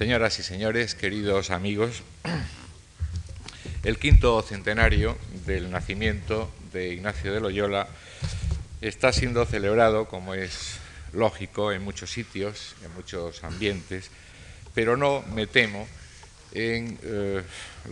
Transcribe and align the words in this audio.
Señoras 0.00 0.38
y 0.38 0.42
señores, 0.42 0.94
queridos 0.94 1.50
amigos, 1.50 2.02
el 3.84 3.98
quinto 3.98 4.40
centenario 4.40 5.18
del 5.44 5.70
nacimiento 5.70 6.50
de 6.72 6.94
Ignacio 6.94 7.34
de 7.34 7.40
Loyola 7.40 7.86
está 8.80 9.12
siendo 9.12 9.44
celebrado, 9.44 10.08
como 10.08 10.32
es 10.32 10.78
lógico, 11.12 11.70
en 11.70 11.84
muchos 11.84 12.10
sitios, 12.10 12.76
en 12.82 12.94
muchos 12.94 13.44
ambientes, 13.44 14.10
pero 14.72 14.96
no, 14.96 15.22
me 15.34 15.46
temo, 15.46 15.86
en 16.52 16.98
eh, 17.02 17.42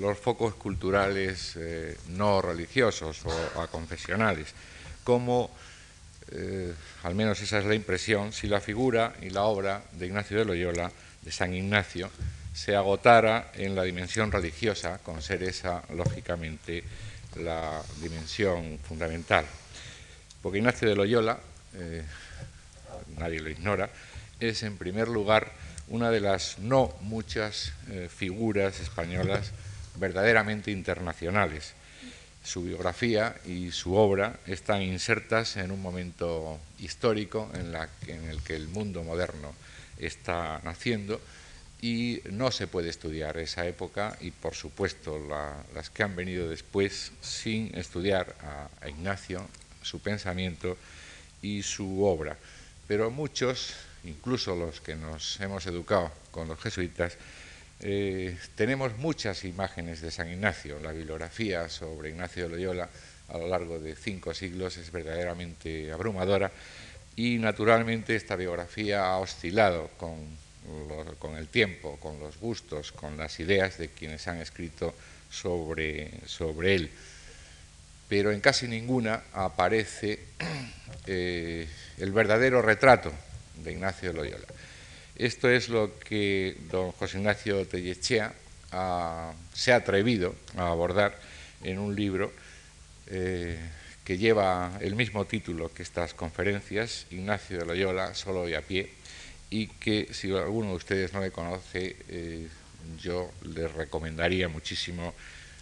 los 0.01 0.19
focos 0.19 0.55
culturales 0.55 1.57
eh, 1.57 1.95
no 2.09 2.41
religiosos 2.41 3.21
o 3.27 3.67
confesionales, 3.67 4.55
como, 5.05 5.55
eh, 6.31 6.73
al 7.03 7.15
menos 7.15 7.43
esa 7.43 7.59
es 7.59 7.67
la 7.67 7.75
impresión, 7.75 8.33
si 8.33 8.47
la 8.47 8.63
figura 8.63 9.15
y 9.21 9.29
la 9.29 9.43
obra 9.43 9.83
de 9.93 10.07
Ignacio 10.07 10.39
de 10.39 10.47
Loyola, 10.47 10.91
de 11.23 11.33
San 11.33 11.55
Ignacio, 11.55 12.11
se 12.55 12.75
agotara 12.75 13.53
en 13.55 13.75
la 13.75 13.85
dimensión 13.85 14.33
religiosa, 14.33 14.99
con 14.99 15.23
ser 15.23 15.43
esa, 15.43 15.83
lógicamente, 15.95 16.83
la 17.37 17.83
dimensión 18.01 18.79
fundamental. 18.79 19.45
Porque 20.43 20.59
Ignacio 20.59 20.89
de 20.89 20.97
Loyola, 20.97 21.39
nadie 23.17 23.41
lo 23.41 23.51
ignora, 23.51 23.91
es 24.41 24.63
en 24.63 24.77
primer 24.77 25.09
lugar 25.09 25.53
una 25.89 26.11
de 26.11 26.21
las 26.21 26.59
no 26.59 26.95
muchas 27.01 27.73
eh, 27.89 28.09
figuras 28.15 28.81
españolas 28.81 29.53
verdaderamente 29.97 30.71
internacionales. 30.71 31.75
Su 32.45 32.63
biografía 32.63 33.37
y 33.47 33.73
su 33.73 33.95
obra 33.95 34.39
están 34.47 34.83
insertas 34.83 35.57
en 35.57 35.71
un 35.71 35.83
momento 35.83 36.59
histórico 36.79 37.51
en, 37.55 37.75
el 38.29 38.43
que 38.43 38.55
el 38.55 38.69
mundo 38.69 39.03
moderno 39.03 39.55
está 39.99 40.61
naciendo 40.65 41.21
y 41.81 42.21
no 42.31 42.51
se 42.51 42.67
puede 42.67 42.89
estudiar 42.89 43.39
esa 43.39 43.67
época 43.67 44.17
y, 44.21 44.31
por 44.31 44.55
supuesto, 44.55 45.21
las 45.75 45.91
que 45.91 46.03
han 46.03 46.17
venido 46.17 46.49
después 46.49 47.13
sin 47.21 47.77
estudiar 47.77 48.35
a 48.83 48.89
Ignacio, 48.89 49.47
su 49.83 50.01
pensamiento 50.01 50.77
y 51.41 51.63
su 51.63 52.05
obra. 52.05 52.37
Pero 52.87 53.11
muchos 53.11 53.75
incluso 54.05 54.55
los 54.55 54.81
que 54.81 54.95
nos 54.97 55.41
hemos 55.41 55.67
educado 55.67 56.11
con 56.31 56.49
los 56.49 56.61
jesuitas, 56.61 57.17
eh, 57.81 58.37
tenemos 58.55 58.97
muchas 58.99 59.45
imágenes 59.45 60.01
de 60.01 60.11
San 60.11 60.31
Ignacio. 60.31 60.79
La 60.81 60.93
bibliografía 60.93 61.69
sobre 61.69 62.11
Ignacio 62.11 62.45
de 62.45 62.49
Loyola 62.51 62.89
a 63.29 63.39
lo 63.39 63.47
largo 63.47 63.79
de 63.79 63.95
cinco 63.95 64.35
siglos 64.35 64.77
es 64.79 64.91
verdaderamente 64.91 65.93
abrumadora 65.93 66.51
y 67.19 67.37
naturalmente 67.39 68.15
esta 68.15 68.37
biografía 68.37 69.07
ha 69.07 69.17
oscilado 69.17 69.91
con, 69.97 70.15
con 71.19 71.37
el 71.37 71.49
tiempo, 71.49 71.99
con 71.99 72.21
los 72.21 72.39
gustos, 72.39 72.93
con 72.93 73.17
las 73.17 73.41
ideas 73.41 73.77
de 73.77 73.89
quienes 73.89 74.29
han 74.29 74.41
escrito 74.41 74.95
sobre, 75.29 76.13
sobre 76.27 76.77
él. 76.77 76.91
Pero 78.09 78.31
en 78.31 78.41
casi 78.41 78.69
ninguna 78.69 79.25
aparece 79.33 80.21
eh, 81.09 81.67
el 81.99 82.13
verdadero 82.13 82.63
retrato 82.63 83.13
de 83.65 83.73
Ignacio 83.73 84.11
de 84.11 84.15
Loyola. 84.15 84.47
Esto 85.17 85.51
es 85.51 85.69
lo 85.69 85.99
que 85.99 86.57
don 86.71 86.93
José 86.93 87.19
Ignacio 87.19 87.67
Tellechea 87.67 88.33
se 89.53 89.73
ha 89.73 89.77
atrevido 89.77 90.37
a 90.57 90.69
abordar 90.69 91.19
en 91.65 91.81
un 91.81 91.97
libro 91.97 92.33
eh, 93.09 93.59
que 94.09 94.17
lleva 94.17 94.79
el 94.81 94.97
mismo 94.97 95.27
título 95.27 95.71
que 95.71 95.83
estas 95.83 96.15
conferencias, 96.15 97.05
Ignacio 97.11 97.59
de 97.59 97.67
Loyola, 97.67 98.15
solo 98.15 98.49
y 98.49 98.55
a 98.55 98.63
pie, 98.63 98.89
y 99.51 99.67
que 99.67 100.09
si 100.15 100.35
alguno 100.35 100.71
de 100.71 100.77
ustedes 100.77 101.13
no 101.13 101.21
le 101.21 101.31
conoce, 101.31 101.95
eh, 102.09 102.49
yo 102.99 103.31
les 103.43 103.71
recomendaría 103.71 104.49
muchísimo 104.49 105.13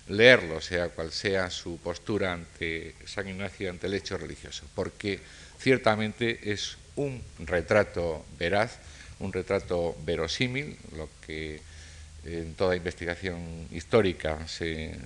leerlo, 0.06 0.60
sea 0.60 0.90
cual 0.90 1.10
sea 1.10 1.50
su 1.50 1.78
postura 1.78 2.34
ante 2.34 2.94
San 3.04 3.28
Ignacio, 3.28 3.68
ante 3.68 3.88
el 3.88 3.94
hecho 3.94 4.16
religioso, 4.16 4.64
porque 4.76 5.18
ciertamente 5.58 6.52
es 6.52 6.76
un 6.94 7.20
retrato 7.40 8.24
veraz, 8.38 8.78
un 9.18 9.32
retrato 9.32 9.96
verosímil, 10.04 10.76
lo 10.96 11.08
que 11.26 11.60
en 12.26 12.54
toda 12.54 12.76
investigación 12.76 13.68
histórica 13.70 14.46
se, 14.48 14.96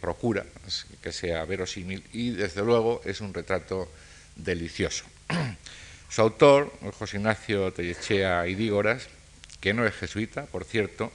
procura 0.00 0.44
que 1.02 1.12
sea 1.12 1.44
verosímil 1.44 2.02
y 2.12 2.30
desde 2.30 2.62
luego 2.62 3.00
es 3.04 3.20
un 3.20 3.32
retrato 3.32 3.90
delicioso. 4.34 5.04
Su 6.08 6.22
autor, 6.22 6.72
José 6.98 7.18
Ignacio 7.18 7.72
Tellechea 7.72 8.46
Idígoras, 8.46 9.08
que 9.60 9.74
no 9.74 9.86
es 9.86 9.94
jesuita, 9.94 10.46
por 10.46 10.64
cierto, 10.64 11.12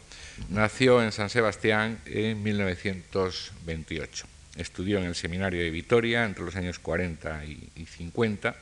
nació 0.50 1.02
en 1.02 1.12
San 1.12 1.30
Sebastián 1.30 2.00
en 2.06 2.42
1928. 2.44 4.28
Estudió 4.58 5.00
en 5.00 5.06
el 5.06 5.16
seminario 5.16 5.62
de 5.62 5.70
Vitoria 5.70 6.26
entre 6.26 6.44
los 6.44 6.56
años 6.56 6.80
40 6.80 7.46
y 7.46 7.86
50 7.86 8.56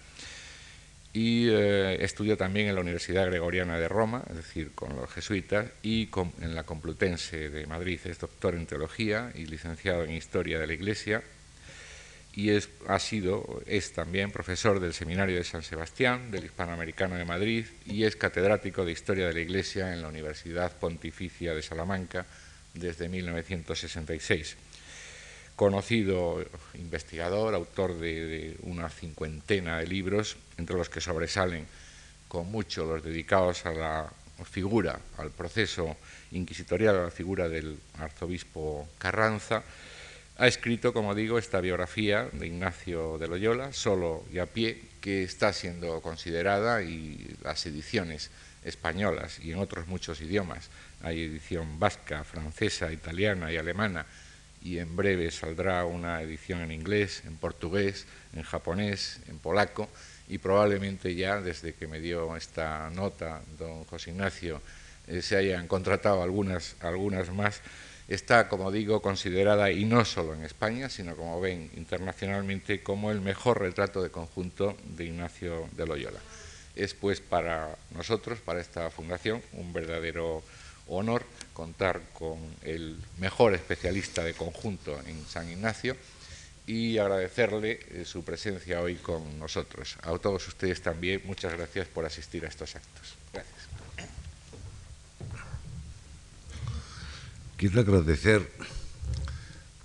y 1.11 1.49
eh, 1.49 2.03
estudió 2.03 2.37
también 2.37 2.67
en 2.67 2.75
la 2.75 2.81
Universidad 2.81 3.25
Gregoriana 3.25 3.79
de 3.79 3.87
Roma, 3.87 4.23
es 4.29 4.37
decir, 4.37 4.71
con 4.73 4.95
los 4.95 5.09
jesuitas, 5.11 5.67
y 5.81 6.09
en 6.41 6.55
la 6.55 6.63
Complutense 6.63 7.49
de 7.49 7.65
Madrid. 7.65 7.99
Es 8.05 8.19
doctor 8.19 8.55
en 8.55 8.67
teología 8.67 9.31
y 9.35 9.45
licenciado 9.45 10.03
en 10.03 10.11
historia 10.11 10.59
de 10.59 10.67
la 10.67 10.73
Iglesia 10.73 11.23
y 12.33 12.51
es, 12.51 12.69
ha 12.87 12.99
sido, 12.99 13.61
es 13.65 13.91
también 13.91 14.31
profesor 14.31 14.79
del 14.79 14.93
Seminario 14.93 15.35
de 15.35 15.43
San 15.43 15.63
Sebastián, 15.63 16.29
del 16.29 16.45
Hispanoamericano 16.45 17.15
de 17.15 17.25
Madrid 17.25 17.65
y 17.85 18.03
es 18.03 18.15
catedrático 18.15 18.85
de 18.85 18.91
Historia 18.91 19.27
de 19.27 19.33
la 19.33 19.39
Iglesia 19.39 19.93
en 19.93 20.03
la 20.03 20.09
Universidad 20.09 20.77
Pontificia 20.77 21.55
de 21.55 21.63
Salamanca 21.63 22.25
desde 22.75 23.09
1966 23.09 24.57
conocido 25.59 26.41
investigador, 26.75 27.53
autor 27.53 27.99
de, 27.99 28.55
una 28.61 28.87
cincuentena 28.87 29.79
de 29.79 29.87
libros, 29.87 30.37
entre 30.57 30.77
los 30.77 30.87
que 30.87 31.01
sobresalen 31.01 31.67
con 32.29 32.49
mucho 32.49 32.85
los 32.85 33.03
dedicados 33.03 33.65
a 33.65 33.73
la 33.73 34.09
figura, 34.49 35.01
al 35.17 35.31
proceso 35.31 35.97
inquisitorial, 36.31 36.95
a 36.95 37.03
la 37.03 37.11
figura 37.11 37.49
del 37.49 37.77
arzobispo 37.97 38.87
Carranza, 38.97 39.61
ha 40.37 40.47
escrito, 40.47 40.93
como 40.93 41.13
digo, 41.13 41.37
esta 41.37 41.59
biografía 41.59 42.29
de 42.31 42.47
Ignacio 42.47 43.17
de 43.17 43.27
Loyola, 43.27 43.73
solo 43.73 44.23
y 44.31 44.39
a 44.39 44.45
pie, 44.45 44.81
que 45.01 45.23
está 45.23 45.51
siendo 45.51 45.99
considerada 45.99 46.83
y 46.83 47.35
las 47.43 47.65
ediciones 47.65 48.31
españolas 48.63 49.39
y 49.39 49.51
en 49.51 49.59
otros 49.59 49.87
muchos 49.87 50.21
idiomas, 50.21 50.69
hay 51.01 51.25
edición 51.25 51.79
vasca, 51.79 52.23
francesa, 52.23 52.93
italiana 52.93 53.51
y 53.51 53.57
alemana, 53.57 54.05
y 54.61 54.79
en 54.79 54.95
breve 54.95 55.31
saldrá 55.31 55.85
una 55.85 56.21
edición 56.21 56.61
en 56.61 56.71
inglés, 56.71 57.23
en 57.25 57.37
portugués, 57.37 58.05
en 58.33 58.43
japonés, 58.43 59.19
en 59.27 59.39
polaco 59.39 59.89
y 60.27 60.37
probablemente 60.37 61.15
ya 61.15 61.41
desde 61.41 61.73
que 61.73 61.87
me 61.87 61.99
dio 61.99 62.35
esta 62.35 62.89
nota 62.91 63.41
don 63.57 63.83
José 63.85 64.11
Ignacio 64.11 64.61
eh, 65.09 65.23
se 65.23 65.35
hayan 65.35 65.67
contratado 65.67 66.21
algunas, 66.21 66.75
algunas 66.81 67.33
más. 67.33 67.61
Está, 68.07 68.47
como 68.47 68.71
digo, 68.71 69.01
considerada, 69.01 69.71
y 69.71 69.85
no 69.85 70.05
solo 70.05 70.33
en 70.33 70.43
España, 70.43 70.89
sino 70.89 71.15
como 71.15 71.41
ven 71.41 71.69
internacionalmente, 71.75 72.81
como 72.81 73.11
el 73.11 73.21
mejor 73.21 73.59
retrato 73.59 74.01
de 74.01 74.11
conjunto 74.11 74.77
de 74.83 75.05
Ignacio 75.05 75.67
de 75.75 75.85
Loyola. 75.85 76.19
Es 76.75 76.93
pues 76.93 77.21
para 77.21 77.75
nosotros, 77.95 78.39
para 78.39 78.61
esta 78.61 78.89
fundación, 78.89 79.41
un 79.53 79.73
verdadero 79.73 80.43
honor 80.89 81.23
contar 81.53 82.01
con 82.13 82.37
el 82.61 82.97
mejor 83.17 83.53
especialista 83.53 84.23
de 84.23 84.33
conjunto 84.33 84.99
en 85.05 85.25
San 85.25 85.49
Ignacio 85.49 85.95
y 86.67 86.97
agradecerle 86.97 87.79
eh, 87.89 88.05
su 88.05 88.23
presencia 88.23 88.81
hoy 88.81 88.95
con 88.95 89.39
nosotros. 89.39 89.97
A 90.03 90.17
todos 90.17 90.47
ustedes 90.47 90.81
también, 90.81 91.21
muchas 91.25 91.53
gracias 91.53 91.87
por 91.87 92.05
asistir 92.05 92.45
a 92.45 92.49
estos 92.49 92.75
actos. 92.75 93.15
Gracias. 93.33 93.57
Quiero 97.57 97.81
agradecer, 97.81 98.49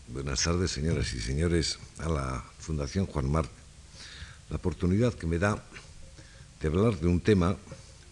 buenas 0.08 0.42
tardes 0.42 0.70
señoras 0.70 1.12
y 1.12 1.20
señores, 1.20 1.78
a 1.98 2.08
la 2.08 2.44
Fundación 2.58 3.06
Juan 3.06 3.30
Mar 3.30 3.48
la 4.50 4.56
oportunidad 4.56 5.14
que 5.14 5.26
me 5.26 5.38
da 5.38 5.62
de 6.60 6.68
hablar 6.68 6.98
de 6.98 7.06
un 7.06 7.20
tema, 7.20 7.56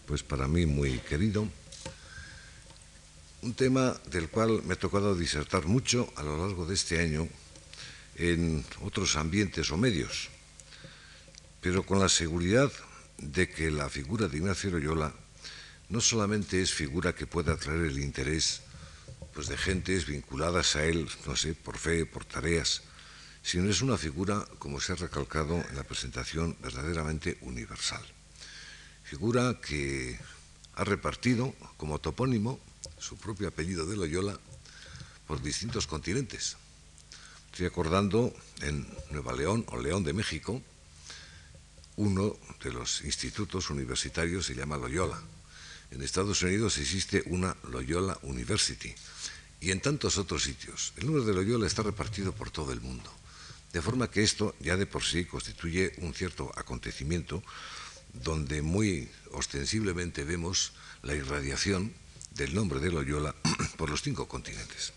pues 0.05 0.23
para 0.23 0.47
mí 0.47 0.65
muy 0.65 0.99
querido, 0.99 1.47
un 3.43 3.53
tema 3.53 3.99
del 4.09 4.29
cual 4.29 4.63
me 4.63 4.73
ha 4.73 4.79
tocado 4.79 5.15
disertar 5.15 5.67
mucho 5.67 6.11
a 6.15 6.23
lo 6.23 6.37
largo 6.37 6.65
de 6.65 6.75
este 6.75 7.01
año 7.01 7.27
en 8.15 8.63
otros 8.81 9.17
ambientes 9.17 9.69
o 9.69 9.77
medios, 9.77 10.29
pero 11.59 11.83
con 11.83 11.99
la 11.99 12.07
seguridad 12.07 12.71
de 13.17 13.49
que 13.49 13.69
la 13.69 13.89
figura 13.89 14.29
de 14.29 14.37
Ignacio 14.37 14.71
Loyola 14.71 15.13
no 15.89 15.99
solamente 15.99 16.61
es 16.61 16.73
figura 16.73 17.15
que 17.15 17.27
pueda 17.27 17.53
atraer 17.53 17.81
el 17.81 17.99
interés 17.99 18.61
pues, 19.33 19.47
de 19.47 19.57
gentes 19.57 20.05
vinculadas 20.05 20.77
a 20.77 20.85
él, 20.85 21.09
no 21.27 21.35
sé, 21.35 21.53
por 21.53 21.77
fe, 21.77 22.05
por 22.05 22.23
tareas, 22.23 22.81
sino 23.43 23.69
es 23.69 23.81
una 23.81 23.97
figura, 23.97 24.47
como 24.57 24.79
se 24.79 24.93
ha 24.93 24.95
recalcado 24.95 25.55
en 25.69 25.75
la 25.75 25.83
presentación, 25.83 26.55
verdaderamente 26.61 27.37
universal. 27.41 28.05
Figura 29.03 29.59
que 29.59 30.17
ha 30.75 30.83
repartido 30.85 31.53
como 31.75 31.99
topónimo 31.99 32.59
su 33.03 33.17
propio 33.17 33.49
apellido 33.49 33.85
de 33.85 33.97
Loyola 33.97 34.39
por 35.27 35.41
distintos 35.41 35.87
continentes. 35.87 36.55
Estoy 37.51 37.65
acordando 37.65 38.33
en 38.61 38.87
Nueva 39.11 39.33
León 39.33 39.65
o 39.67 39.77
León 39.77 40.03
de 40.03 40.13
México, 40.13 40.61
uno 41.97 42.37
de 42.63 42.71
los 42.71 43.03
institutos 43.03 43.69
universitarios 43.69 44.45
se 44.45 44.55
llama 44.55 44.77
Loyola. 44.77 45.21
En 45.91 46.01
Estados 46.01 46.41
Unidos 46.41 46.77
existe 46.77 47.21
una 47.27 47.55
Loyola 47.69 48.17
University 48.23 48.95
y 49.59 49.71
en 49.71 49.81
tantos 49.81 50.17
otros 50.17 50.43
sitios. 50.43 50.93
El 50.95 51.05
número 51.07 51.25
de 51.25 51.33
Loyola 51.33 51.67
está 51.67 51.83
repartido 51.83 52.33
por 52.33 52.49
todo 52.51 52.71
el 52.71 52.81
mundo. 52.81 53.11
De 53.73 53.81
forma 53.81 54.09
que 54.09 54.23
esto 54.23 54.55
ya 54.59 54.77
de 54.77 54.87
por 54.87 55.03
sí 55.03 55.25
constituye 55.25 55.93
un 55.97 56.13
cierto 56.13 56.51
acontecimiento 56.55 57.43
donde 58.13 58.61
muy 58.61 59.09
ostensiblemente 59.31 60.23
vemos 60.23 60.71
la 61.01 61.15
irradiación 61.15 61.93
del 62.35 62.53
nombre 62.53 62.79
de 62.79 62.91
Loyola 62.91 63.35
por 63.77 63.89
los 63.89 64.01
cinco 64.01 64.27
continentes. 64.27 64.93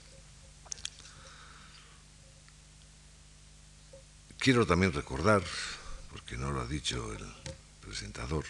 Quiero 4.38 4.66
también 4.66 4.92
recordar, 4.92 5.42
porque 6.10 6.36
no 6.36 6.52
lo 6.52 6.60
ha 6.60 6.66
dicho 6.66 7.12
el 7.12 7.26
presentador, 7.80 8.44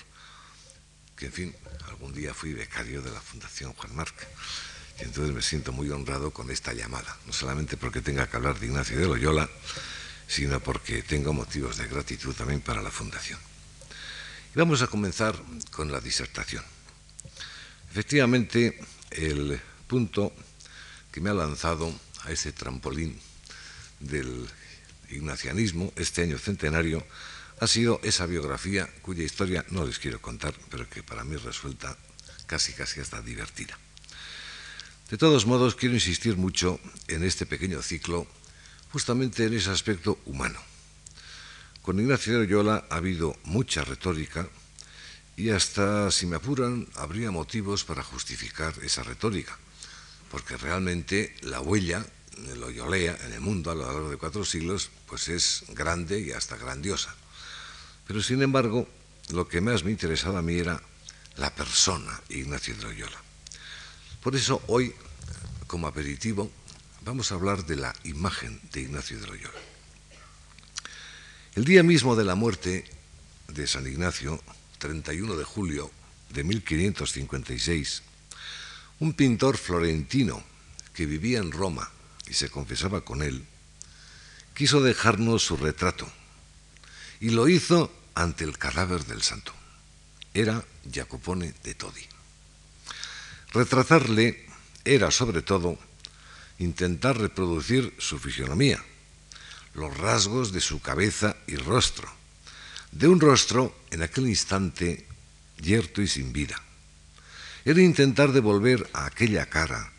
que 1.16 1.26
en 1.26 1.32
fin, 1.32 1.56
algún 1.86 2.12
día 2.12 2.34
fui 2.34 2.52
becario 2.52 3.00
de 3.00 3.10
la 3.10 3.20
Fundación 3.20 3.72
Juan 3.72 3.96
Marc, 3.96 4.14
y 5.00 5.04
entonces 5.04 5.34
me 5.34 5.42
siento 5.42 5.72
muy 5.72 5.88
honrado 5.90 6.30
con 6.32 6.50
esta 6.50 6.72
llamada, 6.72 7.16
no 7.26 7.32
solamente 7.32 7.76
porque 7.76 8.02
tenga 8.02 8.26
que 8.26 8.36
hablar 8.36 8.58
de 8.58 8.66
Ignacio 8.66 8.98
de 8.98 9.06
Loyola, 9.06 9.48
sino 10.28 10.60
porque 10.60 11.02
tengo 11.02 11.32
motivos 11.32 11.76
de 11.76 11.86
gratitud 11.86 12.34
también 12.34 12.60
para 12.60 12.82
la 12.82 12.90
Fundación. 12.90 13.38
Y 14.54 14.58
vamos 14.58 14.82
a 14.82 14.86
comenzar 14.86 15.34
con 15.70 15.90
la 15.92 16.00
disertación. 16.00 16.64
Efectivamente, 17.96 18.78
el 19.10 19.58
punto 19.86 20.30
que 21.10 21.22
me 21.22 21.30
ha 21.30 21.32
lanzado 21.32 21.90
a 22.24 22.30
ese 22.30 22.52
trampolín 22.52 23.18
del 24.00 24.46
ignacianismo, 25.08 25.90
este 25.96 26.20
año 26.20 26.36
centenario, 26.36 27.06
ha 27.58 27.66
sido 27.66 27.98
esa 28.04 28.26
biografía 28.26 28.86
cuya 29.00 29.24
historia 29.24 29.64
no 29.70 29.86
les 29.86 29.98
quiero 29.98 30.20
contar, 30.20 30.52
pero 30.70 30.86
que 30.90 31.02
para 31.02 31.24
mí 31.24 31.36
resulta 31.36 31.96
casi 32.44 32.74
casi 32.74 33.00
hasta 33.00 33.22
divertida. 33.22 33.78
De 35.08 35.16
todos 35.16 35.46
modos, 35.46 35.74
quiero 35.74 35.94
insistir 35.94 36.36
mucho 36.36 36.78
en 37.08 37.24
este 37.24 37.46
pequeño 37.46 37.80
ciclo, 37.80 38.26
justamente 38.92 39.46
en 39.46 39.54
ese 39.54 39.70
aspecto 39.70 40.18
humano. 40.26 40.60
Con 41.80 41.98
Ignacio 41.98 42.40
de 42.40 42.84
ha 42.90 42.94
habido 42.94 43.38
mucha 43.44 43.84
retórica 43.84 44.46
y 45.36 45.50
hasta, 45.50 46.10
si 46.10 46.26
me 46.26 46.36
apuran, 46.36 46.88
habría 46.94 47.30
motivos 47.30 47.84
para 47.84 48.02
justificar 48.02 48.74
esa 48.82 49.02
retórica, 49.02 49.56
porque 50.30 50.56
realmente 50.56 51.34
la 51.42 51.60
huella 51.60 52.04
de 52.38 52.56
Loyolea 52.56 53.18
en 53.24 53.32
el 53.32 53.40
mundo 53.40 53.70
a 53.70 53.74
lo 53.74 53.86
largo 53.86 54.10
de 54.10 54.16
cuatro 54.16 54.44
siglos 54.44 54.90
pues 55.06 55.28
es 55.28 55.64
grande 55.68 56.20
y 56.20 56.32
hasta 56.32 56.56
grandiosa. 56.56 57.14
Pero 58.06 58.22
sin 58.22 58.42
embargo, 58.42 58.88
lo 59.30 59.46
que 59.48 59.60
más 59.60 59.84
me 59.84 59.90
interesaba 59.90 60.38
a 60.38 60.42
mí 60.42 60.58
era 60.58 60.80
la 61.36 61.54
persona 61.54 62.20
Ignacio 62.28 62.74
de 62.76 62.82
Loyola. 62.82 63.18
Por 64.22 64.36
eso 64.36 64.62
hoy, 64.68 64.94
como 65.66 65.86
aperitivo, 65.86 66.50
vamos 67.04 67.30
a 67.30 67.34
hablar 67.34 67.64
de 67.66 67.76
la 67.76 67.94
imagen 68.04 68.60
de 68.72 68.82
Ignacio 68.82 69.20
de 69.20 69.26
Loyola. 69.26 69.60
El 71.54 71.64
día 71.64 71.82
mismo 71.82 72.16
de 72.16 72.24
la 72.24 72.34
muerte 72.34 72.84
de 73.48 73.66
San 73.66 73.86
Ignacio, 73.86 74.42
31 74.78 75.36
de 75.36 75.44
julio 75.44 75.90
de 76.30 76.44
1556, 76.44 78.02
un 79.00 79.12
pintor 79.12 79.56
florentino 79.56 80.42
que 80.94 81.06
vivía 81.06 81.38
en 81.38 81.52
Roma 81.52 81.90
y 82.28 82.34
se 82.34 82.48
confesaba 82.48 83.02
con 83.02 83.22
él, 83.22 83.44
quiso 84.54 84.80
dejarnos 84.80 85.44
su 85.44 85.56
retrato 85.56 86.10
y 87.20 87.30
lo 87.30 87.48
hizo 87.48 87.92
ante 88.14 88.44
el 88.44 88.58
cadáver 88.58 89.04
del 89.04 89.22
santo. 89.22 89.52
Era 90.34 90.64
Jacopone 90.90 91.54
de 91.62 91.74
Todi. 91.74 92.04
Retratarle 93.52 94.46
era 94.84 95.10
sobre 95.10 95.42
todo 95.42 95.78
intentar 96.58 97.18
reproducir 97.18 97.94
su 97.98 98.18
fisionomía, 98.18 98.82
los 99.74 99.96
rasgos 99.96 100.52
de 100.52 100.60
su 100.60 100.80
cabeza 100.80 101.36
y 101.46 101.56
rostro, 101.56 102.10
de 102.96 103.08
un 103.08 103.20
rostro 103.20 103.76
en 103.90 104.02
aquel 104.02 104.26
instante 104.26 105.06
yerto 105.60 106.00
y 106.00 106.08
sin 106.08 106.32
vida. 106.32 106.56
Era 107.64 107.82
intentar 107.82 108.32
devolver 108.32 108.88
a 108.94 109.04
aquella 109.04 109.44
cara, 109.46 109.92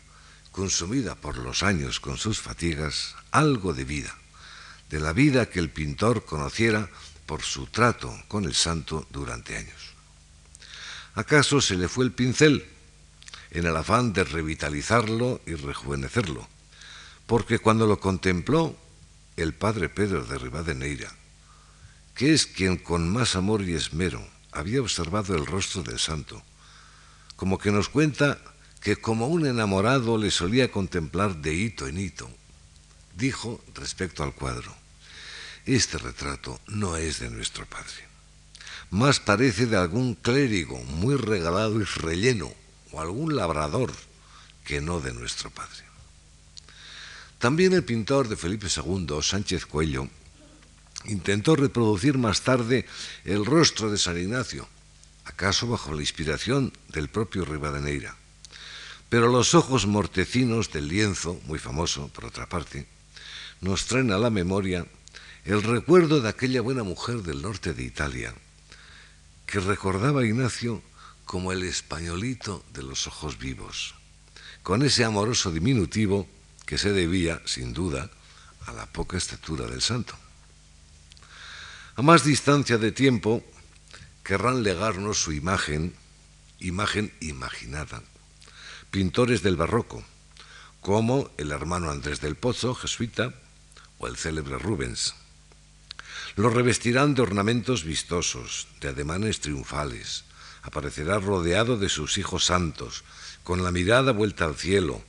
consumida 0.50 1.14
por 1.14 1.38
los 1.38 1.62
años 1.62 2.00
con 2.00 2.16
sus 2.16 2.40
fatigas, 2.40 3.14
algo 3.30 3.72
de 3.72 3.84
vida, 3.84 4.18
de 4.90 4.98
la 4.98 5.12
vida 5.12 5.46
que 5.46 5.60
el 5.60 5.70
pintor 5.70 6.24
conociera 6.24 6.90
por 7.26 7.42
su 7.42 7.66
trato 7.66 8.10
con 8.26 8.44
el 8.44 8.54
santo 8.54 9.06
durante 9.10 9.56
años. 9.56 9.94
¿Acaso 11.14 11.60
se 11.60 11.76
le 11.76 11.86
fue 11.86 12.04
el 12.04 12.12
pincel 12.12 12.66
en 13.52 13.66
el 13.66 13.76
afán 13.76 14.12
de 14.12 14.24
revitalizarlo 14.24 15.40
y 15.46 15.54
rejuvenecerlo? 15.54 16.48
Porque 17.26 17.60
cuando 17.60 17.86
lo 17.86 18.00
contempló 18.00 18.76
el 19.36 19.54
padre 19.54 19.88
Pedro 19.88 20.24
de 20.24 20.38
Rivadeneira, 20.38 21.17
que 22.18 22.34
es 22.34 22.46
quien 22.46 22.76
con 22.76 23.08
más 23.08 23.36
amor 23.36 23.62
y 23.62 23.74
esmero 23.74 24.26
había 24.50 24.80
observado 24.80 25.36
el 25.36 25.46
rostro 25.46 25.84
del 25.84 26.00
santo, 26.00 26.42
como 27.36 27.58
que 27.58 27.70
nos 27.70 27.88
cuenta 27.88 28.42
que 28.80 28.96
como 28.96 29.28
un 29.28 29.46
enamorado 29.46 30.18
le 30.18 30.32
solía 30.32 30.72
contemplar 30.72 31.36
de 31.36 31.54
hito 31.54 31.86
en 31.86 31.96
hito, 31.96 32.28
dijo 33.14 33.62
respecto 33.72 34.24
al 34.24 34.34
cuadro, 34.34 34.74
este 35.64 35.96
retrato 35.96 36.58
no 36.66 36.96
es 36.96 37.20
de 37.20 37.30
nuestro 37.30 37.64
padre. 37.66 38.08
Más 38.90 39.20
parece 39.20 39.66
de 39.66 39.76
algún 39.76 40.16
clérigo 40.16 40.76
muy 40.82 41.14
regalado 41.14 41.80
y 41.80 41.84
relleno, 41.84 42.52
o 42.90 43.00
algún 43.00 43.36
labrador, 43.36 43.92
que 44.64 44.80
no 44.80 44.98
de 44.98 45.12
nuestro 45.12 45.50
padre. 45.50 45.84
También 47.38 47.74
el 47.74 47.84
pintor 47.84 48.26
de 48.28 48.36
Felipe 48.36 48.66
II, 48.74 49.22
Sánchez 49.22 49.66
Cuello, 49.66 50.08
intentó 51.04 51.56
reproducir 51.56 52.18
más 52.18 52.42
tarde 52.42 52.86
el 53.24 53.44
rostro 53.44 53.90
de 53.90 53.98
San 53.98 54.18
Ignacio, 54.18 54.68
acaso 55.24 55.68
bajo 55.68 55.92
la 55.94 56.00
inspiración 56.00 56.72
del 56.88 57.08
propio 57.08 57.44
Rivadeneira. 57.44 58.16
Pero 59.08 59.28
los 59.28 59.54
ojos 59.54 59.86
mortecinos 59.86 60.70
del 60.70 60.88
lienzo, 60.88 61.40
muy 61.44 61.58
famoso 61.58 62.08
por 62.08 62.26
otra 62.26 62.48
parte, 62.48 62.86
nos 63.60 63.86
traen 63.86 64.12
a 64.12 64.18
la 64.18 64.30
memoria 64.30 64.86
el 65.44 65.62
recuerdo 65.62 66.20
de 66.20 66.28
aquella 66.28 66.60
buena 66.60 66.82
mujer 66.82 67.22
del 67.22 67.40
norte 67.42 67.72
de 67.72 67.82
Italia, 67.82 68.34
que 69.46 69.60
recordaba 69.60 70.20
a 70.20 70.26
Ignacio 70.26 70.82
como 71.24 71.52
el 71.52 71.62
españolito 71.62 72.64
de 72.74 72.82
los 72.82 73.06
ojos 73.06 73.38
vivos, 73.38 73.94
con 74.62 74.82
ese 74.82 75.04
amoroso 75.04 75.50
diminutivo 75.50 76.28
que 76.66 76.76
se 76.76 76.92
debía, 76.92 77.40
sin 77.46 77.72
duda, 77.72 78.10
a 78.66 78.72
la 78.72 78.84
poca 78.86 79.16
estatura 79.16 79.66
del 79.66 79.80
santo. 79.80 80.14
A 81.98 82.02
más 82.02 82.22
distancia 82.22 82.78
de 82.78 82.92
tiempo, 82.92 83.42
querrán 84.22 84.62
legarnos 84.62 85.20
su 85.20 85.32
imagen, 85.32 85.96
imagen 86.60 87.12
imaginada, 87.18 88.04
pintores 88.92 89.42
del 89.42 89.56
barroco, 89.56 90.04
como 90.80 91.28
el 91.38 91.50
hermano 91.50 91.90
Andrés 91.90 92.20
del 92.20 92.36
Pozo, 92.36 92.76
jesuita, 92.76 93.34
o 93.98 94.06
el 94.06 94.16
célebre 94.16 94.58
Rubens. 94.58 95.16
Lo 96.36 96.50
revestirán 96.50 97.16
de 97.16 97.22
ornamentos 97.22 97.82
vistosos, 97.82 98.68
de 98.80 98.90
ademanes 98.90 99.40
triunfales. 99.40 100.22
Aparecerá 100.62 101.18
rodeado 101.18 101.78
de 101.78 101.88
sus 101.88 102.16
hijos 102.16 102.44
santos, 102.44 103.02
con 103.42 103.64
la 103.64 103.72
mirada 103.72 104.12
vuelta 104.12 104.44
al 104.44 104.54
cielo, 104.54 105.02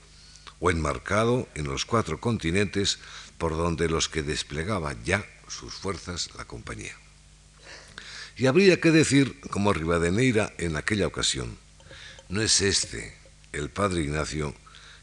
o 0.60 0.72
enmarcado 0.72 1.48
en 1.53 1.65
los 1.65 1.86
cuatro 1.86 2.19
continentes 2.19 2.98
por 3.38 3.55
donde 3.55 3.89
los 3.89 4.10
que 4.10 4.24
desplegaba 4.24 4.96
ya 5.03 5.24
sus 5.50 5.74
fuerzas 5.74 6.29
la 6.38 6.46
compañía. 6.46 6.96
Y 8.38 8.48
habría 8.48 8.79
que 8.79 8.91
decir, 8.91 9.39
como 9.50 9.74
Rivadeneira 9.74 10.53
en 10.58 10.75
aquella 10.75 11.08
ocasión, 11.08 11.58
no 12.29 12.41
es 12.41 12.62
este 12.62 13.18
el 13.51 13.70
padre 13.70 14.01
Ignacio 14.01 14.56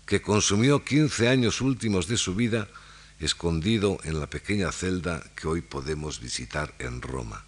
que 0.07 0.23
consumió 0.23 0.85
quince 0.85 1.29
años 1.29 1.61
últimos 1.61 2.07
de 2.07 2.17
su 2.17 2.35
vida 2.35 2.69
escondido 3.19 3.99
en 4.05 4.21
la 4.21 4.29
pequeña 4.29 4.71
celda 4.73 5.23
que 5.35 5.49
hoy 5.49 5.61
podemos 5.61 6.21
visitar 6.21 6.75
en 6.79 7.03
Roma. 7.03 7.45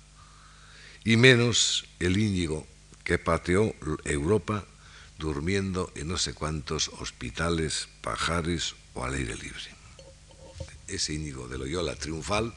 Y 1.05 1.17
menos 1.17 1.87
el 2.00 2.19
Íñigo 2.19 2.67
que 3.05 3.19
pateó 3.19 3.75
Europa 4.05 4.67
durmiendo 5.19 5.90
en 5.95 6.09
no 6.09 6.19
sé 6.19 6.35
cuántos 6.35 6.88
hospitales, 7.00 7.88
pajares 8.02 8.75
o 8.95 9.05
al 9.05 9.14
aire 9.14 9.35
libre. 9.37 9.75
Ese 10.87 11.14
Íñigo 11.14 11.49
de 11.49 11.59
Loyola 11.59 11.95
triunfal, 11.95 12.55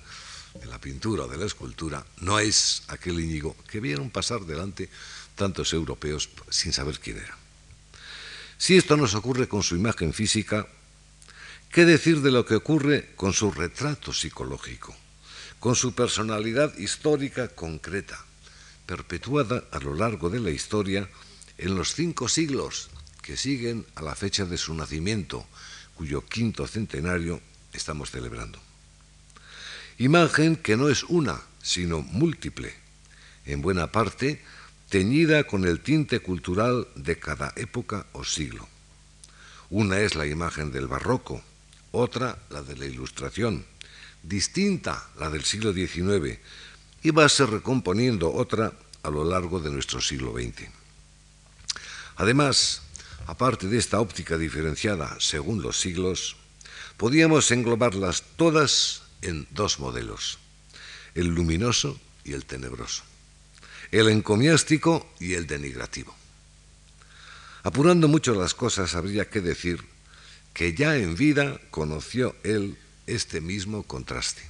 de 0.54 0.66
la 0.66 0.80
pintura 0.80 1.24
o 1.24 1.28
de 1.28 1.38
la 1.38 1.46
escultura, 1.46 2.06
no 2.20 2.40
es 2.40 2.84
aquel 2.88 3.20
Íñigo 3.20 3.56
que 3.70 3.80
vieron 3.80 4.10
pasar 4.10 4.42
delante 4.42 4.90
tantos 5.36 5.74
europeos 5.74 6.30
sin 6.50 6.74
saber 6.74 7.00
quién 7.00 7.18
era. 7.18 7.38
Si 8.58 8.78
esto 8.78 8.98
nos 8.98 9.16
ocurre 9.16 9.48
con 9.48 9.64
su 9.64 9.76
imagen 9.76 10.14
física, 10.14 10.68
¿qué 11.72 11.86
decir 11.86 12.22
de 12.22 12.32
lo 12.32 12.46
que 12.46 12.56
ocurre 12.56 13.10
con 13.16 13.34
su 13.34 13.52
retrato 13.52 14.14
psicológico, 14.14 14.96
con 15.60 15.76
su 15.76 15.94
personalidad 15.94 16.78
histórica 16.78 17.48
concreta, 17.48 18.24
perpetuada 18.86 19.64
a 19.72 19.80
lo 19.80 19.96
largo 19.96 20.30
de 20.30 20.40
la 20.40 20.52
historia 20.52 21.10
en 21.58 21.76
los 21.76 21.96
cinco 21.96 22.28
siglos 22.28 22.90
que 23.22 23.38
siguen 23.38 23.86
a 23.96 24.02
la 24.02 24.16
fecha 24.16 24.46
de 24.46 24.58
su 24.58 24.74
nacimiento, 24.74 25.46
cuyo 25.96 26.26
quinto 26.26 26.68
centenario 26.68 27.42
estamos 27.74 28.12
celebrando? 28.12 28.71
Imagen 29.98 30.56
que 30.56 30.78
no 30.78 30.90
es 30.90 31.04
una, 31.04 31.42
sino 31.62 32.02
múltiple, 32.02 32.74
en 33.46 33.62
buena 33.62 33.92
parte 33.92 34.42
teñida 34.90 35.46
con 35.46 35.66
el 35.66 35.80
tinte 35.80 36.20
cultural 36.20 36.88
de 36.96 37.18
cada 37.18 37.54
época 37.56 38.08
o 38.12 38.26
siglo. 38.26 38.68
Una 39.70 40.00
es 40.00 40.16
la 40.16 40.26
imagen 40.26 40.72
del 40.72 40.88
barroco, 40.88 41.42
otra 41.92 42.38
la 42.50 42.62
de 42.62 42.76
la 42.76 42.86
ilustración, 42.86 43.66
distinta 44.22 45.08
la 45.18 45.30
del 45.30 45.46
siglo 45.46 45.72
XIX, 45.72 46.40
y 47.04 47.12
va 47.12 47.26
a 47.26 47.30
ser 47.30 47.50
recomponiendo 47.50 48.34
otra 48.34 48.74
a 49.04 49.10
lo 49.10 49.24
largo 49.24 49.60
de 49.60 49.72
nuestro 49.72 50.02
siglo 50.02 50.34
XX. 50.34 50.70
Además, 52.18 52.82
aparte 53.28 53.68
de 53.68 53.78
esta 53.78 54.00
óptica 54.00 54.38
diferenciada 54.38 55.16
según 55.20 55.62
los 55.62 55.80
siglos, 55.80 56.36
podíamos 56.98 57.50
englobarlas 57.52 58.24
todas 58.36 59.01
en 59.22 59.48
dos 59.52 59.80
modelos, 59.80 60.40
el 61.16 61.28
luminoso 61.28 62.00
y 62.24 62.34
el 62.34 62.46
tenebroso 62.46 63.04
el 63.92 64.08
encomiástico 64.08 65.06
y 65.20 65.34
el 65.34 65.48
denigrativo. 65.48 66.16
Apurando 67.64 68.08
mucho 68.08 68.34
las 68.34 68.54
cosas, 68.54 68.96
habría 68.96 69.30
que 69.30 69.42
decir 69.42 69.84
que 70.54 70.74
ya 70.74 70.96
en 70.96 71.16
vida 71.16 71.60
conoció 71.70 72.36
él 72.44 72.78
este 73.06 73.42
mismo 73.42 73.84
contraste. 73.84 74.42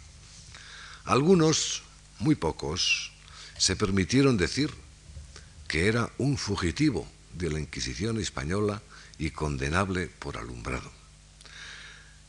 Algunos, 1.05 1.81
muy 2.19 2.35
pocos, 2.35 3.11
se 3.57 3.75
permitieron 3.75 4.37
decir 4.37 4.71
que 5.67 5.87
era 5.87 6.09
un 6.17 6.37
fugitivo 6.37 7.07
de 7.33 7.49
la 7.49 7.59
Inquisición 7.59 8.19
española 8.19 8.81
y 9.17 9.31
condenable 9.31 10.07
por 10.07 10.37
alumbrado, 10.37 10.91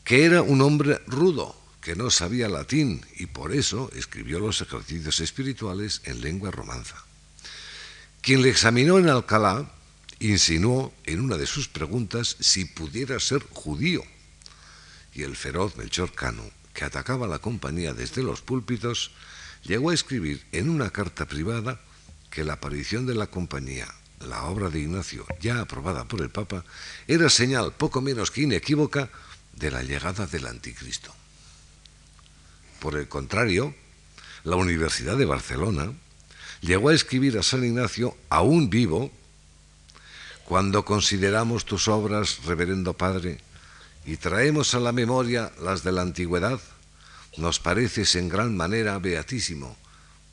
que 0.03 0.25
era 0.25 0.41
un 0.41 0.61
hombre 0.61 1.01
rudo, 1.07 1.55
que 1.83 1.95
no 1.95 2.09
sabía 2.09 2.47
latín 2.47 3.05
y 3.17 3.25
por 3.25 3.53
eso 3.53 3.91
escribió 3.93 4.39
los 4.39 4.61
ejercicios 4.61 5.19
espirituales 5.19 6.01
en 6.05 6.21
lengua 6.21 6.49
romanza. 6.49 6.95
Quien 8.21 8.41
le 8.41 8.49
examinó 8.49 8.99
en 8.99 9.09
Alcalá 9.09 9.69
insinuó 10.19 10.93
en 11.03 11.19
una 11.19 11.35
de 11.35 11.45
sus 11.45 11.67
preguntas 11.67 12.37
si 12.39 12.63
pudiera 12.63 13.19
ser 13.19 13.43
judío. 13.51 14.01
Y 15.13 15.23
el 15.23 15.35
feroz 15.35 15.75
Melchor 15.75 16.13
Cano, 16.13 16.43
que 16.73 16.85
atacaba 16.85 17.25
a 17.25 17.29
la 17.29 17.39
compañía 17.39 17.93
desde 17.93 18.23
los 18.23 18.41
púlpitos, 18.41 19.11
llegó 19.63 19.89
a 19.89 19.93
escribir 19.93 20.45
en 20.53 20.69
una 20.69 20.89
carta 20.89 21.27
privada 21.27 21.81
que 22.29 22.45
la 22.45 22.53
aparición 22.53 23.05
de 23.05 23.15
la 23.15 23.27
compañía, 23.27 23.93
la 24.21 24.45
obra 24.45 24.69
de 24.69 24.79
Ignacio, 24.79 25.25
ya 25.41 25.59
aprobada 25.59 26.05
por 26.05 26.21
el 26.21 26.29
Papa, 26.29 26.63
era 27.07 27.29
señal 27.29 27.73
poco 27.73 27.99
menos 27.99 28.31
que 28.31 28.43
inequívoca 28.43 29.09
de 29.51 29.69
la 29.69 29.83
llegada 29.83 30.25
del 30.25 30.47
anticristo. 30.47 31.13
Por 32.83 32.97
el 32.97 33.07
contrario, 33.07 33.73
la 34.43 34.57
Universidad 34.57 35.15
de 35.15 35.23
Barcelona 35.23 35.93
llegó 36.59 36.89
a 36.89 36.93
escribir 36.93 37.37
a 37.37 37.41
San 37.41 37.63
Ignacio, 37.63 38.17
aún 38.27 38.69
vivo, 38.69 39.09
cuando 40.43 40.83
consideramos 40.83 41.63
tus 41.63 41.87
obras, 41.87 42.43
reverendo 42.43 42.91
Padre, 42.91 43.39
y 44.05 44.17
traemos 44.17 44.73
a 44.73 44.81
la 44.81 44.91
memoria 44.91 45.53
las 45.61 45.85
de 45.85 45.93
la 45.93 46.01
antigüedad, 46.01 46.59
nos 47.37 47.61
pareces 47.61 48.17
en 48.17 48.27
gran 48.27 48.57
manera 48.57 48.99
beatísimo, 48.99 49.77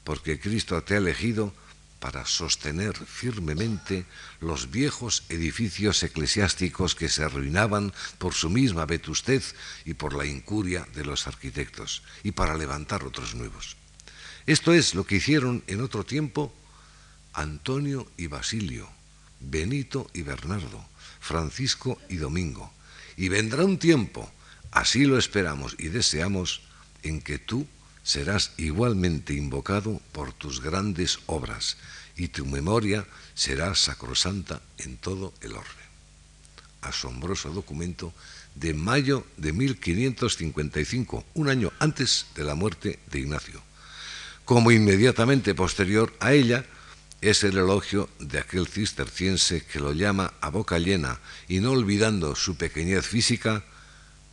porque 0.02 0.40
Cristo 0.40 0.82
te 0.82 0.94
ha 0.94 0.98
elegido 0.98 1.54
para 2.00 2.24
sostener 2.24 2.96
firmemente 2.96 4.06
los 4.40 4.70
viejos 4.70 5.24
edificios 5.28 6.02
eclesiásticos 6.02 6.94
que 6.94 7.08
se 7.08 7.22
arruinaban 7.22 7.92
por 8.18 8.34
su 8.34 8.48
misma 8.48 8.86
vetustez 8.86 9.54
y 9.84 9.94
por 9.94 10.14
la 10.14 10.24
incuria 10.24 10.88
de 10.94 11.04
los 11.04 11.26
arquitectos, 11.26 12.02
y 12.24 12.32
para 12.32 12.56
levantar 12.56 13.04
otros 13.04 13.34
nuevos. 13.34 13.76
Esto 14.46 14.72
es 14.72 14.94
lo 14.94 15.04
que 15.04 15.16
hicieron 15.16 15.62
en 15.66 15.82
otro 15.82 16.04
tiempo 16.04 16.52
Antonio 17.34 18.10
y 18.16 18.26
Basilio, 18.26 18.88
Benito 19.38 20.10
y 20.12 20.22
Bernardo, 20.22 20.84
Francisco 21.20 22.00
y 22.08 22.16
Domingo. 22.16 22.72
Y 23.16 23.28
vendrá 23.28 23.64
un 23.64 23.78
tiempo, 23.78 24.32
así 24.72 25.04
lo 25.04 25.18
esperamos 25.18 25.76
y 25.78 25.88
deseamos, 25.88 26.62
en 27.02 27.20
que 27.20 27.38
tú 27.38 27.66
serás 28.02 28.52
igualmente 28.56 29.34
invocado 29.34 30.00
por 30.12 30.32
tus 30.32 30.60
grandes 30.60 31.18
obras 31.26 31.76
y 32.16 32.28
tu 32.28 32.46
memoria 32.46 33.06
será 33.34 33.74
sacrosanta 33.74 34.62
en 34.78 34.96
todo 34.96 35.32
el 35.40 35.52
orden. 35.52 35.88
Asombroso 36.82 37.50
documento 37.50 38.12
de 38.54 38.74
mayo 38.74 39.26
de 39.36 39.52
1555, 39.52 41.24
un 41.34 41.48
año 41.48 41.72
antes 41.78 42.26
de 42.34 42.44
la 42.44 42.54
muerte 42.54 42.98
de 43.10 43.20
Ignacio. 43.20 43.62
Como 44.44 44.72
inmediatamente 44.72 45.54
posterior 45.54 46.12
a 46.20 46.32
ella 46.32 46.64
es 47.20 47.44
el 47.44 47.58
elogio 47.58 48.08
de 48.18 48.38
aquel 48.38 48.66
cisterciense 48.66 49.64
que 49.64 49.78
lo 49.78 49.92
llama 49.92 50.32
a 50.40 50.48
boca 50.48 50.78
llena 50.78 51.20
y 51.48 51.60
no 51.60 51.72
olvidando 51.72 52.34
su 52.34 52.56
pequeñez 52.56 53.06
física, 53.06 53.62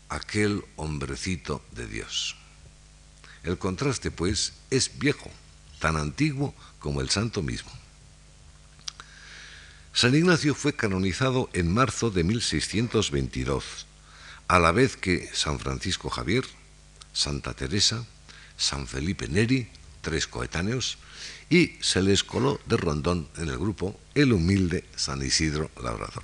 aquel 0.09 0.63
hombrecito 0.77 1.61
de 1.71 1.87
Dios. 1.87 2.36
El 3.43 3.57
contraste, 3.57 4.11
pues, 4.11 4.53
es 4.69 4.97
viejo, 4.99 5.31
tan 5.79 5.95
antiguo 5.95 6.53
como 6.79 7.01
el 7.01 7.09
santo 7.09 7.41
mismo. 7.41 7.71
San 9.93 10.13
Ignacio 10.13 10.53
fue 10.53 10.73
canonizado 10.73 11.49
en 11.53 11.73
marzo 11.73 12.11
de 12.11 12.23
1622, 12.23 13.87
a 14.47 14.59
la 14.59 14.71
vez 14.71 14.95
que 14.95 15.29
San 15.33 15.59
Francisco 15.59 16.09
Javier, 16.09 16.45
Santa 17.13 17.53
Teresa, 17.53 18.05
San 18.57 18.87
Felipe 18.87 19.27
Neri, 19.27 19.67
tres 20.01 20.27
coetáneos, 20.27 20.97
y 21.49 21.77
se 21.81 22.01
les 22.01 22.23
coló 22.23 22.59
de 22.65 22.77
rondón 22.77 23.27
en 23.37 23.49
el 23.49 23.57
grupo 23.57 23.99
el 24.13 24.33
humilde 24.33 24.85
San 24.95 25.21
Isidro 25.21 25.71
Labrador. 25.81 26.23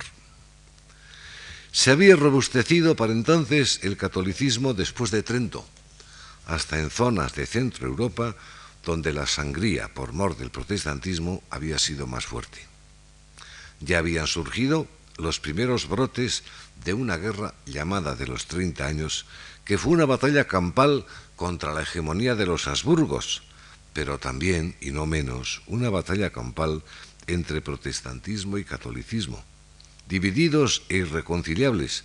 Se 1.72 1.90
había 1.90 2.14
robustecido 2.14 2.94
para 2.94 3.12
entonces 3.12 3.80
el 3.82 3.96
catolicismo 3.96 4.74
después 4.74 5.10
de 5.10 5.24
Trento, 5.24 5.66
hasta 6.46 6.78
en 6.78 6.90
zonas 6.90 7.34
de 7.34 7.46
Centro 7.46 7.86
Europa 7.86 8.36
donde 8.84 9.12
la 9.12 9.26
sangría 9.26 9.88
por 9.88 10.12
mor 10.12 10.36
del 10.36 10.50
protestantismo 10.50 11.42
había 11.50 11.78
sido 11.78 12.06
más 12.06 12.26
fuerte. 12.26 12.60
Ya 13.80 13.98
habían 13.98 14.26
surgido 14.26 14.86
los 15.16 15.40
primeros 15.40 15.88
brotes 15.88 16.44
de 16.84 16.92
una 16.94 17.16
guerra 17.16 17.54
llamada 17.66 18.14
de 18.14 18.26
los 18.26 18.46
Treinta 18.46 18.86
años, 18.86 19.26
que 19.64 19.78
fue 19.78 19.92
una 19.92 20.04
batalla 20.04 20.46
campal 20.46 21.06
contra 21.36 21.72
la 21.72 21.82
hegemonía 21.82 22.34
de 22.34 22.46
los 22.46 22.66
Habsburgos, 22.66 23.42
pero 23.92 24.18
también, 24.18 24.76
y 24.80 24.90
no 24.90 25.06
menos, 25.06 25.62
una 25.66 25.88
batalla 25.88 26.30
campal 26.30 26.82
entre 27.26 27.62
protestantismo 27.62 28.58
y 28.58 28.64
catolicismo, 28.64 29.42
divididos 30.08 30.82
e 30.88 30.96
irreconciliables, 30.96 32.04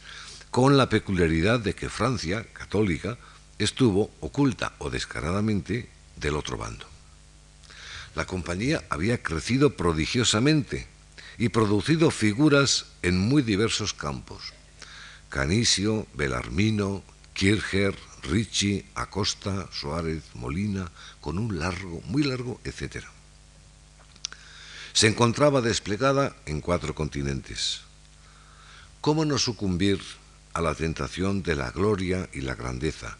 con 0.52 0.78
la 0.78 0.90
peculiaridad 0.90 1.60
de 1.60 1.76
que 1.76 1.90
Francia, 1.90 2.46
católica, 2.54 3.18
estuvo 3.60 4.10
oculta 4.22 4.74
o 4.80 4.90
descaradamente 4.90 5.90
del 6.16 6.36
otro 6.36 6.58
bando. 6.58 6.86
La 8.16 8.26
compañía 8.26 8.84
había 8.90 9.22
crecido 9.22 9.76
prodigiosamente 9.76 10.88
y 11.38 11.50
producido 11.50 12.10
figuras 12.10 12.88
en 13.02 13.20
muy 13.20 13.42
diversos 13.42 13.94
campos. 13.94 14.54
Canisio, 15.30 16.08
Belarmino, 16.16 17.04
Kircher, 17.34 17.96
Ricci, 18.24 18.86
Acosta, 18.96 19.70
Suárez, 19.72 20.24
Molina, 20.34 20.92
con 21.22 21.38
un 21.38 21.60
largo, 21.60 22.02
muy 22.06 22.24
largo, 22.24 22.60
etc. 22.64 23.06
Se 24.94 25.08
encontraba 25.08 25.62
desplegada 25.62 26.36
en 26.46 26.62
cuatro 26.62 26.96
continentes. 26.96 27.82
¿Cómo 29.00 29.24
no 29.24 29.38
sucumbir 29.38 30.02
a 30.54 30.62
la 30.62 30.76
tentación 30.76 31.44
de 31.44 31.56
la 31.56 31.72
gloria 31.72 32.28
y 32.34 32.42
la 32.42 32.56
grandeza, 32.56 33.18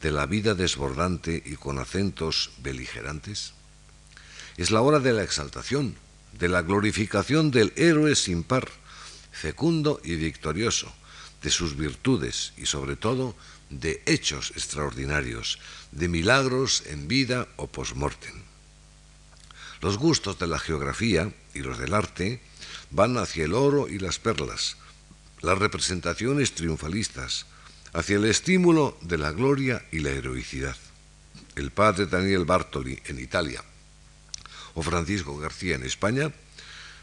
de 0.00 0.10
la 0.10 0.26
vida 0.26 0.54
desbordante 0.54 1.42
y 1.44 1.56
con 1.56 1.78
acentos 1.78 2.50
beligerantes? 2.58 3.52
Es 4.56 4.70
la 4.70 4.80
hora 4.82 5.00
de 5.00 5.12
la 5.12 5.22
exaltación, 5.22 5.96
de 6.38 6.48
la 6.48 6.62
glorificación 6.62 7.50
del 7.50 7.72
héroe 7.76 8.14
sin 8.14 8.42
par, 8.42 8.68
fecundo 9.32 10.00
y 10.04 10.16
victorioso, 10.16 10.92
de 11.42 11.50
sus 11.50 11.76
virtudes 11.76 12.52
y 12.56 12.66
sobre 12.66 12.96
todo 12.96 13.36
de 13.70 14.02
hechos 14.06 14.52
extraordinarios, 14.56 15.58
de 15.92 16.08
milagros 16.08 16.82
en 16.86 17.08
vida 17.08 17.48
o 17.56 17.66
post-mortem. 17.66 18.42
Los 19.80 19.98
gustos 19.98 20.38
de 20.38 20.46
la 20.46 20.58
geografía 20.58 21.32
y 21.54 21.60
los 21.60 21.78
del 21.78 21.94
arte 21.94 22.40
van 22.90 23.18
hacia 23.18 23.44
el 23.44 23.54
oro 23.54 23.88
y 23.88 23.98
las 23.98 24.18
perlas, 24.18 24.76
las 25.40 25.58
representaciones 25.58 26.54
triunfalistas, 26.54 27.46
hacia 27.96 28.16
el 28.16 28.26
estímulo 28.26 28.98
de 29.00 29.16
la 29.16 29.32
gloria 29.32 29.82
y 29.90 30.00
la 30.00 30.10
heroicidad. 30.10 30.76
El 31.54 31.70
padre 31.70 32.04
Daniel 32.04 32.44
Bartoli 32.44 33.00
en 33.06 33.18
Italia 33.18 33.64
o 34.74 34.82
Francisco 34.82 35.34
García 35.38 35.76
en 35.76 35.82
España 35.82 36.30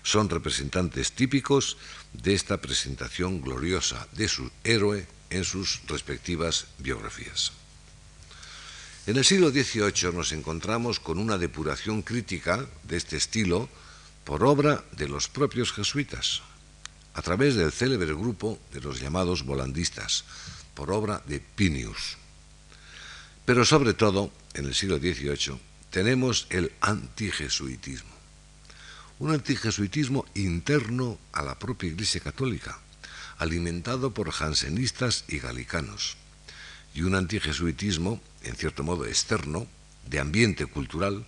son 0.03 0.29
representantes 0.29 1.13
típicos 1.13 1.77
de 2.13 2.35
esta 2.35 2.61
presentación 2.61 3.41
gloriosa 3.41 4.07
de 4.11 4.27
su 4.27 4.51
héroe 4.63 5.07
en 5.31 5.43
sus 5.43 5.81
respectivas 5.87 6.67
biografías. 6.77 7.53
En 9.07 9.17
el 9.17 9.25
siglo 9.25 9.49
XVIII 9.49 10.13
nos 10.13 10.31
encontramos 10.31 10.99
con 10.99 11.17
una 11.17 11.39
depuración 11.39 12.03
crítica 12.03 12.67
de 12.83 12.97
este 12.97 13.17
estilo 13.17 13.67
por 14.25 14.43
obra 14.43 14.83
de 14.91 15.07
los 15.07 15.27
propios 15.27 15.73
jesuitas, 15.73 16.43
a 17.15 17.23
través 17.23 17.55
del 17.55 17.71
célebre 17.71 18.13
grupo 18.13 18.59
de 18.71 18.81
los 18.81 19.01
llamados 19.01 19.43
volandistas, 19.43 20.23
por 20.73 20.91
obra 20.91 21.21
de 21.25 21.39
Pinius. 21.39 22.17
Pero 23.45 23.65
sobre 23.65 23.93
todo, 23.93 24.31
en 24.53 24.65
el 24.65 24.75
siglo 24.75 24.97
XVIII, 24.97 25.59
tenemos 25.89 26.47
el 26.49 26.71
antijesuitismo. 26.81 28.11
Un 29.19 29.31
antijesuitismo 29.31 30.25
interno 30.33 31.19
a 31.33 31.43
la 31.43 31.59
propia 31.59 31.89
Iglesia 31.89 32.21
Católica, 32.21 32.79
alimentado 33.37 34.13
por 34.13 34.31
jansenistas 34.31 35.25
y 35.27 35.39
galicanos, 35.39 36.17
y 36.93 37.01
un 37.01 37.15
antijesuitismo, 37.15 38.21
en 38.43 38.55
cierto 38.55 38.83
modo 38.83 39.05
externo, 39.05 39.67
de 40.07 40.19
ambiente 40.19 40.65
cultural, 40.65 41.25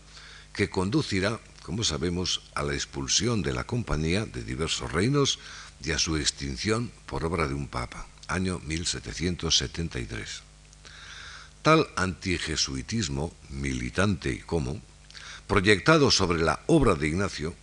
que 0.54 0.70
conducirá, 0.70 1.40
como 1.64 1.84
sabemos, 1.84 2.42
a 2.56 2.64
la 2.64 2.74
expulsión 2.74 3.42
de 3.42 3.54
la 3.54 3.66
compañía 3.66 4.26
de 4.26 4.44
diversos 4.44 4.92
reinos 4.92 5.40
y 5.84 5.92
a 5.92 6.00
su 6.00 6.18
extinción 6.18 6.92
por 7.06 7.26
obra 7.26 7.48
de 7.48 7.54
un 7.54 7.68
papa, 7.68 8.08
año 8.28 8.60
1773. 8.60 10.42
Tal 11.62 11.88
antijesuitismo, 11.96 13.36
militante 13.50 14.32
y 14.32 14.40
como, 14.40 14.82
proyectado 15.48 16.12
sobre 16.12 16.42
la 16.42 16.62
obra 16.68 16.96
de 16.96 17.08
Ignacio, 17.08 17.56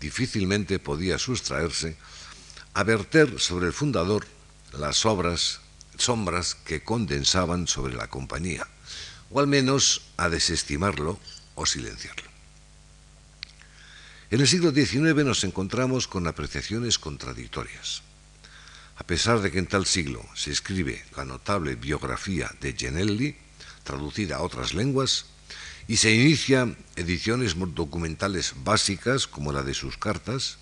difícilmente 0.00 0.78
podía 0.78 1.18
sustraerse 1.18 1.96
a 2.74 2.82
verter 2.82 3.38
sobre 3.38 3.66
el 3.66 3.72
fundador 3.72 4.26
las 4.72 5.04
obras, 5.04 5.60
sombras 5.98 6.54
que 6.54 6.82
condensaban 6.82 7.66
sobre 7.66 7.94
la 7.94 8.08
compañía, 8.08 8.66
o 9.30 9.40
al 9.40 9.46
menos 9.46 10.02
a 10.16 10.28
desestimarlo 10.28 11.18
o 11.54 11.66
silenciarlo. 11.66 12.32
En 14.30 14.40
el 14.40 14.48
siglo 14.48 14.72
XIX 14.72 15.26
nos 15.26 15.44
encontramos 15.44 16.08
con 16.08 16.26
apreciaciones 16.26 16.98
contradictorias. 16.98 18.02
A 18.96 19.04
pesar 19.04 19.40
de 19.40 19.50
que 19.50 19.58
en 19.58 19.66
tal 19.66 19.86
siglo 19.86 20.24
se 20.34 20.50
escribe 20.50 21.04
la 21.16 21.24
notable 21.24 21.74
biografía 21.74 22.50
de 22.60 22.74
Genelli, 22.74 23.36
traducida 23.84 24.36
a 24.36 24.42
otras 24.42 24.74
lenguas, 24.74 25.26
y 25.88 25.96
se 25.96 26.12
inician 26.12 26.76
ediciones 26.96 27.56
documentales 27.74 28.54
básicas 28.62 29.26
como 29.26 29.52
la 29.52 29.62
de 29.62 29.74
sus 29.74 29.96
cartas, 29.96 30.58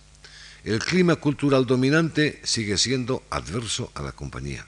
el 0.65 0.79
clima 0.79 1.17
cultural 1.17 1.67
dominante 1.67 2.41
sigue 2.45 2.77
siendo 2.77 3.23
adverso 3.31 3.91
a 3.95 4.03
la 4.03 4.13
compañía 4.13 4.67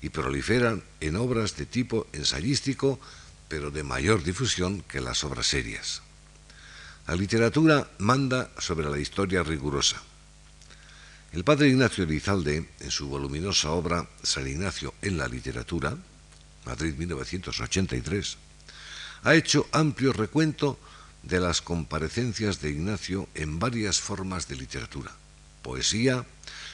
y 0.00 0.10
proliferan 0.10 0.84
en 1.00 1.16
obras 1.16 1.56
de 1.56 1.66
tipo 1.66 2.06
ensayístico, 2.12 3.00
pero 3.48 3.70
de 3.70 3.82
mayor 3.82 4.22
difusión 4.22 4.82
que 4.82 5.00
las 5.00 5.24
obras 5.24 5.46
serias. 5.46 6.02
La 7.06 7.16
literatura 7.16 7.90
manda 7.98 8.50
sobre 8.58 8.88
la 8.88 8.98
historia 8.98 9.42
rigurosa. 9.42 10.02
El 11.34 11.42
padre 11.42 11.66
Ignacio 11.66 12.04
Elizalde, 12.04 12.68
en 12.78 12.90
su 12.92 13.08
voluminosa 13.08 13.70
obra 13.72 14.08
San 14.22 14.46
Ignacio 14.46 14.94
en 15.02 15.18
la 15.18 15.26
literatura, 15.26 15.98
Madrid 16.64 16.94
1983, 16.96 18.36
ha 19.24 19.34
hecho 19.34 19.66
amplio 19.72 20.12
recuento 20.12 20.78
de 21.24 21.40
las 21.40 21.60
comparecencias 21.60 22.60
de 22.60 22.70
Ignacio 22.70 23.28
en 23.34 23.58
varias 23.58 24.00
formas 24.00 24.46
de 24.46 24.54
literatura. 24.54 25.10
Poesía, 25.62 26.24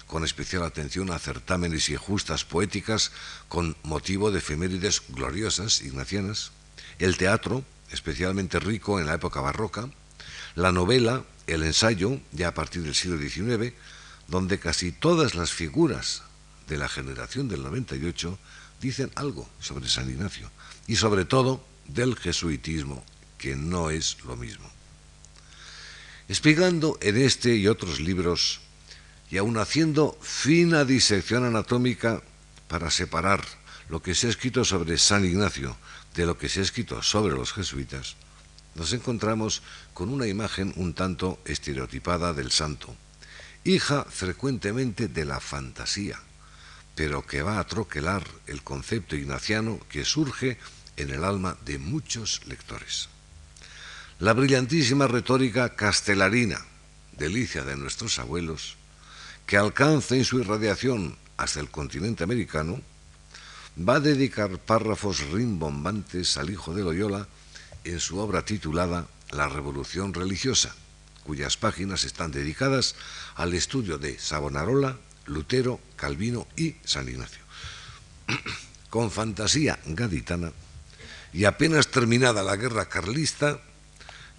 con 0.06 0.24
especial 0.24 0.64
atención 0.64 1.10
a 1.10 1.18
certámenes 1.18 1.88
y 1.88 1.96
justas 1.96 2.44
poéticas 2.44 3.12
con 3.48 3.78
motivo 3.82 4.30
de 4.30 4.40
efemérides 4.40 5.00
gloriosas 5.08 5.80
ignacianas, 5.80 6.52
el 6.98 7.16
teatro, 7.16 7.64
especialmente 7.92 8.60
rico 8.60 9.00
en 9.00 9.06
la 9.06 9.14
época 9.14 9.40
barroca, 9.40 9.88
la 10.54 10.70
novela, 10.70 11.24
el 11.46 11.62
ensayo, 11.62 12.20
ya 12.32 12.48
a 12.48 12.54
partir 12.54 12.82
del 12.82 12.94
siglo 12.94 13.16
XIX, 13.16 13.72
donde 14.30 14.58
casi 14.58 14.92
todas 14.92 15.34
las 15.34 15.52
figuras 15.52 16.22
de 16.68 16.78
la 16.78 16.88
generación 16.88 17.48
del 17.48 17.62
98 17.64 18.38
dicen 18.80 19.10
algo 19.16 19.48
sobre 19.58 19.88
San 19.88 20.08
Ignacio 20.08 20.50
y 20.86 20.96
sobre 20.96 21.24
todo 21.24 21.64
del 21.88 22.16
jesuitismo, 22.16 23.04
que 23.36 23.56
no 23.56 23.90
es 23.90 24.22
lo 24.24 24.36
mismo. 24.36 24.70
Explicando 26.28 26.96
en 27.02 27.16
este 27.16 27.56
y 27.56 27.66
otros 27.66 27.98
libros, 27.98 28.60
y 29.30 29.38
aun 29.38 29.58
haciendo 29.58 30.16
fina 30.22 30.84
disección 30.84 31.44
anatómica 31.44 32.22
para 32.68 32.90
separar 32.90 33.44
lo 33.88 34.00
que 34.00 34.14
se 34.14 34.28
ha 34.28 34.30
escrito 34.30 34.64
sobre 34.64 34.98
San 34.98 35.24
Ignacio 35.24 35.76
de 36.14 36.26
lo 36.26 36.38
que 36.38 36.48
se 36.48 36.60
ha 36.60 36.62
escrito 36.62 37.02
sobre 37.02 37.34
los 37.34 37.52
jesuitas, 37.52 38.16
nos 38.76 38.92
encontramos 38.92 39.62
con 39.92 40.08
una 40.08 40.28
imagen 40.28 40.72
un 40.76 40.94
tanto 40.94 41.40
estereotipada 41.44 42.32
del 42.32 42.52
santo, 42.52 42.94
hija 43.64 44.04
frecuentemente 44.04 45.08
de 45.08 45.24
la 45.24 45.40
fantasía, 45.40 46.18
pero 46.94 47.26
que 47.26 47.42
va 47.42 47.58
a 47.58 47.66
troquelar 47.66 48.26
el 48.46 48.62
concepto 48.62 49.16
ignaciano 49.16 49.80
que 49.88 50.04
surge 50.04 50.58
en 50.96 51.10
el 51.10 51.24
alma 51.24 51.56
de 51.64 51.78
muchos 51.78 52.42
lectores. 52.46 53.08
La 54.18 54.32
brillantísima 54.34 55.06
retórica 55.06 55.74
castelarina, 55.74 56.60
delicia 57.16 57.64
de 57.64 57.76
nuestros 57.76 58.18
abuelos, 58.18 58.76
que 59.46 59.56
alcanza 59.56 60.14
en 60.14 60.24
su 60.24 60.40
irradiación 60.40 61.16
hasta 61.36 61.60
el 61.60 61.70
continente 61.70 62.24
americano, 62.24 62.80
va 63.78 63.96
a 63.96 64.00
dedicar 64.00 64.58
párrafos 64.58 65.20
rimbombantes 65.30 66.36
al 66.36 66.50
hijo 66.50 66.74
de 66.74 66.82
Loyola 66.82 67.28
en 67.84 67.98
su 68.00 68.18
obra 68.18 68.44
titulada 68.44 69.06
La 69.30 69.48
Revolución 69.48 70.12
Religiosa, 70.12 70.74
cuyas 71.24 71.56
páginas 71.56 72.04
están 72.04 72.30
dedicadas 72.30 72.94
al 73.40 73.54
estudio 73.54 73.96
de 73.96 74.18
Savonarola, 74.18 74.98
Lutero, 75.24 75.80
Calvino 75.96 76.46
y 76.56 76.76
San 76.84 77.08
Ignacio. 77.08 77.40
Con 78.90 79.10
fantasía 79.10 79.78
gaditana 79.86 80.52
y 81.32 81.46
apenas 81.46 81.88
terminada 81.88 82.42
la 82.42 82.56
guerra 82.56 82.90
carlista, 82.90 83.58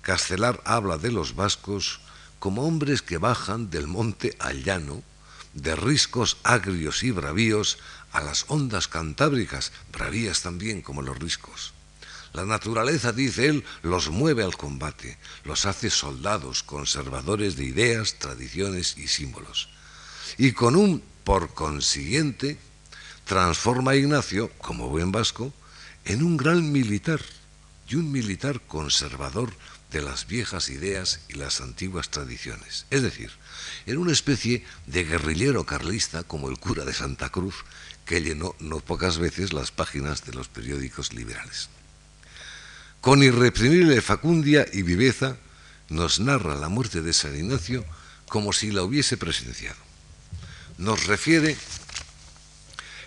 Castelar 0.01 0.61
habla 0.65 0.97
de 0.97 1.11
los 1.11 1.35
vascos 1.35 2.01
como 2.37 2.63
hombres 2.63 3.01
que 3.01 3.17
bajan 3.17 3.71
del 3.71 3.87
monte 3.87 4.35
al 4.39 4.63
llano, 4.63 5.01
de 5.53 5.75
riscos 5.75 6.37
agrios 6.43 7.03
y 7.03 7.09
bravíos 7.09 7.79
a 8.11 8.21
las 8.21 8.45
ondas 8.49 8.87
cantábricas, 8.87 9.71
bravías 9.91 10.41
también 10.43 10.81
como 10.83 11.01
los 11.01 11.17
riscos. 11.17 11.73
La 12.33 12.45
naturaleza, 12.45 13.11
dice 13.11 13.47
él, 13.47 13.65
los 13.83 14.09
mueve 14.09 14.43
al 14.43 14.55
combate, 14.55 15.17
los 15.43 15.65
hace 15.65 15.89
soldados, 15.89 16.63
conservadores 16.63 17.57
de 17.57 17.65
ideas, 17.65 18.15
tradiciones 18.19 18.97
y 18.97 19.07
símbolos. 19.07 19.69
Y 20.37 20.53
con 20.53 20.75
un 20.75 21.03
por 21.23 21.53
consiguiente, 21.53 22.57
transforma 23.25 23.91
a 23.91 23.95
Ignacio, 23.95 24.49
como 24.57 24.89
buen 24.89 25.11
vasco, 25.11 25.53
en 26.05 26.23
un 26.23 26.37
gran 26.37 26.71
militar 26.71 27.21
y 27.87 27.95
un 27.95 28.11
militar 28.11 28.61
conservador 28.61 29.53
de 29.91 30.01
las 30.01 30.25
viejas 30.25 30.69
ideas 30.69 31.19
y 31.27 31.33
las 31.33 31.59
antiguas 31.61 32.09
tradiciones. 32.09 32.85
Es 32.89 33.01
decir, 33.01 33.29
en 33.85 33.97
una 33.97 34.13
especie 34.13 34.65
de 34.87 35.03
guerrillero 35.03 35.65
carlista 35.65 36.23
como 36.23 36.49
el 36.49 36.57
cura 36.57 36.85
de 36.85 36.93
Santa 36.93 37.29
Cruz, 37.29 37.55
que 38.05 38.21
llenó 38.21 38.55
no 38.59 38.79
pocas 38.79 39.19
veces 39.19 39.53
las 39.53 39.71
páginas 39.71 40.25
de 40.25 40.33
los 40.33 40.47
periódicos 40.47 41.13
liberales. 41.13 41.69
Con 43.01 43.23
irreprimible 43.23 43.99
facundia 43.99 44.67
y 44.71 44.83
viveza 44.83 45.35
nos 45.89 46.19
narra 46.19 46.53
la 46.55 46.69
muerte 46.69 47.01
de 47.01 47.13
San 47.13 47.35
Ignacio 47.35 47.83
como 48.29 48.53
si 48.53 48.69
la 48.69 48.83
hubiese 48.83 49.17
presenciado. 49.17 49.79
Nos 50.77 51.07
refiere 51.07 51.57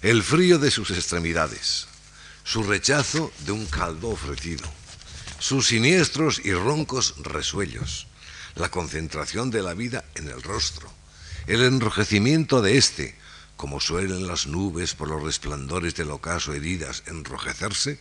el 0.02 0.24
frío 0.24 0.59
de 0.59 0.72
sus 0.72 0.90
extremidades, 0.90 1.87
su 2.42 2.64
rechazo 2.64 3.33
de 3.46 3.52
un 3.52 3.66
caldo 3.66 4.09
ofrecido, 4.09 4.68
sus 5.38 5.68
siniestros 5.68 6.40
y 6.44 6.52
roncos 6.52 7.14
resuellos, 7.18 8.09
la 8.57 8.72
concentración 8.72 9.52
de 9.52 9.62
la 9.62 9.74
vida 9.74 10.04
en 10.16 10.26
el 10.26 10.42
rostro, 10.42 10.92
el 11.46 11.62
enrojecimiento 11.62 12.62
de 12.62 12.78
éste, 12.78 13.16
como 13.57 13.78
suelen 13.78 14.26
las 14.26 14.48
nubes 14.48 14.94
por 14.94 15.09
los 15.09 15.22
resplandores 15.22 15.94
del 15.94 16.11
ocaso 16.11 16.52
heridas 16.52 17.04
enrojecerse, 17.07 18.00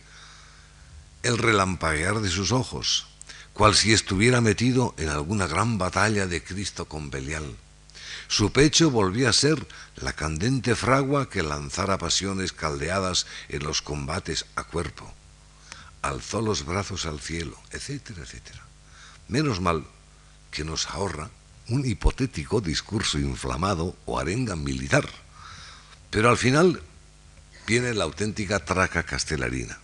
el 1.24 1.38
relampaguear 1.38 2.20
de 2.20 2.30
sus 2.30 2.52
ojos, 2.52 3.06
cual 3.54 3.74
si 3.74 3.92
estuviera 3.92 4.40
metido 4.40 4.94
en 4.98 5.08
alguna 5.08 5.46
gran 5.46 5.78
batalla 5.78 6.26
de 6.26 6.44
Cristo 6.44 6.84
con 6.86 7.10
Belial, 7.10 7.56
Su 8.28 8.52
pecho 8.52 8.90
volvía 8.90 9.30
a 9.30 9.32
ser 9.34 9.66
la 9.96 10.12
candente 10.12 10.74
fragua 10.74 11.28
que 11.28 11.42
lanzara 11.42 11.98
pasiones 11.98 12.52
caldeadas 12.52 13.26
en 13.48 13.64
los 13.64 13.82
combates 13.82 14.46
a 14.56 14.64
cuerpo. 14.64 15.12
Alzó 16.00 16.40
los 16.40 16.64
brazos 16.64 17.06
al 17.06 17.20
cielo, 17.20 17.56
etcétera, 17.70 18.22
etcétera. 18.22 18.62
Menos 19.28 19.60
mal 19.60 19.84
que 20.50 20.64
nos 20.64 20.88
ahorra 20.88 21.30
un 21.68 21.84
hipotético 21.84 22.60
discurso 22.60 23.18
inflamado 23.18 23.96
o 24.04 24.18
arenga 24.18 24.56
militar. 24.56 25.08
Pero 26.10 26.30
al 26.30 26.38
final 26.38 26.82
viene 27.66 27.94
la 27.94 28.04
auténtica 28.04 28.64
traca 28.64 29.02
castelarina. 29.02 29.78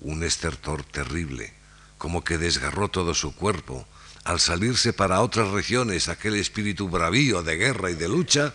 Un 0.00 0.22
estertor 0.22 0.82
terrible, 0.82 1.52
como 1.98 2.24
que 2.24 2.38
desgarró 2.38 2.88
todo 2.88 3.14
su 3.14 3.34
cuerpo, 3.34 3.86
al 4.24 4.40
salirse 4.40 4.92
para 4.92 5.20
otras 5.20 5.48
regiones 5.48 6.08
aquel 6.08 6.34
espíritu 6.36 6.88
bravío 6.88 7.42
de 7.42 7.56
guerra 7.56 7.90
y 7.90 7.94
de 7.94 8.08
lucha, 8.08 8.54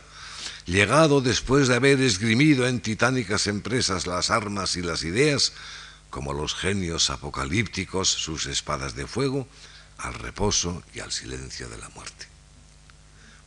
llegado 0.66 1.22
después 1.22 1.68
de 1.68 1.76
haber 1.76 2.02
esgrimido 2.02 2.68
en 2.68 2.82
titánicas 2.82 3.48
empresas 3.48 4.08
las 4.08 4.30
armas 4.30 4.76
y 4.76 4.82
las 4.82 5.04
ideas, 5.04 5.54
como 6.10 6.34
los 6.34 6.56
genios 6.56 7.10
apocalípticos 7.10 8.10
sus 8.10 8.46
espadas 8.46 8.96
de 8.96 9.08
fuego, 9.08 9.48
al 9.98 10.14
reposo 10.14 10.84
y 10.94 11.00
al 11.00 11.12
silencio 11.12 11.70
de 11.70 11.78
la 11.78 11.90
muerte. 11.90 12.28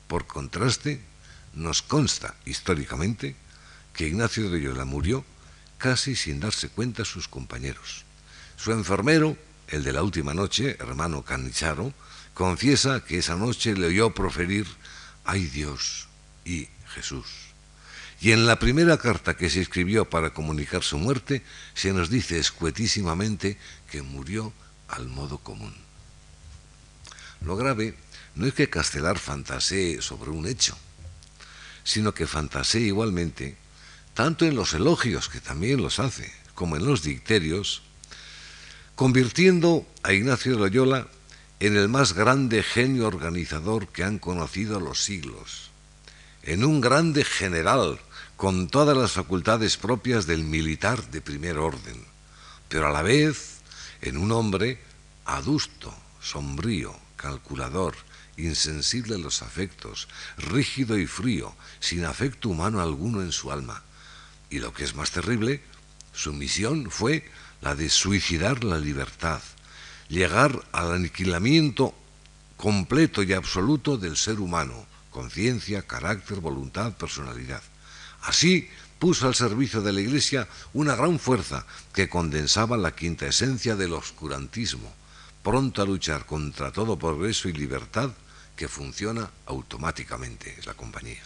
Por 0.06 0.26
contraste, 0.26 1.00
nos 1.54 1.82
consta 1.82 2.34
históricamente 2.44 3.36
que 3.92 4.06
Ignacio 4.06 4.44
de 4.44 4.50
Loyola 4.50 4.84
murió 4.84 5.24
casi 5.78 6.16
sin 6.16 6.40
darse 6.40 6.68
cuenta 6.68 7.04
sus 7.04 7.28
compañeros. 7.28 8.04
Su 8.56 8.72
enfermero, 8.72 9.36
el 9.68 9.84
de 9.84 9.92
la 9.92 10.02
última 10.02 10.34
noche, 10.34 10.76
hermano 10.80 11.24
Canicharo, 11.24 11.94
confiesa 12.34 13.04
que 13.04 13.18
esa 13.18 13.36
noche 13.36 13.74
le 13.74 13.86
oyó 13.86 14.10
proferir 14.10 14.66
¡Ay 15.24 15.46
Dios! 15.46 16.08
y 16.44 16.68
Jesús. 16.94 17.26
Y 18.20 18.32
en 18.32 18.46
la 18.46 18.58
primera 18.58 18.98
carta 18.98 19.36
que 19.36 19.50
se 19.50 19.60
escribió 19.60 20.10
para 20.10 20.30
comunicar 20.30 20.82
su 20.82 20.98
muerte, 20.98 21.42
se 21.74 21.92
nos 21.92 22.10
dice 22.10 22.38
escuetísimamente 22.38 23.58
que 23.90 24.02
murió 24.02 24.52
al 24.88 25.08
modo 25.08 25.38
común. 25.38 25.74
Lo 27.42 27.56
grave 27.56 27.94
no 28.34 28.46
es 28.46 28.54
que 28.54 28.68
Castelar 28.68 29.18
fantasee 29.18 30.02
sobre 30.02 30.30
un 30.30 30.46
hecho, 30.46 30.76
sino 31.84 32.12
que 32.12 32.26
fantasee 32.26 32.82
igualmente, 32.82 33.56
tanto 34.18 34.46
en 34.46 34.56
los 34.56 34.74
elogios, 34.74 35.28
que 35.28 35.40
también 35.40 35.80
los 35.80 36.00
hace, 36.00 36.28
como 36.56 36.74
en 36.74 36.84
los 36.84 37.04
dicterios, 37.04 37.82
convirtiendo 38.96 39.86
a 40.02 40.12
Ignacio 40.12 40.58
Loyola 40.58 41.06
en 41.60 41.76
el 41.76 41.88
más 41.88 42.14
grande 42.14 42.64
genio 42.64 43.06
organizador 43.06 43.86
que 43.86 44.02
han 44.02 44.18
conocido 44.18 44.80
los 44.80 45.04
siglos, 45.04 45.70
en 46.42 46.64
un 46.64 46.80
grande 46.80 47.22
general 47.22 48.00
con 48.36 48.66
todas 48.66 48.96
las 48.96 49.12
facultades 49.12 49.76
propias 49.76 50.26
del 50.26 50.42
militar 50.42 51.12
de 51.12 51.20
primer 51.20 51.56
orden, 51.56 52.02
pero 52.68 52.88
a 52.88 52.90
la 52.90 53.02
vez 53.02 53.60
en 54.02 54.16
un 54.16 54.32
hombre 54.32 54.82
adusto, 55.26 55.94
sombrío, 56.20 56.92
calculador, 57.14 57.94
insensible 58.36 59.14
a 59.14 59.18
los 59.18 59.42
afectos, 59.42 60.08
rígido 60.38 60.98
y 60.98 61.06
frío, 61.06 61.54
sin 61.78 62.04
afecto 62.04 62.48
humano 62.48 62.80
alguno 62.80 63.22
en 63.22 63.30
su 63.30 63.52
alma. 63.52 63.84
Y 64.50 64.58
lo 64.60 64.72
que 64.72 64.84
es 64.84 64.94
más 64.94 65.10
terrible, 65.10 65.62
su 66.12 66.32
misión 66.32 66.90
fue 66.90 67.28
la 67.60 67.74
de 67.74 67.90
suicidar 67.90 68.64
la 68.64 68.78
libertad, 68.78 69.42
llegar 70.08 70.64
al 70.72 70.92
aniquilamiento 70.92 71.94
completo 72.56 73.22
y 73.22 73.32
absoluto 73.32 73.96
del 73.96 74.16
ser 74.16 74.40
humano, 74.40 74.86
conciencia, 75.10 75.82
carácter, 75.82 76.40
voluntad, 76.40 76.92
personalidad. 76.96 77.62
Así 78.22 78.68
puso 78.98 79.28
al 79.28 79.34
servicio 79.34 79.80
de 79.80 79.92
la 79.92 80.00
Iglesia 80.00 80.48
una 80.72 80.96
gran 80.96 81.18
fuerza 81.18 81.66
que 81.92 82.08
condensaba 82.08 82.76
la 82.76 82.94
quinta 82.94 83.26
esencia 83.26 83.76
del 83.76 83.92
oscurantismo, 83.92 84.92
pronto 85.42 85.82
a 85.82 85.86
luchar 85.86 86.26
contra 86.26 86.72
todo 86.72 86.98
progreso 86.98 87.48
y 87.48 87.52
libertad 87.52 88.10
que 88.56 88.68
funciona 88.68 89.30
automáticamente, 89.46 90.56
es 90.58 90.66
la 90.66 90.74
compañía. 90.74 91.22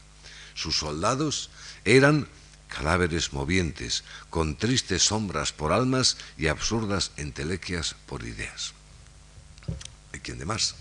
Sus 0.54 0.76
soldados 0.76 1.50
eran 1.84 2.28
cadáveres 2.72 3.32
movientes, 3.32 4.02
con 4.30 4.56
tristes 4.56 5.02
sombras 5.02 5.52
por 5.52 5.72
almas 5.72 6.16
y 6.38 6.46
absurdas 6.46 7.12
entelequias 7.16 7.94
por 8.06 8.24
ideas. 8.24 8.72
¿Hay 10.12 10.20
quien 10.20 10.38
de 10.38 10.46
más? 10.46 10.74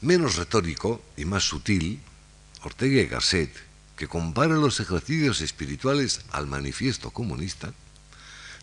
Menos 0.00 0.36
retórico 0.36 1.00
y 1.16 1.24
más 1.24 1.44
sutil, 1.44 2.00
Ortega 2.62 3.00
y 3.00 3.06
Gasset, 3.06 3.54
que 3.96 4.08
compara 4.08 4.54
los 4.56 4.80
ejercicios 4.80 5.40
espirituales 5.40 6.20
al 6.32 6.46
manifiesto 6.46 7.10
comunista, 7.10 7.72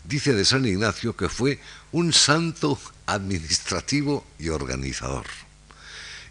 dice 0.04 0.34
de 0.34 0.44
San 0.44 0.66
Ignacio 0.66 1.16
que 1.16 1.28
fue 1.28 1.60
un 1.92 2.12
santo 2.12 2.78
administrativo 3.06 4.24
y 4.38 4.50
organizador, 4.50 5.26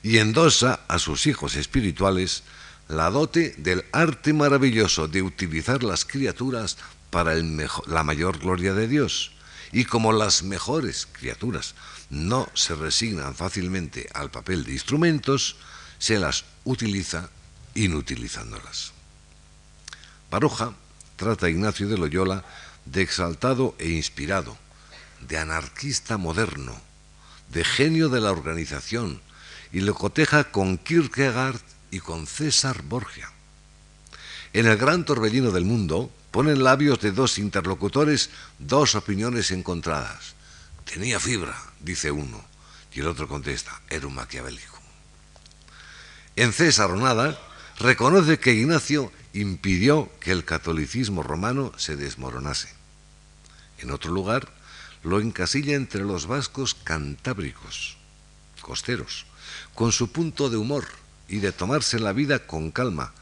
y 0.03 0.19
endosa 0.19 0.81
a 0.87 0.99
sus 0.99 1.25
hijos 1.27 1.55
espirituales 1.55 2.43
la 2.87 3.09
dote 3.09 3.55
del 3.57 3.85
arte 3.91 4.33
maravilloso 4.33 5.07
de 5.07 5.21
utilizar 5.21 5.83
las 5.83 6.05
criaturas 6.05 6.77
para 7.09 7.35
la 7.35 8.03
mayor 8.03 8.39
gloria 8.39 8.73
de 8.73 8.87
Dios. 8.87 9.31
Y 9.71 9.85
como 9.85 10.13
las 10.13 10.43
mejores 10.43 11.07
criaturas 11.11 11.75
no 12.09 12.47
se 12.53 12.75
resignan 12.75 13.35
fácilmente 13.35 14.07
al 14.13 14.29
papel 14.29 14.63
de 14.63 14.73
instrumentos, 14.73 15.55
se 15.97 16.19
las 16.19 16.45
utiliza 16.63 17.29
inutilizándolas. 17.73 18.91
Baroja 20.29 20.73
trata 21.15 21.47
a 21.47 21.49
Ignacio 21.49 21.87
de 21.87 21.97
Loyola 21.97 22.43
de 22.85 23.01
exaltado 23.01 23.75
e 23.79 23.89
inspirado, 23.89 24.57
de 25.27 25.37
anarquista 25.37 26.17
moderno, 26.17 26.75
de 27.49 27.63
genio 27.63 28.09
de 28.09 28.21
la 28.21 28.31
organización, 28.31 29.21
y 29.71 29.79
lo 29.81 29.95
coteja 29.95 30.51
con 30.51 30.77
Kierkegaard 30.77 31.61
y 31.93 31.99
con 31.99 32.25
César 32.25 32.81
Borgia. 32.81 33.31
En 34.51 34.65
el 34.65 34.77
gran 34.77 35.05
torbellino 35.05 35.51
del 35.51 35.63
mundo 35.63 36.09
ponen 36.31 36.63
labios 36.63 36.99
de 36.99 37.11
dos 37.11 37.37
interlocutores 37.37 38.31
dos 38.57 38.95
opiniones 38.95 39.51
encontradas. 39.51 40.33
Tenía 40.91 41.19
fibra, 41.19 41.55
dice 41.79 42.09
uno, 42.09 42.43
y 42.93 43.01
el 43.01 43.07
otro 43.07 43.27
contesta, 43.27 43.79
era 43.91 44.07
un 44.07 44.15
maquiavélico. 44.15 44.79
En 46.35 46.51
César 46.51 46.89
Nada 46.97 47.39
reconoce 47.77 48.39
que 48.39 48.53
Ignacio 48.53 49.11
impidió 49.33 50.09
que 50.19 50.31
el 50.31 50.45
catolicismo 50.45 51.21
romano 51.21 51.73
se 51.77 51.95
desmoronase. 51.95 52.69
En 53.77 53.91
otro 53.91 54.11
lugar, 54.11 54.51
lo 55.03 55.21
encasilla 55.21 55.75
entre 55.75 56.01
los 56.01 56.25
vascos 56.25 56.73
cantábricos, 56.73 57.97
costeros, 58.61 59.27
con 59.75 59.91
su 59.91 60.11
punto 60.11 60.49
de 60.49 60.57
humor 60.57 61.02
y 61.27 61.37
de 61.39 61.51
tomarse 61.51 61.99
la 61.99 62.13
vida 62.13 62.45
con 62.45 62.71
calma, 62.71 63.13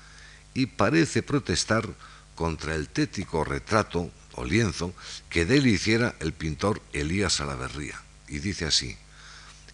y 0.54 0.66
parece 0.66 1.24
protestar 1.24 1.88
contra 2.36 2.76
el 2.76 2.90
tético 2.90 3.44
retrato 3.44 4.12
o 4.34 4.46
lienzo 4.46 4.94
que 5.30 5.46
de 5.46 5.58
él 5.58 5.68
hiciera 5.68 6.16
el 6.20 6.34
pintor 6.34 6.82
Elías 6.94 7.34
Salaverría. 7.34 8.02
Y 8.28 8.40
dice 8.40 8.66
así, 8.66 8.98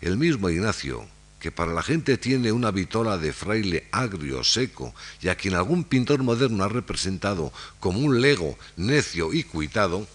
el 0.02 0.18
mismo 0.18 0.50
Ignacio, 0.50 1.08
que 1.40 1.52
para 1.52 1.74
la 1.74 1.84
gente 1.84 2.18
tiene 2.18 2.52
una 2.52 2.72
vitola 2.72 3.18
de 3.18 3.34
fraile 3.34 3.88
agrio, 3.92 4.44
seco, 4.44 4.94
y 5.22 5.30
a 5.30 5.36
quien 5.36 5.54
algún 5.54 5.84
pintor 5.84 6.24
moderno 6.24 6.64
ha 6.64 6.70
representado 6.70 7.54
como 7.80 8.00
un 8.00 8.22
lego 8.22 8.58
necio 8.76 9.34
y 9.34 9.44
cuitado, 9.44 10.08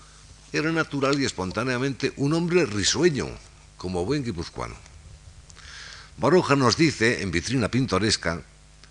era 0.53 0.71
natural 0.73 1.21
y 1.21 1.25
espontáneamente 1.25 2.13
un 2.17 2.35
hombre 2.35 2.67
risueño, 2.67 3.29
como 3.77 4.05
buen 4.05 4.25
guipuzcoano. 4.25 4.92
Baroja 6.19 6.57
nos 6.57 6.77
dice, 6.77 7.23
en 7.23 7.31
vitrina 7.31 7.69
pintoresca, 7.69 8.43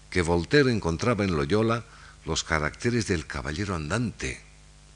que 0.10 0.22
Voltaire 0.22 0.72
encontraba 0.72 1.24
en 1.24 1.36
Loyola 1.36 1.86
los 2.26 2.44
caracteres 2.44 3.08
del 3.08 3.26
caballero 3.26 3.76
andante 3.76 4.42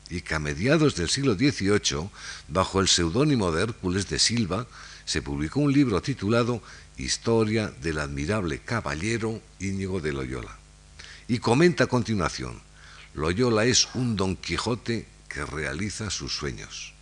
y 0.09 0.21
que 0.21 0.35
a 0.35 0.39
mediados 0.39 0.95
del 0.95 1.09
siglo 1.09 1.35
XVIII, 1.35 2.09
bajo 2.47 2.79
el 2.79 2.87
seudónimo 2.87 3.51
de 3.51 3.63
Hércules 3.63 4.07
de 4.09 4.19
Silva, 4.19 4.67
se 5.05 5.21
publicó 5.21 5.61
un 5.61 5.73
libro 5.73 6.01
titulado 6.01 6.61
Historia 6.97 7.71
del 7.81 7.99
admirable 7.99 8.59
caballero 8.59 9.41
Íñigo 9.59 9.99
de 9.99 10.13
Loyola. 10.13 10.57
Y 11.27 11.39
comenta 11.39 11.85
a 11.85 11.87
continuación, 11.87 12.61
Loyola 13.15 13.65
es 13.65 13.87
un 13.95 14.15
Don 14.15 14.35
Quijote 14.35 15.07
que 15.27 15.45
realiza 15.45 16.09
sus 16.09 16.35
sueños. 16.35 16.93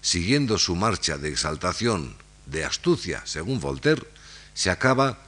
Siguiendo 0.00 0.58
su 0.58 0.76
marcha 0.76 1.18
de 1.18 1.30
exaltación, 1.30 2.14
de 2.46 2.64
astucia, 2.64 3.22
según 3.24 3.60
Voltaire, 3.60 4.06
se 4.54 4.70
acaba 4.70 5.18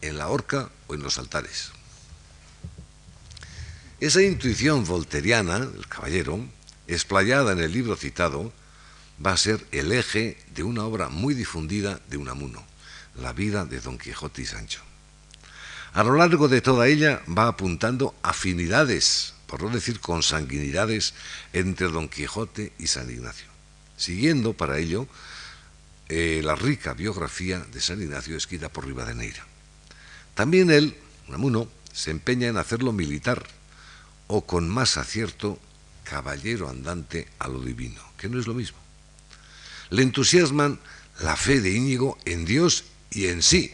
en 0.00 0.18
la 0.18 0.28
horca 0.28 0.70
o 0.86 0.94
en 0.94 1.02
los 1.02 1.18
altares. 1.18 1.70
Esa 4.00 4.22
intuición 4.22 4.84
volteriana, 4.84 5.56
el 5.56 5.86
caballero, 5.88 6.44
explayada 6.86 7.52
en 7.52 7.60
el 7.60 7.72
libro 7.72 7.96
citado, 7.96 8.52
va 9.24 9.32
a 9.32 9.36
ser 9.36 9.66
el 9.72 9.92
eje 9.92 10.36
de 10.54 10.62
una 10.62 10.84
obra 10.84 11.08
muy 11.08 11.34
difundida 11.34 12.00
de 12.08 12.16
Unamuno, 12.16 12.64
La 13.14 13.32
vida 13.32 13.64
de 13.64 13.80
Don 13.80 13.96
Quijote 13.96 14.42
y 14.42 14.46
Sancho. 14.46 14.80
A 15.92 16.02
lo 16.02 16.16
largo 16.16 16.48
de 16.48 16.60
toda 16.60 16.88
ella 16.88 17.22
va 17.26 17.46
apuntando 17.46 18.14
afinidades, 18.22 19.34
por 19.46 19.62
no 19.62 19.70
decir 19.70 20.00
consanguinidades, 20.00 21.14
entre 21.52 21.88
Don 21.88 22.08
Quijote 22.08 22.72
y 22.78 22.88
San 22.88 23.08
Ignacio, 23.08 23.46
siguiendo 23.96 24.54
para 24.54 24.78
ello 24.78 25.06
eh, 26.08 26.40
la 26.44 26.54
rica 26.54 26.94
biografía 26.94 27.60
de 27.72 27.80
San 27.80 28.02
Ignacio 28.02 28.36
escrita 28.36 28.68
por 28.68 28.86
Rivadeneira. 28.86 29.44
También 30.34 30.70
él, 30.70 30.96
Unamuno, 31.28 31.68
se 31.92 32.10
empeña 32.10 32.48
en 32.48 32.56
hacerlo 32.56 32.92
militar, 32.92 33.46
o 34.26 34.44
con 34.44 34.68
más 34.68 34.96
acierto, 34.96 35.58
caballero 36.02 36.68
andante 36.68 37.28
a 37.38 37.48
lo 37.48 37.60
divino, 37.60 38.00
que 38.18 38.28
no 38.28 38.38
es 38.38 38.46
lo 38.46 38.54
mismo. 38.54 38.78
Le 39.90 40.02
entusiasman 40.02 40.78
la 41.20 41.36
fe 41.36 41.60
de 41.60 41.70
Íñigo 41.70 42.18
en 42.24 42.44
Dios 42.44 42.84
y 43.10 43.26
en 43.26 43.42
sí. 43.42 43.72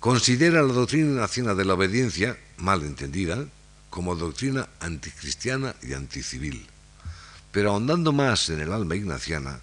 Considera 0.00 0.62
la 0.62 0.72
doctrina 0.72 1.20
nacional 1.20 1.56
de 1.56 1.64
la 1.64 1.74
obediencia, 1.74 2.38
mal 2.56 2.82
entendida, 2.82 3.46
como 3.90 4.16
doctrina 4.16 4.68
anticristiana 4.80 5.76
y 5.82 5.92
anticivil. 5.92 6.66
Pero 7.52 7.70
ahondando 7.70 8.12
más 8.12 8.48
en 8.48 8.60
el 8.60 8.72
alma 8.72 8.96
ignaciana, 8.96 9.60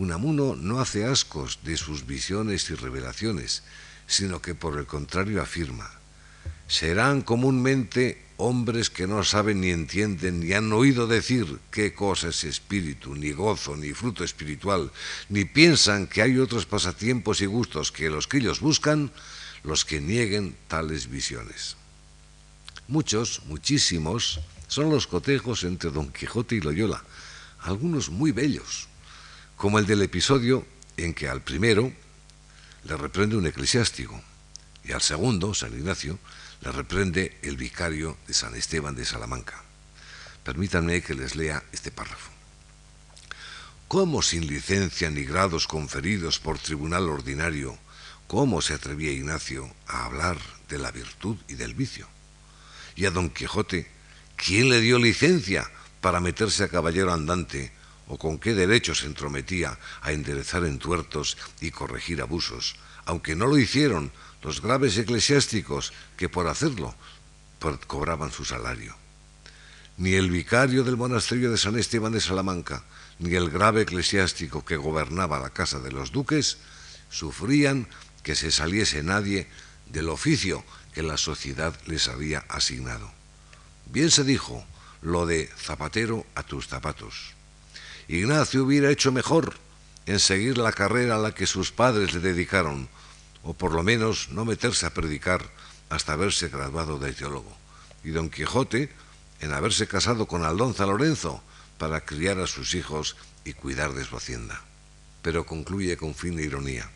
Unamuno 0.00 0.56
no 0.56 0.80
hace 0.80 1.04
ascos 1.04 1.58
de 1.62 1.76
sus 1.76 2.06
visiones 2.06 2.70
y 2.70 2.74
revelaciones, 2.74 3.62
sino 4.06 4.40
que 4.40 4.54
por 4.54 4.78
el 4.78 4.86
contrario 4.86 5.42
afirma, 5.42 5.90
serán 6.68 7.20
comúnmente 7.20 8.24
hombres 8.38 8.88
que 8.88 9.06
no 9.06 9.22
saben 9.24 9.60
ni 9.60 9.68
entienden 9.68 10.40
ni 10.40 10.54
han 10.54 10.72
oído 10.72 11.06
decir 11.06 11.60
qué 11.70 11.92
cosa 11.92 12.28
es 12.28 12.44
espíritu, 12.44 13.14
ni 13.14 13.32
gozo, 13.32 13.76
ni 13.76 13.92
fruto 13.92 14.24
espiritual, 14.24 14.90
ni 15.28 15.44
piensan 15.44 16.06
que 16.06 16.22
hay 16.22 16.38
otros 16.38 16.64
pasatiempos 16.64 17.42
y 17.42 17.46
gustos 17.46 17.92
que 17.92 18.08
los 18.08 18.26
que 18.26 18.38
ellos 18.38 18.60
buscan, 18.60 19.12
los 19.64 19.84
que 19.84 20.00
nieguen 20.00 20.56
tales 20.66 21.10
visiones. 21.10 21.76
Muchos, 22.88 23.42
muchísimos, 23.44 24.40
son 24.66 24.88
los 24.88 25.06
cotejos 25.06 25.62
entre 25.64 25.90
Don 25.90 26.10
Quijote 26.10 26.54
y 26.56 26.62
Loyola, 26.62 27.04
algunos 27.58 28.08
muy 28.08 28.32
bellos, 28.32 28.88
como 29.60 29.78
el 29.78 29.84
del 29.84 30.00
episodio 30.00 30.66
en 30.96 31.12
que 31.12 31.28
al 31.28 31.42
primero 31.42 31.92
le 32.84 32.96
reprende 32.96 33.36
un 33.36 33.46
eclesiástico 33.46 34.18
y 34.82 34.92
al 34.92 35.02
segundo, 35.02 35.52
San 35.52 35.74
Ignacio, 35.74 36.18
le 36.62 36.72
reprende 36.72 37.38
el 37.42 37.58
vicario 37.58 38.16
de 38.26 38.32
San 38.32 38.54
Esteban 38.54 38.94
de 38.94 39.04
Salamanca. 39.04 39.62
Permítanme 40.44 41.02
que 41.02 41.12
les 41.12 41.36
lea 41.36 41.62
este 41.72 41.90
párrafo. 41.90 42.30
¿Cómo 43.86 44.22
sin 44.22 44.46
licencia 44.46 45.10
ni 45.10 45.24
grados 45.24 45.66
conferidos 45.66 46.38
por 46.38 46.58
tribunal 46.58 47.10
ordinario, 47.10 47.76
cómo 48.28 48.62
se 48.62 48.72
atrevía 48.72 49.12
Ignacio 49.12 49.70
a 49.86 50.06
hablar 50.06 50.38
de 50.70 50.78
la 50.78 50.90
virtud 50.90 51.36
y 51.48 51.56
del 51.56 51.74
vicio? 51.74 52.08
Y 52.96 53.04
a 53.04 53.10
don 53.10 53.28
Quijote, 53.28 53.90
¿quién 54.36 54.70
le 54.70 54.80
dio 54.80 54.98
licencia 54.98 55.70
para 56.00 56.18
meterse 56.18 56.64
a 56.64 56.68
caballero 56.68 57.12
andante 57.12 57.78
o 58.10 58.18
con 58.18 58.38
qué 58.42 58.54
derecho 58.54 58.92
se 58.92 59.06
entrometía 59.06 59.78
a 60.02 60.10
enderezar 60.10 60.64
entuertos 60.64 61.38
y 61.60 61.70
corregir 61.70 62.20
abusos, 62.20 62.74
aunque 63.06 63.36
no 63.36 63.46
lo 63.46 63.56
hicieron 63.56 64.10
los 64.42 64.60
graves 64.60 64.98
eclesiásticos 64.98 65.92
que 66.16 66.28
por 66.28 66.48
hacerlo 66.48 66.94
cobraban 67.86 68.32
su 68.32 68.44
salario. 68.44 68.96
Ni 69.96 70.14
el 70.14 70.30
vicario 70.30 70.82
del 70.82 70.96
monasterio 70.96 71.52
de 71.52 71.58
San 71.58 71.78
Esteban 71.78 72.12
de 72.12 72.20
Salamanca, 72.20 72.82
ni 73.20 73.34
el 73.34 73.48
grave 73.48 73.82
eclesiástico 73.82 74.64
que 74.64 74.76
gobernaba 74.76 75.38
la 75.38 75.50
casa 75.50 75.78
de 75.78 75.92
los 75.92 76.10
duques, 76.10 76.58
sufrían 77.10 77.86
que 78.24 78.34
se 78.34 78.50
saliese 78.50 79.02
nadie 79.04 79.46
del 79.86 80.08
oficio 80.08 80.64
que 80.94 81.02
la 81.02 81.16
sociedad 81.16 81.78
les 81.86 82.08
había 82.08 82.40
asignado. 82.48 83.12
Bien 83.86 84.10
se 84.10 84.24
dijo 84.24 84.64
lo 85.02 85.26
de 85.26 85.48
zapatero 85.56 86.26
a 86.34 86.42
tus 86.42 86.66
zapatos. 86.66 87.38
Ignacio 88.12 88.64
hubiera 88.64 88.90
hecho 88.90 89.12
mejor 89.12 89.54
en 90.06 90.18
seguir 90.18 90.58
la 90.58 90.72
carrera 90.72 91.14
a 91.14 91.18
la 91.18 91.32
que 91.32 91.46
sus 91.46 91.70
padres 91.70 92.12
le 92.12 92.18
dedicaron, 92.18 92.88
o 93.44 93.54
por 93.54 93.70
lo 93.70 93.84
menos 93.84 94.30
no 94.30 94.44
meterse 94.44 94.84
a 94.84 94.92
predicar 94.92 95.48
hasta 95.90 96.14
haberse 96.14 96.48
graduado 96.48 96.98
de 96.98 97.12
teólogo. 97.12 97.56
Y 98.02 98.10
don 98.10 98.28
Quijote 98.28 98.90
en 99.38 99.52
haberse 99.52 99.86
casado 99.86 100.26
con 100.26 100.44
Aldonza 100.44 100.86
Lorenzo 100.86 101.40
para 101.78 102.00
criar 102.00 102.40
a 102.40 102.48
sus 102.48 102.74
hijos 102.74 103.14
y 103.44 103.52
cuidar 103.52 103.94
de 103.94 104.04
su 104.04 104.16
hacienda. 104.16 104.60
Pero 105.22 105.46
concluye 105.46 105.96
con 105.96 106.16
fin 106.16 106.34
de 106.34 106.42
ironía. 106.42 106.90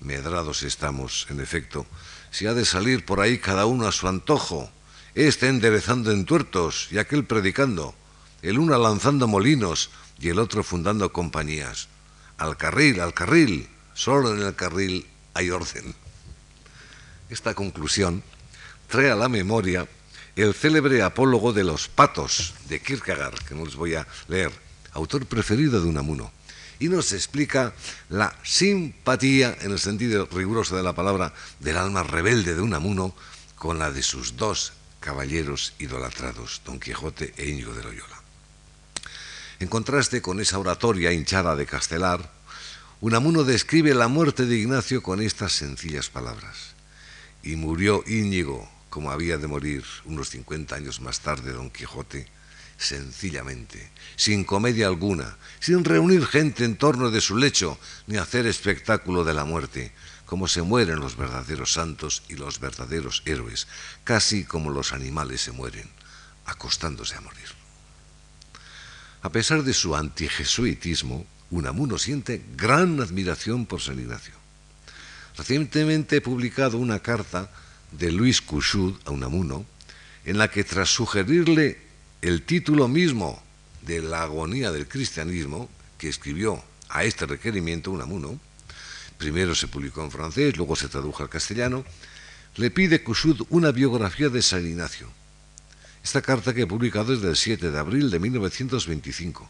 Medrados 0.00 0.64
estamos, 0.64 1.28
en 1.30 1.38
efecto, 1.38 1.86
si 2.32 2.48
ha 2.48 2.54
de 2.54 2.64
salir 2.64 3.04
por 3.04 3.20
ahí 3.20 3.38
cada 3.38 3.66
uno 3.66 3.86
a 3.86 3.92
su 3.92 4.08
antojo, 4.08 4.68
este 5.14 5.46
enderezando 5.46 6.10
entuertos 6.10 6.88
y 6.90 6.98
aquel 6.98 7.24
predicando, 7.24 7.94
el 8.42 8.58
uno 8.58 8.76
lanzando 8.76 9.28
molinos 9.28 9.90
y 10.18 10.28
el 10.28 10.38
otro 10.38 10.62
fundando 10.62 11.12
compañías. 11.12 11.88
Al 12.38 12.56
carril, 12.56 13.00
al 13.00 13.14
carril, 13.14 13.68
solo 13.94 14.34
en 14.34 14.42
el 14.42 14.54
carril 14.54 15.06
hay 15.34 15.50
orden. 15.50 15.94
Esta 17.30 17.54
conclusión 17.54 18.22
trae 18.88 19.10
a 19.10 19.16
la 19.16 19.28
memoria 19.28 19.88
el 20.36 20.54
célebre 20.54 21.02
apólogo 21.02 21.52
de 21.52 21.64
los 21.64 21.88
patos 21.88 22.54
de 22.68 22.80
Kierkegaard, 22.80 23.38
que 23.44 23.54
no 23.54 23.64
les 23.64 23.76
voy 23.76 23.94
a 23.94 24.06
leer, 24.28 24.50
autor 24.92 25.26
preferido 25.26 25.80
de 25.80 25.88
Unamuno, 25.88 26.32
y 26.78 26.88
nos 26.88 27.12
explica 27.12 27.72
la 28.08 28.36
simpatía, 28.42 29.56
en 29.60 29.70
el 29.70 29.78
sentido 29.78 30.28
riguroso 30.32 30.76
de 30.76 30.82
la 30.82 30.92
palabra, 30.92 31.32
del 31.60 31.76
alma 31.76 32.02
rebelde 32.02 32.54
de 32.54 32.62
Unamuno 32.62 33.14
con 33.54 33.78
la 33.78 33.90
de 33.92 34.02
sus 34.02 34.36
dos 34.36 34.72
caballeros 35.00 35.74
idolatrados, 35.78 36.62
Don 36.64 36.80
Quijote 36.80 37.32
e 37.36 37.48
Íñigo 37.48 37.74
de 37.74 37.84
Loyola. 37.84 38.23
En 39.60 39.68
contraste 39.68 40.20
con 40.20 40.40
esa 40.40 40.58
oratoria 40.58 41.12
hinchada 41.12 41.54
de 41.54 41.66
Castelar, 41.66 42.32
Unamuno 43.00 43.44
describe 43.44 43.94
la 43.94 44.08
muerte 44.08 44.46
de 44.46 44.56
Ignacio 44.56 45.02
con 45.02 45.20
estas 45.20 45.52
sencillas 45.52 46.08
palabras. 46.08 46.74
Y 47.42 47.56
murió 47.56 48.02
Íñigo, 48.06 48.68
como 48.90 49.10
había 49.10 49.38
de 49.38 49.46
morir 49.46 49.84
unos 50.04 50.30
50 50.30 50.74
años 50.74 51.00
más 51.00 51.20
tarde 51.20 51.52
Don 51.52 51.70
Quijote, 51.70 52.26
sencillamente, 52.78 53.90
sin 54.16 54.44
comedia 54.44 54.86
alguna, 54.86 55.36
sin 55.60 55.84
reunir 55.84 56.26
gente 56.26 56.64
en 56.64 56.76
torno 56.76 57.10
de 57.10 57.20
su 57.20 57.36
lecho, 57.36 57.78
ni 58.06 58.16
hacer 58.16 58.46
espectáculo 58.46 59.22
de 59.22 59.34
la 59.34 59.44
muerte, 59.44 59.92
como 60.26 60.48
se 60.48 60.62
mueren 60.62 61.00
los 61.00 61.16
verdaderos 61.16 61.72
santos 61.72 62.22
y 62.28 62.34
los 62.34 62.58
verdaderos 62.58 63.22
héroes, 63.24 63.68
casi 64.02 64.44
como 64.44 64.70
los 64.70 64.92
animales 64.92 65.42
se 65.42 65.52
mueren, 65.52 65.88
acostándose 66.46 67.14
a 67.14 67.20
morir. 67.20 67.53
A 69.24 69.30
pesar 69.32 69.62
de 69.62 69.72
su 69.72 69.96
antijesuitismo, 69.96 71.24
Unamuno 71.50 71.96
siente 71.96 72.42
gran 72.56 73.00
admiración 73.00 73.64
por 73.64 73.80
San 73.80 73.98
Ignacio. 73.98 74.34
Recientemente 75.38 76.16
he 76.16 76.20
publicado 76.20 76.76
una 76.76 76.98
carta 76.98 77.50
de 77.90 78.12
Luis 78.12 78.42
Cuchud 78.42 78.96
a 79.06 79.12
Unamuno, 79.12 79.64
en 80.26 80.36
la 80.36 80.50
que 80.50 80.62
tras 80.62 80.90
sugerirle 80.90 81.78
el 82.20 82.42
título 82.42 82.86
mismo 82.86 83.42
de 83.80 84.02
la 84.02 84.24
agonía 84.24 84.70
del 84.70 84.86
cristianismo, 84.86 85.70
que 85.96 86.10
escribió 86.10 86.62
a 86.90 87.04
este 87.04 87.24
requerimiento 87.24 87.92
Unamuno, 87.92 88.38
primero 89.16 89.54
se 89.54 89.68
publicó 89.68 90.04
en 90.04 90.10
francés, 90.10 90.54
luego 90.58 90.76
se 90.76 90.88
tradujo 90.88 91.22
al 91.22 91.30
castellano, 91.30 91.82
le 92.56 92.70
pide 92.70 93.02
Cuchud 93.02 93.40
una 93.48 93.72
biografía 93.72 94.28
de 94.28 94.42
San 94.42 94.66
Ignacio. 94.66 95.08
Esta 96.04 96.20
carta 96.20 96.52
que 96.52 96.62
he 96.62 96.66
publicado 96.66 97.14
es 97.14 97.22
del 97.22 97.34
7 97.34 97.70
de 97.70 97.78
abril 97.78 98.10
de 98.10 98.18
1925 98.18 99.48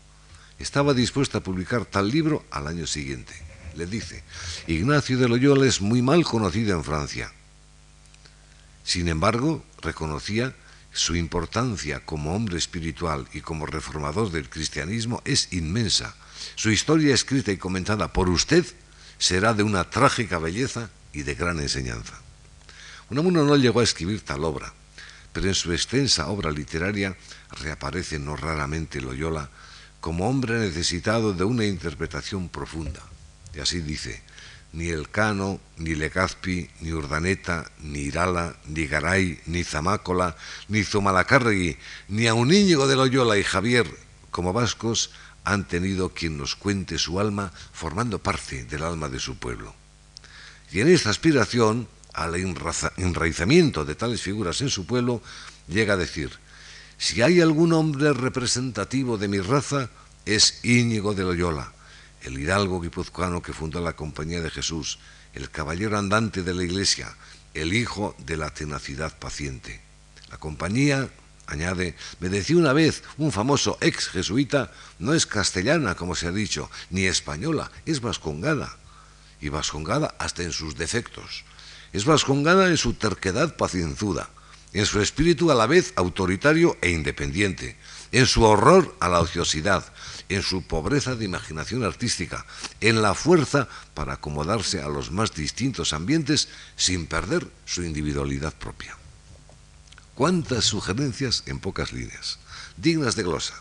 estaba 0.61 0.95
dispuesta 0.95 1.39
a 1.39 1.43
publicar 1.43 1.85
tal 1.85 2.09
libro 2.09 2.45
al 2.53 2.69
año 2.69 2.87
siguiente. 2.87 3.35
Le 3.75 3.87
dice, 3.87 4.23
Ignacio 4.69 5.19
de 5.19 5.29
Loyola 5.29 5.67
es 5.67 5.81
muy 5.81 6.01
mal 6.01 6.23
conocido 6.23 6.77
en 6.77 6.85
Francia. 6.85 7.33
Sin 8.85 9.09
embargo, 9.09 9.65
reconocía 9.83 10.55
su 10.93 11.17
importancia 11.17 12.07
como 12.07 12.37
hombre 12.37 12.57
espiritual 12.57 13.27
y 13.33 13.41
como 13.41 13.67
reformador 13.67 14.31
del 14.31 14.49
cristianismo 14.49 15.23
es 15.25 15.53
inmensa. 15.53 16.15
Su 16.55 16.71
historia 16.71 17.15
escrita 17.15 17.51
y 17.51 17.57
comentada 17.57 18.13
por 18.13 18.29
usted 18.29 18.65
será 19.19 19.55
de 19.55 19.65
una 19.65 19.91
trágica 19.91 20.39
belleza 20.39 20.89
y 21.13 21.23
de 21.23 21.35
gran 21.35 21.59
enseñanza. 21.59 22.15
Unamuno 23.11 23.43
no 23.43 23.57
llegó 23.57 23.81
a 23.81 23.85
escribir 23.85 24.21
tal 24.21 24.45
obra, 24.45 24.73
pero 25.35 25.49
en 25.49 25.55
su 25.55 25.73
extensa 25.73 26.29
obra 26.29 26.51
literaria 26.53 27.17
reaparece 27.51 28.21
no 28.21 28.37
raramente 28.37 29.01
Loyola 29.01 29.51
como 30.01 30.29
hombre 30.29 30.61
necesitado 30.61 31.33
de 31.33 31.43
una 31.43 31.65
interpretación 31.65 32.49
profunda. 32.49 33.03
Y 33.53 33.59
así 33.59 33.81
dice, 33.81 34.23
ni 34.73 34.91
Elcano, 34.91 35.61
ni 35.77 35.95
Legazpi, 35.97 36.71
ni 36.83 36.93
Urdaneta, 36.93 37.71
ni 37.81 38.01
Irala, 38.01 38.55
ni 38.67 38.87
Garay, 38.87 39.41
ni 39.47 39.65
Zamácola, 39.65 40.37
ni 40.69 40.85
Zumalacárregui, 40.85 41.79
ni 42.09 42.29
a 42.29 42.35
un 42.35 42.53
Íñigo 42.53 42.87
de 42.87 42.97
Loyola 42.97 43.37
y 43.37 43.43
Javier, 43.43 43.87
como 44.31 44.53
vascos, 44.53 45.11
han 45.43 45.67
tenido 45.67 46.11
quien 46.11 46.39
nos 46.39 46.55
cuente 46.55 46.99
su 46.99 47.19
alma 47.19 47.53
formando 47.73 48.23
parte 48.23 48.65
del 48.65 48.85
alma 48.85 49.09
de 49.09 49.19
su 49.19 49.37
pueblo. 49.37 49.75
Y 50.71 50.81
en 50.81 50.89
esta 50.89 51.11
aspiración, 51.11 51.89
al 52.15 52.35
enraizamiento 52.97 53.85
de 53.85 53.95
tales 53.95 54.23
figuras 54.23 54.61
en 54.61 54.71
su 54.71 54.87
pueblo, 54.87 55.21
llega 55.69 55.95
a 55.95 55.99
decir, 55.99 56.31
si 56.97 57.23
hay 57.23 57.41
algún 57.41 57.73
hombre 57.73 58.13
representativo 58.13 59.19
de 59.19 59.29
mi 59.29 59.41
raza, 59.41 59.91
es 60.25 60.65
Íñigo 60.65 61.15
de 61.15 61.25
Loyola, 61.25 61.73
el 62.23 62.39
hidalgo 62.39 62.81
guipuzcoano 62.81 63.43
que 63.43 63.53
fundó 63.53 63.81
la 63.81 63.95
Compañía 63.95 64.41
de 64.41 64.51
Jesús, 64.51 64.99
el 65.35 65.51
caballero 65.51 65.99
andante 65.99 66.43
de 66.43 66.55
la 66.55 66.63
Iglesia, 66.63 67.15
el 67.53 67.75
hijo 67.75 68.15
de 68.19 68.37
la 68.37 68.51
tenacidad 68.51 69.19
paciente. 69.19 69.81
La 70.31 70.39
compañía, 70.39 71.09
añade, 71.47 71.95
me 72.21 72.29
decía 72.29 72.57
una 72.57 72.73
vez 72.73 73.03
un 73.19 73.31
famoso 73.31 73.79
ex 73.81 74.09
jesuita, 74.09 74.73
no 74.99 75.15
es 75.15 75.27
castellana, 75.27 75.95
como 75.95 76.15
se 76.15 76.27
ha 76.27 76.33
dicho, 76.33 76.71
ni 76.91 77.07
española, 77.07 77.71
es 77.87 78.01
vascongada. 78.01 78.77
Y 79.41 79.51
vascongada 79.51 80.15
hasta 80.19 80.43
en 80.43 80.53
sus 80.53 80.77
defectos. 80.77 81.45
Es 81.95 82.05
vascongada 82.05 82.67
en 82.67 82.77
su 82.77 82.95
terquedad 82.95 83.57
pacienzuda, 83.57 84.29
en 84.73 84.85
su 84.85 85.01
espíritu 85.01 85.53
a 85.53 85.55
la 85.55 85.69
vez 85.69 85.93
autoritario 85.95 86.77
e 86.83 86.91
independiente, 86.91 87.77
en 88.11 88.27
su 88.27 88.43
horror 88.43 88.97
a 88.99 89.09
la 89.09 89.21
ociosidad, 89.21 89.93
en 90.29 90.43
su 90.43 90.67
pobreza 90.67 91.15
de 91.15 91.25
imaginación 91.25 91.85
artística, 91.85 92.47
en 92.81 93.01
la 93.01 93.15
fuerza 93.15 93.69
para 93.95 94.15
acomodarse 94.15 94.83
a 94.83 94.89
los 94.89 95.13
más 95.13 95.35
distintos 95.35 95.93
ambientes 95.93 96.49
sin 96.75 97.07
perder 97.07 97.47
su 97.65 97.85
individualidad 97.85 98.53
propia. 98.55 98.97
Cuántas 100.17 100.65
sugerencias 100.65 101.45
en 101.47 101.61
pocas 101.61 101.93
líneas, 101.93 102.41
dignas 102.77 103.15
de 103.15 103.23
glosa, 103.23 103.55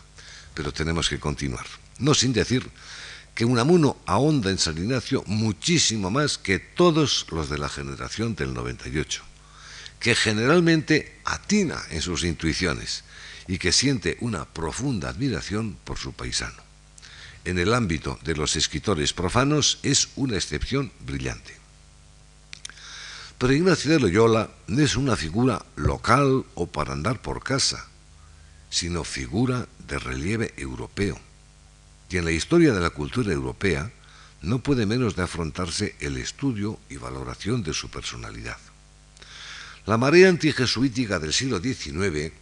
pero 0.54 0.72
tenemos 0.72 1.08
que 1.08 1.20
continuar, 1.20 1.66
no 2.00 2.14
sin 2.14 2.32
decir 2.32 2.68
que 3.34 3.44
Unamuno 3.44 3.96
ahonda 4.06 4.50
en 4.50 4.58
San 4.58 4.78
Ignacio 4.78 5.24
muchísimo 5.26 6.10
más 6.10 6.38
que 6.38 6.58
todos 6.58 7.26
los 7.30 7.50
de 7.50 7.58
la 7.58 7.68
generación 7.68 8.34
del 8.36 8.54
98, 8.54 9.22
que 9.98 10.14
generalmente 10.14 11.18
atina 11.24 11.82
en 11.90 12.00
sus 12.00 12.22
intuiciones 12.24 13.02
y 13.48 13.58
que 13.58 13.72
siente 13.72 14.16
una 14.20 14.44
profunda 14.44 15.08
admiración 15.08 15.76
por 15.84 15.98
su 15.98 16.12
paisano. 16.12 16.62
En 17.44 17.58
el 17.58 17.74
ámbito 17.74 18.18
de 18.22 18.36
los 18.36 18.56
escritores 18.56 19.12
profanos 19.12 19.78
es 19.82 20.08
una 20.16 20.36
excepción 20.36 20.92
brillante. 21.00 21.54
Pero 23.36 23.52
Ignacio 23.52 23.90
de 23.90 24.00
Loyola 24.00 24.48
no 24.68 24.82
es 24.82 24.96
una 24.96 25.16
figura 25.16 25.66
local 25.76 26.44
o 26.54 26.66
para 26.66 26.92
andar 26.92 27.20
por 27.20 27.42
casa, 27.42 27.88
sino 28.70 29.04
figura 29.04 29.66
de 29.86 29.98
relieve 29.98 30.54
europeo. 30.56 31.20
Y 32.14 32.16
en 32.16 32.26
la 32.26 32.30
historia 32.30 32.72
de 32.72 32.80
la 32.80 32.90
cultura 32.90 33.32
europea 33.32 33.90
no 34.40 34.60
puede 34.60 34.86
menos 34.86 35.16
de 35.16 35.24
afrontarse 35.24 35.96
el 35.98 36.16
estudio 36.16 36.78
y 36.88 36.96
valoración 36.96 37.64
de 37.64 37.74
su 37.74 37.90
personalidad. 37.90 38.56
La 39.84 39.98
marea 39.98 40.28
antijesuítica 40.28 41.18
del 41.18 41.32
siglo 41.32 41.58
XIX 41.58 42.32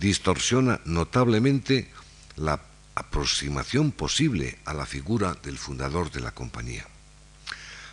distorsiona 0.00 0.80
notablemente 0.84 1.92
la 2.34 2.60
aproximación 2.96 3.92
posible 3.92 4.58
a 4.64 4.74
la 4.74 4.84
figura 4.84 5.38
del 5.44 5.58
fundador 5.58 6.10
de 6.10 6.18
la 6.18 6.32
compañía. 6.32 6.84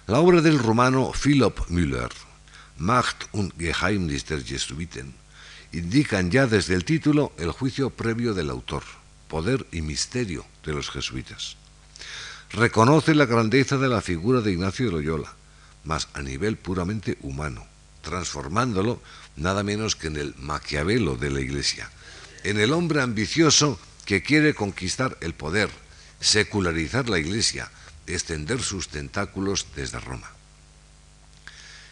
La 0.07 0.21
obra 0.21 0.41
del 0.41 0.57
romano 0.57 1.12
Philip 1.12 1.69
Müller, 1.69 2.10
Macht 2.79 3.25
und 3.31 3.53
Geheimnis 3.60 4.25
der 4.25 4.43
Jesuiten, 4.43 5.13
indican 5.71 6.31
ya 6.31 6.47
desde 6.47 6.73
el 6.73 6.84
título 6.84 7.31
el 7.38 7.51
juicio 7.51 7.91
previo 7.91 8.34
del 8.34 8.49
autor, 8.49 8.81
poder 9.31 9.65
y 9.71 9.81
misterio 9.81 10.45
de 10.65 10.73
los 10.73 10.91
jesuitas. 10.91 11.55
Reconoce 12.49 13.15
la 13.15 13.25
grandeza 13.25 13.77
de 13.77 13.87
la 13.87 14.01
figura 14.01 14.41
de 14.41 14.51
Ignacio 14.51 14.87
de 14.87 14.91
Loyola, 14.91 15.31
mas 15.85 16.09
a 16.13 16.21
nivel 16.21 16.57
puramente 16.57 17.17
humano, 17.21 17.65
transformándolo 18.01 19.01
nada 19.37 19.63
menos 19.63 19.95
que 19.95 20.07
en 20.07 20.17
el 20.17 20.35
Maquiavelo 20.35 21.15
de 21.15 21.29
la 21.29 21.39
Iglesia, 21.39 21.89
en 22.43 22.59
el 22.59 22.73
hombre 22.73 23.01
ambicioso 23.01 23.79
que 24.03 24.21
quiere 24.21 24.53
conquistar 24.53 25.17
el 25.21 25.33
poder, 25.33 25.69
secularizar 26.19 27.07
la 27.07 27.17
Iglesia, 27.17 27.71
extender 28.07 28.61
sus 28.61 28.89
tentáculos 28.89 29.67
desde 29.77 30.01
Roma. 30.01 30.29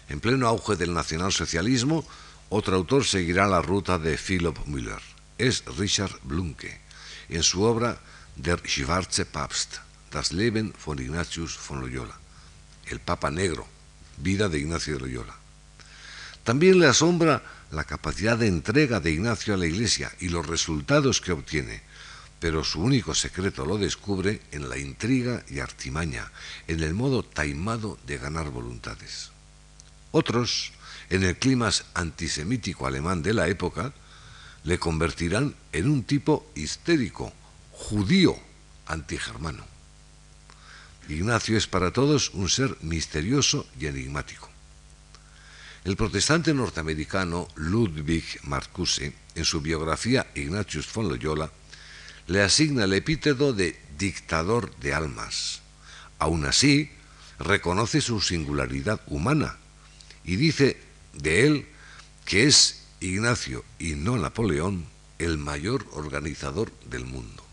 En 0.09 0.19
pleno 0.19 0.45
auge 0.45 0.75
del 0.75 0.93
nacionalsocialismo, 0.93 2.05
otro 2.49 2.75
autor 2.75 3.05
seguirá 3.05 3.47
la 3.47 3.61
ruta 3.61 3.97
de 3.97 4.17
Philip 4.17 4.57
Müller. 4.65 4.99
Es 5.37 5.63
Richard 5.77 6.19
Blunke, 6.23 6.88
en 7.29 7.43
su 7.43 7.63
obra 7.63 7.99
Der 8.35 8.59
Schwarze 8.65 9.25
Papst, 9.25 9.81
Das 10.11 10.31
Leben 10.31 10.73
von 10.73 10.97
Ignatius 10.97 11.55
von 11.55 11.81
Loyola, 11.81 12.17
El 12.85 12.99
Papa 12.99 13.29
Negro, 13.29 13.67
vida 14.17 14.49
de 14.49 14.59
Ignacio 14.59 14.95
de 14.95 14.99
Loyola. 15.01 15.35
También 16.43 16.79
le 16.79 16.87
asombra 16.87 17.43
la 17.71 17.83
capacidad 17.83 18.37
de 18.37 18.47
entrega 18.47 18.99
de 18.99 19.11
Ignacio 19.11 19.53
a 19.53 19.57
la 19.57 19.67
Iglesia 19.67 20.11
y 20.19 20.29
los 20.29 20.47
resultados 20.47 21.21
que 21.21 21.31
obtiene, 21.31 21.83
pero 22.39 22.63
su 22.63 22.81
único 22.81 23.13
secreto 23.13 23.65
lo 23.65 23.77
descubre 23.77 24.41
en 24.51 24.69
la 24.69 24.77
intriga 24.77 25.43
y 25.49 25.59
artimaña, 25.59 26.31
en 26.67 26.81
el 26.81 26.93
modo 26.93 27.23
taimado 27.23 27.99
de 28.07 28.17
ganar 28.17 28.49
voluntades. 28.49 29.31
Otros, 30.11 30.71
en 31.09 31.23
el 31.23 31.37
clima 31.37 31.69
antisemítico 31.93 32.87
alemán 32.87 33.21
de 33.21 33.33
la 33.33 33.47
época, 33.47 33.93
le 34.63 34.77
convertirán 34.77 35.55
en 35.71 35.89
un 35.89 36.03
tipo 36.03 36.51
histérico, 36.55 37.33
judío, 37.71 38.37
antigermano. 38.85 39.65
Ignacio 41.07 41.57
es 41.57 41.65
para 41.65 41.91
todos 41.91 42.29
un 42.33 42.49
ser 42.49 42.77
misterioso 42.81 43.65
y 43.79 43.87
enigmático. 43.87 44.47
El 45.83 45.95
protestante 45.95 46.53
norteamericano 46.53 47.47
Ludwig 47.55 48.25
Marcuse, 48.43 49.13
en 49.33 49.45
su 49.45 49.61
biografía 49.61 50.27
Ignatius 50.35 50.91
von 50.93 51.09
Loyola, 51.09 51.51
le 52.27 52.43
asigna 52.43 52.83
el 52.83 52.93
epíteto 52.93 53.53
de 53.53 53.79
dictador 53.97 54.75
de 54.77 54.93
almas. 54.93 55.61
Aún 56.19 56.45
así, 56.45 56.91
reconoce 57.39 58.01
su 58.01 58.21
singularidad 58.21 59.01
humana 59.07 59.57
y 60.23 60.35
dice 60.35 60.77
de 61.13 61.47
él 61.47 61.67
que 62.25 62.45
es 62.45 62.83
Ignacio 62.99 63.63
y 63.77 63.93
no 63.93 64.17
Napoleón 64.17 64.85
el 65.19 65.37
mayor 65.37 65.85
organizador 65.91 66.71
del 66.89 67.05
mundo. 67.05 67.43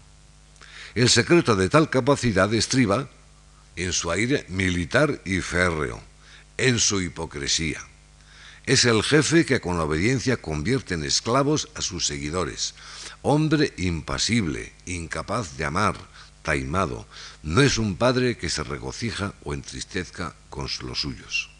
El 0.94 1.08
secreto 1.08 1.56
de 1.56 1.68
tal 1.68 1.90
capacidad 1.90 2.52
estriba 2.54 3.08
en 3.76 3.92
su 3.92 4.10
aire 4.10 4.46
militar 4.48 5.20
y 5.24 5.40
férreo, 5.40 6.00
en 6.56 6.78
su 6.78 7.02
hipocresía. 7.02 7.80
Es 8.64 8.84
el 8.84 9.02
jefe 9.02 9.44
que 9.44 9.60
con 9.60 9.76
la 9.78 9.84
obediencia 9.84 10.38
convierte 10.38 10.94
en 10.94 11.04
esclavos 11.04 11.68
a 11.74 11.82
sus 11.82 12.06
seguidores. 12.06 12.74
Hombre 13.22 13.72
impasible, 13.76 14.72
incapaz 14.86 15.56
de 15.56 15.64
amar, 15.64 15.96
taimado. 16.42 17.06
No 17.42 17.60
es 17.60 17.78
un 17.78 17.96
padre 17.96 18.36
que 18.36 18.50
se 18.50 18.64
regocija 18.64 19.34
o 19.44 19.54
entristezca 19.54 20.34
con 20.50 20.68
los 20.82 21.00
suyos. 21.00 21.55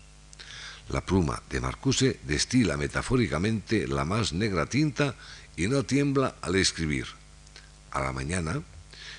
La 0.89 1.01
pluma 1.01 1.43
de 1.51 1.61
Marcuse 1.61 2.21
destila 2.25 2.77
metafóricamente 2.77 3.87
la 3.89 4.05
más 4.05 4.33
negra 4.33 4.67
tinta 4.67 5.15
y 5.57 5.69
no 5.69 5.85
tiembla 5.85 6.37
al 6.43 6.57
escribir. 6.57 7.07
A 7.91 8.01
la 8.01 8.13
mañana, 8.13 8.63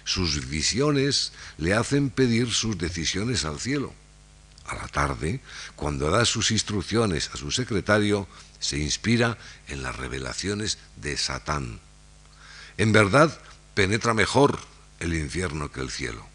sus 0.03 0.47
visiones 0.49 1.33
le 1.57 1.73
hacen 1.73 2.09
pedir 2.09 2.51
sus 2.53 2.77
decisiones 2.77 3.43
al 3.43 3.59
cielo 3.59 3.93
a 4.67 4.75
la 4.75 4.87
tarde, 4.87 5.39
cuando 5.75 6.11
da 6.11 6.25
sus 6.25 6.51
instrucciones 6.51 7.29
a 7.33 7.37
su 7.37 7.51
secretario, 7.51 8.27
se 8.59 8.77
inspira 8.77 9.37
en 9.67 9.81
las 9.81 9.95
revelaciones 9.95 10.77
de 10.97 11.17
Satán. 11.17 11.79
En 12.77 12.91
verdad, 12.91 13.39
penetra 13.73 14.13
mejor 14.13 14.59
el 14.99 15.13
infierno 15.15 15.71
que 15.71 15.81
el 15.81 15.89
cielo. 15.89 16.25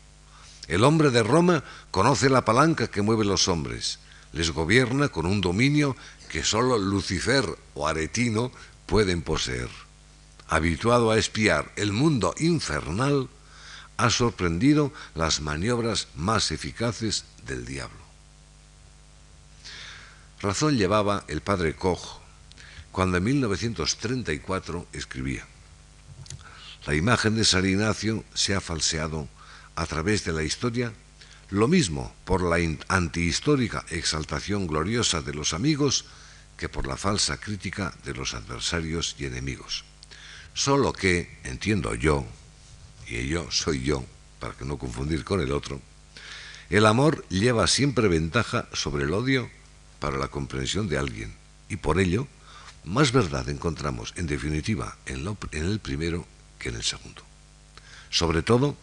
El 0.68 0.84
hombre 0.84 1.10
de 1.10 1.22
Roma 1.22 1.62
conoce 1.90 2.30
la 2.30 2.44
palanca 2.44 2.88
que 2.88 3.02
mueve 3.02 3.24
los 3.24 3.48
hombres, 3.48 3.98
les 4.32 4.50
gobierna 4.50 5.08
con 5.08 5.26
un 5.26 5.40
dominio 5.40 5.96
que 6.28 6.42
sólo 6.42 6.78
Lucifer 6.78 7.44
o 7.74 7.86
Aretino 7.86 8.50
pueden 8.86 9.22
poseer. 9.22 9.68
Habituado 10.48 11.10
a 11.10 11.18
espiar 11.18 11.72
el 11.76 11.92
mundo 11.92 12.34
infernal, 12.38 13.28
ha 13.96 14.10
sorprendido 14.10 14.92
las 15.14 15.40
maniobras 15.40 16.08
más 16.14 16.50
eficaces 16.50 17.24
del 17.46 17.64
diablo. 17.64 18.02
Razón 20.40 20.76
llevaba 20.76 21.24
el 21.28 21.40
padre 21.40 21.74
Koch 21.76 22.18
cuando 22.90 23.16
en 23.16 23.24
1934 23.24 24.86
escribía, 24.92 25.46
la 26.86 26.94
imagen 26.94 27.36
de 27.36 27.44
San 27.44 27.64
Ignacio 27.64 28.24
se 28.34 28.54
ha 28.54 28.60
falseado 28.60 29.28
a 29.76 29.86
través 29.86 30.24
de 30.24 30.32
la 30.32 30.42
historia, 30.42 30.92
lo 31.52 31.68
mismo 31.68 32.14
por 32.24 32.42
la 32.42 32.56
antihistórica 32.88 33.84
exaltación 33.90 34.66
gloriosa 34.66 35.20
de 35.20 35.34
los 35.34 35.52
amigos 35.52 36.06
que 36.56 36.70
por 36.70 36.86
la 36.86 36.96
falsa 36.96 37.36
crítica 37.36 37.92
de 38.04 38.14
los 38.14 38.32
adversarios 38.32 39.16
y 39.18 39.26
enemigos. 39.26 39.84
Solo 40.54 40.94
que, 40.94 41.38
entiendo 41.44 41.94
yo, 41.94 42.24
y 43.06 43.28
yo 43.28 43.50
soy 43.50 43.82
yo, 43.82 44.02
para 44.40 44.54
que 44.54 44.64
no 44.64 44.78
confundir 44.78 45.24
con 45.24 45.40
el 45.40 45.52
otro, 45.52 45.80
el 46.70 46.86
amor 46.86 47.26
lleva 47.28 47.66
siempre 47.66 48.08
ventaja 48.08 48.66
sobre 48.72 49.04
el 49.04 49.12
odio 49.12 49.50
para 50.00 50.16
la 50.16 50.28
comprensión 50.28 50.88
de 50.88 50.96
alguien 50.96 51.34
y 51.68 51.76
por 51.76 52.00
ello 52.00 52.28
más 52.84 53.12
verdad 53.12 53.46
encontramos 53.50 54.14
en 54.16 54.26
definitiva 54.26 54.96
en, 55.04 55.26
en 55.52 55.64
el 55.66 55.80
primero 55.80 56.26
que 56.58 56.70
en 56.70 56.76
el 56.76 56.82
segundo. 56.82 57.22
Sobre 58.08 58.42
todo, 58.42 58.76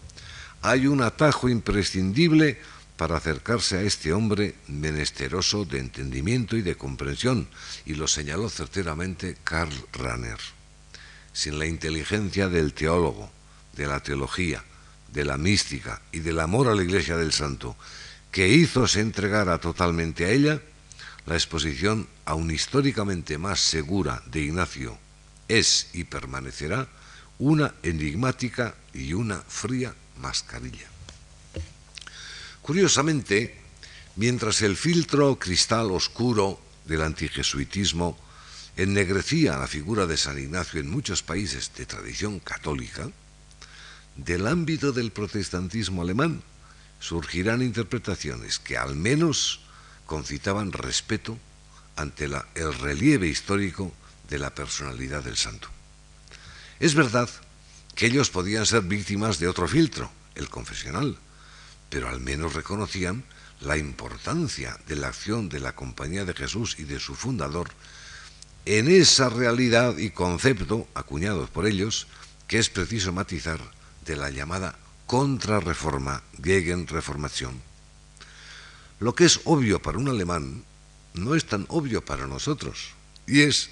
hay 0.62 0.88
un 0.88 1.02
atajo 1.02 1.50
imprescindible 1.50 2.60
para 2.98 3.16
acercarse 3.16 3.78
a 3.78 3.82
este 3.84 4.12
hombre 4.12 4.56
menesteroso 4.68 5.64
de 5.64 5.80
entendimiento 5.80 6.58
y 6.58 6.62
de 6.62 6.76
comprensión, 6.76 7.48
y 7.86 7.94
lo 7.94 8.08
señaló 8.08 8.50
certeramente 8.50 9.38
Karl 9.46 9.74
Rahner. 9.94 10.38
Sin 11.32 11.60
la 11.60 11.66
inteligencia 11.66 12.50
del 12.50 12.74
teólogo, 12.74 13.32
de 13.78 13.88
la 13.88 14.02
teología, 14.02 14.64
de 15.14 15.24
la 15.24 15.38
mística 15.38 16.02
y 16.12 16.20
del 16.20 16.42
amor 16.42 16.68
a 16.68 16.76
la 16.76 16.84
Iglesia 16.84 17.16
del 17.16 17.32
Santo, 17.32 17.78
que 18.32 18.50
hizo 18.50 18.86
se 18.86 19.00
entregara 19.00 19.60
totalmente 19.60 20.26
a 20.26 20.32
ella, 20.32 20.62
la 21.26 21.36
exposición, 21.36 22.08
aún 22.26 22.52
históricamente 22.52 23.38
más 23.38 23.62
segura 23.62 24.22
de 24.26 24.42
Ignacio, 24.42 24.98
es 25.48 25.90
y 25.94 26.04
permanecerá 26.04 26.88
una 27.38 27.74
enigmática 27.82 28.76
y 28.94 29.14
una 29.14 29.38
fría 29.48 29.94
mascarilla. 30.20 30.88
Curiosamente, 32.62 33.58
mientras 34.16 34.62
el 34.62 34.78
filtro 34.78 35.40
cristal 35.40 35.92
oscuro 35.92 36.60
del 36.86 37.02
antijesuitismo 37.02 38.18
ennegrecía 38.78 39.58
la 39.58 39.68
figura 39.68 40.06
de 40.06 40.18
San 40.18 40.38
Ignacio 40.38 40.80
en 40.80 40.90
muchos 40.90 41.24
países 41.24 41.72
de 41.76 41.86
tradición 41.86 42.40
católica, 42.40 43.10
del 44.16 44.48
ámbito 44.48 44.92
del 44.92 45.12
protestantismo 45.12 46.02
alemán 46.02 46.44
surgirán 47.00 47.62
interpretaciones 47.62 48.60
que 48.60 48.78
al 48.78 48.96
menos 48.96 49.62
concitaban 50.06 50.72
respeto 50.72 51.38
ante 51.96 52.26
el 52.26 52.74
relieve 52.80 53.28
histórico 53.28 53.92
de 54.30 54.40
la 54.40 54.54
personalidad 54.54 55.24
del 55.24 55.38
santo. 55.38 55.70
Es 56.80 56.96
verdad 56.96 57.30
que 58.00 58.06
ellos 58.06 58.30
podían 58.30 58.66
ser 58.66 58.84
víctimas 58.84 59.40
de 59.40 59.50
otro 59.50 59.68
filtro, 59.68 60.10
el 60.36 60.48
confesional, 60.48 61.18
pero 61.90 62.08
al 62.08 62.22
menos 62.22 62.54
reconocían 62.54 63.26
la 63.60 63.76
importancia 63.76 64.80
de 64.88 64.96
la 64.96 65.10
acción 65.10 65.50
de 65.50 65.60
la 65.60 65.76
Compañía 65.76 66.24
de 66.24 66.34
Jesús 66.34 66.78
y 66.80 66.86
de 66.86 67.02
su 67.02 67.14
fundador 67.14 67.72
en 68.64 68.88
esa 68.88 69.28
realidad 69.28 69.98
y 69.98 70.12
concepto 70.12 70.88
acuñados 70.94 71.50
por 71.50 71.68
ellos 71.68 72.08
que 72.48 72.58
es 72.58 72.70
preciso 72.70 73.12
matizar 73.12 73.60
de 74.06 74.16
la 74.16 74.30
llamada 74.30 74.80
contrarreforma, 75.06 76.24
Gegenreformación. 76.42 77.62
Lo 79.02 79.14
que 79.14 79.26
es 79.26 79.42
obvio 79.44 79.82
para 79.82 79.98
un 79.98 80.08
alemán 80.08 80.64
no 81.16 81.36
es 81.36 81.44
tan 81.44 81.66
obvio 81.68 82.06
para 82.06 82.28
nosotros, 82.28 82.92
y 83.28 83.42
es 83.42 83.72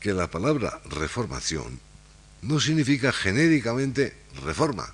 que 0.00 0.14
la 0.14 0.30
palabra 0.30 0.80
reformación 0.86 1.78
no 2.42 2.60
significa 2.60 3.12
genéricamente 3.12 4.16
reforma, 4.44 4.92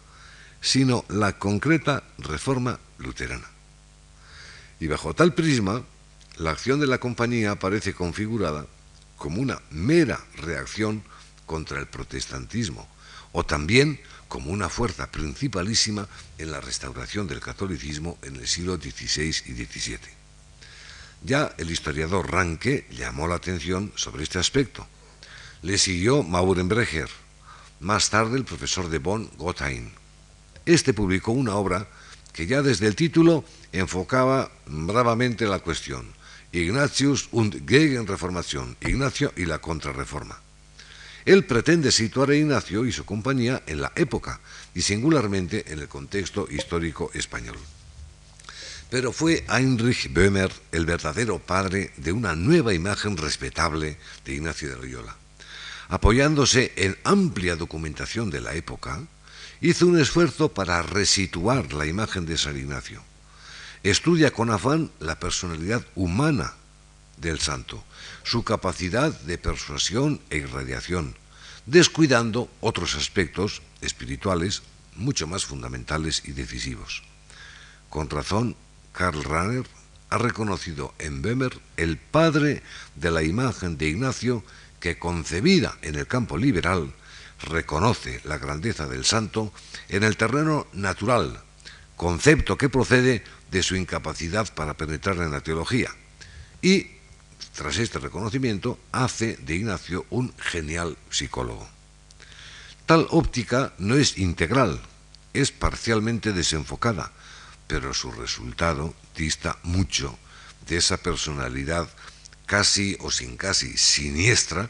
sino 0.61 1.05
la 1.09 1.38
concreta 1.38 2.05
reforma 2.18 2.78
luterana. 2.99 3.49
Y 4.80 4.86
bajo 4.86 5.14
tal 5.14 5.34
prisma, 5.34 5.82
la 6.38 6.51
acción 6.51 6.80
de 6.80 6.86
la 6.86 6.99
compañía 6.99 7.53
aparece 7.53 7.95
configurada 7.95 8.66
como 9.16 9.40
una 9.40 9.61
mera 9.70 10.18
reacción 10.36 11.03
contra 11.47 11.78
el 11.78 11.86
protestantismo, 11.86 12.88
o 13.32 13.45
también 13.45 14.01
como 14.28 14.51
una 14.51 14.68
fuerza 14.68 15.11
principalísima 15.11 16.09
en 16.38 16.51
la 16.51 16.61
restauración 16.61 17.26
del 17.26 17.40
catolicismo 17.40 18.18
en 18.22 18.36
el 18.36 18.49
siglo 18.49 18.76
XVI 18.76 19.28
y 19.47 19.64
XVII. 19.64 19.99
Ya 21.24 21.55
el 21.59 21.70
historiador 21.70 22.32
Ranke 22.32 22.86
llamó 22.90 23.28
la 23.28 23.36
atención 23.36 23.93
sobre 23.95 24.24
este 24.24 24.38
aspecto. 24.38 24.86
Le 25.62 25.78
siguió 25.78 26.22
Maurenbrecher, 26.22 27.09
más 27.82 28.10
tarde 28.10 28.38
el 28.38 28.44
profesor 28.44 28.88
de 28.88 28.98
Bonn 28.98 29.28
Gottheim. 29.36 29.90
Este 30.64 30.94
publicó 30.94 31.32
una 31.32 31.56
obra 31.56 31.88
que 32.32 32.46
ya 32.46 32.62
desde 32.62 32.86
el 32.86 32.96
título 32.96 33.44
enfocaba 33.72 34.50
bravamente 34.66 35.46
la 35.46 35.58
cuestión, 35.58 36.06
Ignatius 36.52 37.28
und 37.32 37.68
Gegenreformación, 37.68 38.76
Ignacio 38.80 39.32
y 39.36 39.44
la 39.44 39.58
Contrarreforma. 39.58 40.40
Él 41.24 41.44
pretende 41.44 41.92
situar 41.92 42.30
a 42.30 42.36
Ignacio 42.36 42.84
y 42.84 42.92
su 42.92 43.04
compañía 43.04 43.62
en 43.66 43.80
la 43.80 43.92
época 43.96 44.40
y 44.74 44.82
singularmente 44.82 45.72
en 45.72 45.80
el 45.80 45.88
contexto 45.88 46.46
histórico 46.50 47.10
español. 47.14 47.58
Pero 48.90 49.12
fue 49.12 49.44
Heinrich 49.48 50.12
Böhmer 50.12 50.52
el 50.70 50.84
verdadero 50.84 51.38
padre 51.38 51.92
de 51.96 52.12
una 52.12 52.34
nueva 52.34 52.74
imagen 52.74 53.16
respetable 53.16 53.98
de 54.24 54.34
Ignacio 54.34 54.68
de 54.68 54.76
Loyola. 54.76 55.21
Apoyándose 55.88 56.72
en 56.76 56.98
amplia 57.04 57.56
documentación 57.56 58.30
de 58.30 58.40
la 58.40 58.54
época, 58.54 59.02
hizo 59.60 59.86
un 59.86 59.98
esfuerzo 59.98 60.52
para 60.52 60.82
resituar 60.82 61.72
la 61.72 61.86
imagen 61.86 62.26
de 62.26 62.36
San 62.36 62.56
Ignacio. 62.56 63.02
Estudia 63.82 64.32
con 64.32 64.50
afán 64.50 64.90
la 65.00 65.18
personalidad 65.18 65.84
humana 65.94 66.54
del 67.16 67.38
santo, 67.40 67.82
su 68.24 68.42
capacidad 68.42 69.12
de 69.22 69.38
persuasión 69.38 70.20
e 70.30 70.38
irradiación, 70.38 71.16
descuidando 71.66 72.50
otros 72.60 72.94
aspectos 72.94 73.62
espirituales 73.80 74.62
mucho 74.96 75.26
más 75.26 75.44
fundamentales 75.44 76.22
y 76.24 76.32
decisivos. 76.32 77.02
Con 77.88 78.10
razón, 78.10 78.56
Karl 78.92 79.22
Rahner 79.22 79.66
ha 80.10 80.18
reconocido 80.18 80.92
en 80.98 81.22
Böhmer 81.22 81.58
el 81.76 81.96
padre 81.96 82.62
de 82.96 83.10
la 83.10 83.22
imagen 83.22 83.78
de 83.78 83.88
Ignacio 83.88 84.44
que 84.82 84.98
concebida 84.98 85.78
en 85.80 85.94
el 85.94 86.08
campo 86.08 86.36
liberal 86.36 86.92
reconoce 87.44 88.20
la 88.24 88.36
grandeza 88.36 88.88
del 88.88 89.04
santo 89.04 89.52
en 89.88 90.02
el 90.02 90.16
terreno 90.16 90.66
natural, 90.72 91.40
concepto 91.96 92.58
que 92.58 92.68
procede 92.68 93.22
de 93.52 93.62
su 93.62 93.76
incapacidad 93.76 94.52
para 94.52 94.74
penetrar 94.74 95.18
en 95.18 95.30
la 95.30 95.40
teología 95.40 95.90
y 96.60 96.88
tras 97.54 97.76
este 97.78 97.98
reconocimiento, 97.98 98.78
hace 98.92 99.36
de 99.36 99.54
Ignacio 99.54 100.06
un 100.10 100.34
genial 100.38 100.96
psicólogo. 101.10 101.68
Tal 102.86 103.06
óptica 103.10 103.74
no 103.78 103.94
es 103.94 104.18
integral, 104.18 104.80
es 105.34 105.52
parcialmente 105.52 106.32
desenfocada, 106.32 107.12
pero 107.66 107.94
su 107.94 108.10
resultado 108.10 108.94
dista 109.14 109.58
mucho 109.62 110.18
de 110.66 110.78
esa 110.78 110.96
personalidad 110.96 111.88
casi 112.53 113.00
o 113.00 113.09
sin 113.09 113.40
casi 113.40 113.80
siniestra 113.80 114.68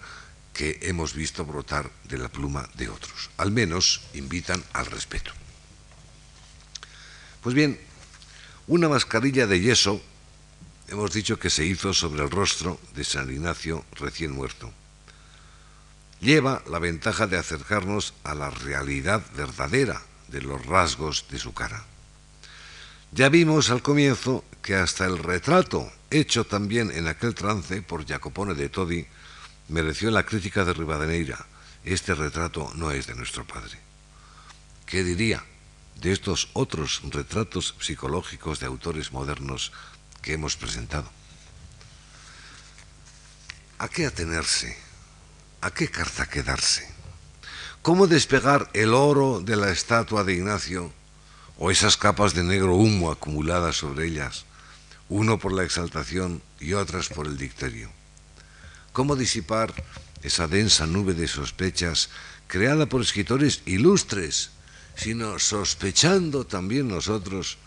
que 0.54 0.78
hemos 0.82 1.18
visto 1.18 1.42
brotar 1.42 1.90
de 2.06 2.14
la 2.16 2.30
pluma 2.30 2.70
de 2.78 2.86
otros. 2.88 3.34
Al 3.38 3.50
menos 3.50 4.06
invitan 4.14 4.62
al 4.72 4.86
respeto. 4.86 5.32
Pues 7.42 7.56
bien, 7.56 7.80
una 8.68 8.88
mascarilla 8.88 9.48
de 9.48 9.58
yeso 9.58 10.00
hemos 10.86 11.12
dicho 11.12 11.40
que 11.40 11.50
se 11.50 11.66
hizo 11.66 11.92
sobre 11.92 12.22
el 12.22 12.30
rostro 12.30 12.78
de 12.94 13.02
San 13.02 13.28
Ignacio 13.28 13.84
recién 13.98 14.30
muerto. 14.30 14.70
Lleva 16.20 16.62
la 16.70 16.78
ventaja 16.78 17.26
de 17.26 17.36
acercarnos 17.36 18.14
a 18.22 18.36
la 18.36 18.50
realidad 18.50 19.26
verdadera 19.34 20.00
de 20.28 20.40
los 20.40 20.64
rasgos 20.66 21.26
de 21.30 21.40
su 21.40 21.52
cara. 21.52 21.84
Ya 23.10 23.28
vimos 23.28 23.70
al 23.70 23.82
comienzo 23.82 24.44
que 24.62 24.76
hasta 24.76 25.04
el 25.04 25.18
retrato, 25.18 25.90
hecho 26.12 26.44
también 26.44 26.90
en 26.90 27.08
aquel 27.08 27.34
trance 27.34 27.82
por 27.82 28.06
Jacopone 28.06 28.54
de 28.54 28.68
Todi, 28.68 29.06
mereció 29.68 30.10
la 30.10 30.24
crítica 30.24 30.64
de 30.64 30.72
Rivadeneira. 30.72 31.46
Este 31.84 32.14
retrato 32.14 32.70
no 32.74 32.90
es 32.90 33.06
de 33.06 33.14
nuestro 33.14 33.46
padre. 33.46 33.78
¿Qué 34.86 35.02
diría 35.02 35.42
de 36.02 36.12
estos 36.12 36.50
otros 36.52 37.00
retratos 37.10 37.76
psicológicos 37.80 38.58
de 38.58 38.66
autores 38.66 39.12
modernos 39.12 39.72
que 40.20 40.34
hemos 40.34 40.56
presentado. 40.56 41.08
¿A 43.78 43.88
qué 43.88 44.06
atenerse? 44.06 44.76
¿A 45.60 45.70
qué 45.70 45.88
carta 45.88 46.28
quedarse? 46.28 46.88
¿Cómo 47.82 48.06
despegar 48.06 48.68
el 48.74 48.94
oro 48.94 49.40
de 49.40 49.56
la 49.56 49.70
estatua 49.70 50.24
de 50.24 50.34
Ignacio 50.34 50.92
o 51.58 51.70
esas 51.70 51.96
capas 51.96 52.34
de 52.34 52.42
negro 52.42 52.74
humo 52.74 53.10
acumuladas 53.10 53.76
sobre 53.76 54.06
ellas, 54.06 54.44
uno 55.12 55.38
por 55.38 55.52
la 55.52 55.62
exaltación 55.62 56.40
y 56.58 56.72
otras 56.72 57.08
por 57.08 57.26
el 57.26 57.36
dicterio? 57.36 57.90
¿Cómo 58.92 59.14
disipar 59.14 59.74
esa 60.22 60.46
densa 60.48 60.86
nube 60.86 61.12
de 61.12 61.28
sospechas 61.28 62.08
creada 62.46 62.86
por 62.86 63.02
escritores 63.02 63.60
ilustres, 63.66 64.50
sino 64.96 65.38
sospechando 65.38 66.46
también 66.46 66.88
nosotros 66.88 67.58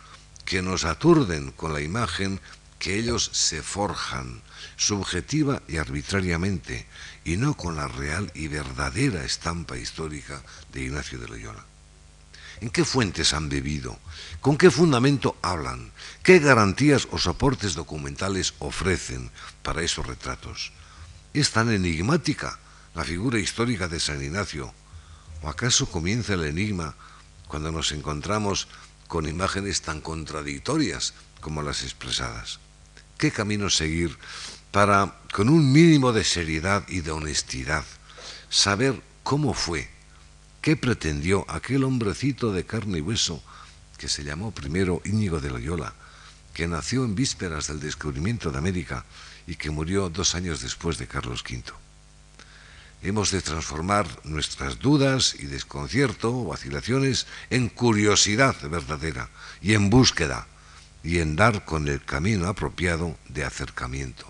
que 0.43 0.63
nos 0.63 0.85
aturden 0.85 1.51
con 1.51 1.73
la 1.73 1.81
imagen 1.81 2.39
que 2.79 2.97
ellos 2.97 3.29
se 3.31 3.61
forjan 3.61 4.41
subjetiva 4.75 5.61
y 5.67 5.77
arbitrariamente 5.77 6.87
y 7.23 7.37
no 7.37 7.55
con 7.55 7.75
la 7.75 7.87
real 7.87 8.31
y 8.33 8.47
verdadera 8.47 9.23
estampa 9.23 9.77
histórica 9.77 10.41
de 10.73 10.81
Ignacio 10.81 11.19
de 11.19 11.27
Loyola. 11.27 11.65
¿En 12.61 12.69
qué 12.69 12.85
fuentes 12.85 13.33
han 13.33 13.49
bebido? 13.49 13.99
¿Con 14.39 14.57
qué 14.57 14.71
fundamento 14.71 15.35
hablan? 15.41 15.91
¿Qué 16.25 16.39
garantías 16.39 17.07
o 17.11 17.19
soportes 17.21 17.75
documentales 17.75 18.55
ofrecen 18.57 19.29
para 19.61 19.83
esos 19.83 20.07
retratos? 20.07 20.73
¿Es 21.35 21.51
tan 21.51 21.69
enigmática 21.69 22.57
la 22.95 23.03
figura 23.03 23.37
histórica 23.37 23.87
de 23.87 23.99
San 23.99 24.23
Ignacio? 24.23 24.73
¿O 25.43 25.49
acaso 25.49 25.85
comienza 25.85 26.33
el 26.33 26.45
enigma 26.45 26.95
cuando 27.47 27.71
nos 27.71 27.91
encontramos 27.91 28.67
con 29.05 29.29
imágenes 29.29 29.83
tan 29.83 30.01
contradictorias 30.01 31.13
como 31.41 31.61
las 31.61 31.83
expresadas? 31.83 32.57
¿Qué 33.19 33.29
camino 33.29 33.69
seguir 33.69 34.17
para, 34.71 35.13
con 35.31 35.47
un 35.47 35.71
mínimo 35.71 36.11
de 36.11 36.23
seriedad 36.23 36.83
y 36.87 37.01
de 37.01 37.11
honestidad, 37.11 37.85
saber 38.49 38.99
cómo 39.21 39.53
fue, 39.53 39.91
qué 40.63 40.75
pretendió 40.75 41.45
aquel 41.47 41.83
hombrecito 41.83 42.51
de 42.51 42.65
carne 42.65 42.97
y 42.97 43.01
hueso 43.01 43.43
que 43.99 44.09
se 44.09 44.23
llamó 44.23 44.49
primero 44.49 45.03
Íñigo 45.05 45.39
de 45.39 45.51
Loyola, 45.51 45.93
que 46.55 46.67
nació 46.67 47.03
en 47.03 47.13
vísperas 47.15 47.67
del 47.67 47.81
descubrimiento 47.81 48.49
de 48.49 48.57
América 48.57 49.05
y 49.45 49.57
que 49.57 49.69
murió 49.69 50.09
dos 50.09 50.35
años 50.35 50.61
después 50.61 50.97
de 50.97 51.05
Carlos 51.05 51.43
V. 51.43 51.61
Hemos 53.03 53.29
de 53.29 53.41
transformar 53.41 54.07
nuestras 54.23 54.79
dudas 54.79 55.35
y 55.37 55.45
desconcierto 55.47 56.31
o 56.33 56.45
vacilaciones 56.45 57.27
en 57.49 57.67
curiosidad 57.67 58.55
verdadera 58.69 59.29
y 59.61 59.73
en 59.73 59.89
búsqueda 59.89 60.47
y 61.03 61.19
en 61.19 61.35
dar 61.35 61.65
con 61.65 61.89
el 61.89 62.03
camino 62.03 62.47
apropiado 62.47 63.17
de 63.27 63.43
acercamiento. 63.43 64.25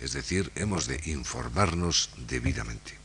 Es 0.00 0.12
decir, 0.12 0.52
hemos 0.54 0.86
de 0.86 1.02
informarnos 1.10 2.10
debidamente. 2.28 2.96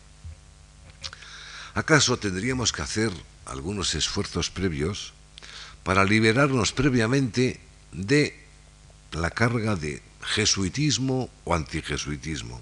¿Acaso 1.74 2.18
tendríamos 2.18 2.72
que 2.72 2.84
hacer 2.84 3.12
algunos 3.46 3.96
esfuerzos 3.96 4.52
previos 4.52 5.14
para 5.84 6.06
liberarnos 6.06 6.72
previamente 6.72 7.60
de 7.92 8.43
la 9.16 9.30
carga 9.30 9.76
de 9.76 10.02
jesuitismo 10.22 11.30
o 11.44 11.56
antijesuitismo. 11.56 12.62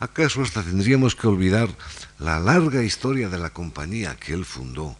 ¿Acaso 0.00 0.42
hasta 0.42 0.62
tendríamos 0.62 1.16
que 1.16 1.26
olvidar 1.26 1.68
la 2.18 2.38
larga 2.38 2.82
historia 2.82 3.28
de 3.28 3.38
la 3.38 3.50
compañía 3.50 4.16
que 4.16 4.32
él 4.32 4.44
fundó 4.44 4.96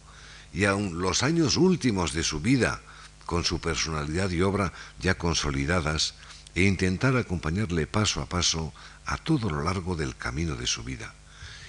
y 0.51 0.65
aun 0.65 0.99
los 0.99 1.23
años 1.23 1.55
últimos 1.55 2.13
de 2.13 2.23
su 2.23 2.41
vida, 2.41 2.81
con 3.25 3.43
su 3.43 3.61
personalidad 3.61 4.29
y 4.31 4.41
obra 4.41 4.73
ya 4.99 5.17
consolidadas, 5.17 6.15
e 6.55 6.63
intentar 6.63 7.15
acompañarle 7.15 7.87
paso 7.87 8.21
a 8.21 8.25
paso 8.25 8.73
a 9.05 9.17
todo 9.17 9.49
lo 9.49 9.63
largo 9.63 9.95
del 9.95 10.17
camino 10.17 10.55
de 10.55 10.67
su 10.67 10.83
vida? 10.83 11.13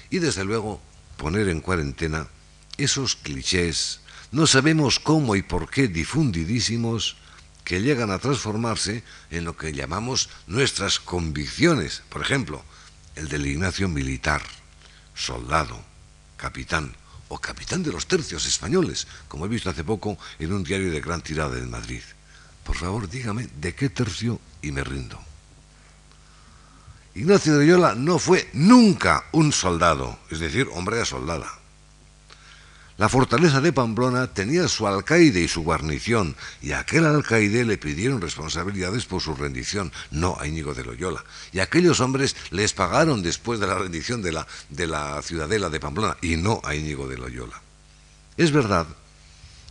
Y 0.09 0.19
desde 0.19 0.45
luego 0.45 0.81
poner 1.17 1.49
en 1.49 1.61
cuarentena 1.61 2.27
esos 2.79 3.15
clichés, 3.15 4.01
no 4.33 4.47
sabemos 4.47 4.99
cómo 4.99 5.37
y 5.37 5.43
por 5.43 5.71
qué 5.71 5.87
difundidísimos, 5.87 7.17
que 7.65 7.81
llegan 7.81 8.11
a 8.11 8.19
transformarse 8.19 9.03
en 9.31 9.45
lo 9.45 9.57
que 9.57 9.73
llamamos 9.73 10.29
nuestras 10.47 10.99
convicciones. 10.99 12.03
Por 12.09 12.23
ejemplo, 12.23 12.63
el 13.17 13.29
del 13.29 13.47
Ignacio 13.47 13.89
militar, 13.89 14.43
soldado, 15.15 15.81
capitán 16.37 16.97
o 17.29 17.39
capitán 17.39 17.83
de 17.83 17.93
los 17.93 18.07
tercios 18.07 18.47
españoles, 18.47 19.07
como 19.29 19.47
he 19.47 19.49
visto 19.49 19.71
hace 19.71 19.85
poco 19.85 20.19
en 20.39 20.53
un 20.53 20.65
diario 20.65 20.91
de 20.91 21.01
gran 21.01 21.23
tirada 21.23 21.59
en 21.59 21.71
Madrid. 21.71 22.03
Por 22.65 22.77
favor, 22.77 23.09
dígame 23.09 23.49
de 23.61 23.75
qué 23.75 23.89
tercio 23.89 24.41
y 24.63 24.73
me 24.73 24.83
rindo. 24.83 25.21
Ignacio 27.15 27.53
de 27.53 27.61
Loyola 27.61 27.95
no 27.95 28.19
fue 28.19 28.49
nunca 28.53 29.25
un 29.33 29.53
soldado, 29.53 30.19
es 30.31 30.41
decir, 30.41 30.69
hombre 30.73 31.01
a 31.01 31.05
soldada. 31.05 31.60
La 33.01 33.09
fortaleza 33.09 33.63
de 33.63 33.73
Pamplona 33.73 34.27
tenía 34.27 34.69
su 34.69 34.87
alcaide 34.87 35.41
y 35.41 35.49
su 35.49 35.63
guarnición, 35.63 36.37
y 36.61 36.73
a 36.73 36.81
aquel 36.81 37.07
alcaide 37.07 37.65
le 37.65 37.79
pidieron 37.79 38.21
responsabilidades 38.21 39.07
por 39.07 39.23
su 39.23 39.35
rendición, 39.35 39.91
no 40.11 40.37
a 40.39 40.47
Íñigo 40.47 40.75
de 40.75 40.85
Loyola. 40.85 41.25
Y 41.51 41.61
aquellos 41.61 42.01
hombres 42.01 42.37
les 42.51 42.75
pagaron 42.75 43.23
después 43.23 43.59
de 43.59 43.67
la 43.67 43.79
rendición 43.79 44.21
de 44.21 44.33
la, 44.33 44.47
de 44.69 44.87
la 44.87 45.23
ciudadela 45.23 45.71
de 45.71 45.81
Pamplona, 45.81 46.19
y 46.21 46.37
no 46.37 46.61
a 46.63 46.75
Íñigo 46.75 47.09
de 47.09 47.17
Loyola. 47.17 47.63
Es 48.37 48.53
verdad 48.53 48.87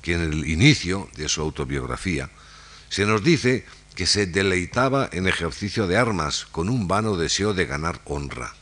que 0.01 0.15
en 0.15 0.21
el 0.21 0.47
inicio 0.47 1.07
de 1.15 1.29
su 1.29 1.41
autobiografía 1.41 2.31
se 2.89 3.05
nos 3.05 3.23
dice 3.23 3.63
que 3.93 4.07
se 4.07 4.25
deleitaba 4.25 5.07
en 5.11 5.27
ejercicio 5.27 5.85
de 5.85 5.97
armas 5.97 6.47
con 6.51 6.67
un 6.67 6.87
vano 6.87 7.15
deseo 7.15 7.53
de 7.53 7.67
ganar 7.67 8.01
honra. 8.05 8.55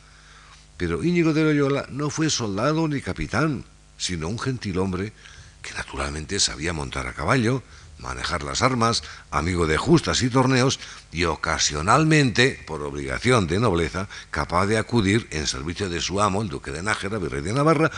Pero 0.76 1.02
Íñigo 1.02 1.32
de 1.32 1.44
Loyola 1.44 1.86
no 1.88 2.10
fue 2.10 2.28
soldado 2.28 2.86
ni 2.86 3.00
capitán, 3.00 3.64
sino 3.98 4.28
un 4.28 4.38
gentilhombre 4.38 5.12
que 5.60 5.74
naturalmente 5.74 6.40
sabía 6.40 6.72
montar 6.72 7.06
a 7.06 7.12
caballo, 7.12 7.62
manejar 7.98 8.42
las 8.42 8.62
armas, 8.62 9.02
amigo 9.30 9.66
de 9.66 9.76
justas 9.76 10.22
y 10.22 10.30
torneos, 10.30 10.78
y 11.12 11.24
ocasionalmente, 11.24 12.62
por 12.66 12.82
obligación 12.82 13.46
de 13.46 13.58
nobleza, 13.58 14.08
capaz 14.30 14.66
de 14.66 14.78
acudir 14.78 15.26
en 15.30 15.46
servicio 15.46 15.88
de 15.90 16.00
su 16.00 16.20
amo, 16.20 16.42
el 16.42 16.48
duque 16.48 16.70
de 16.70 16.82
Nájera, 16.82 17.18
virrey 17.18 17.42
de 17.42 17.52
Navarra, 17.52 17.90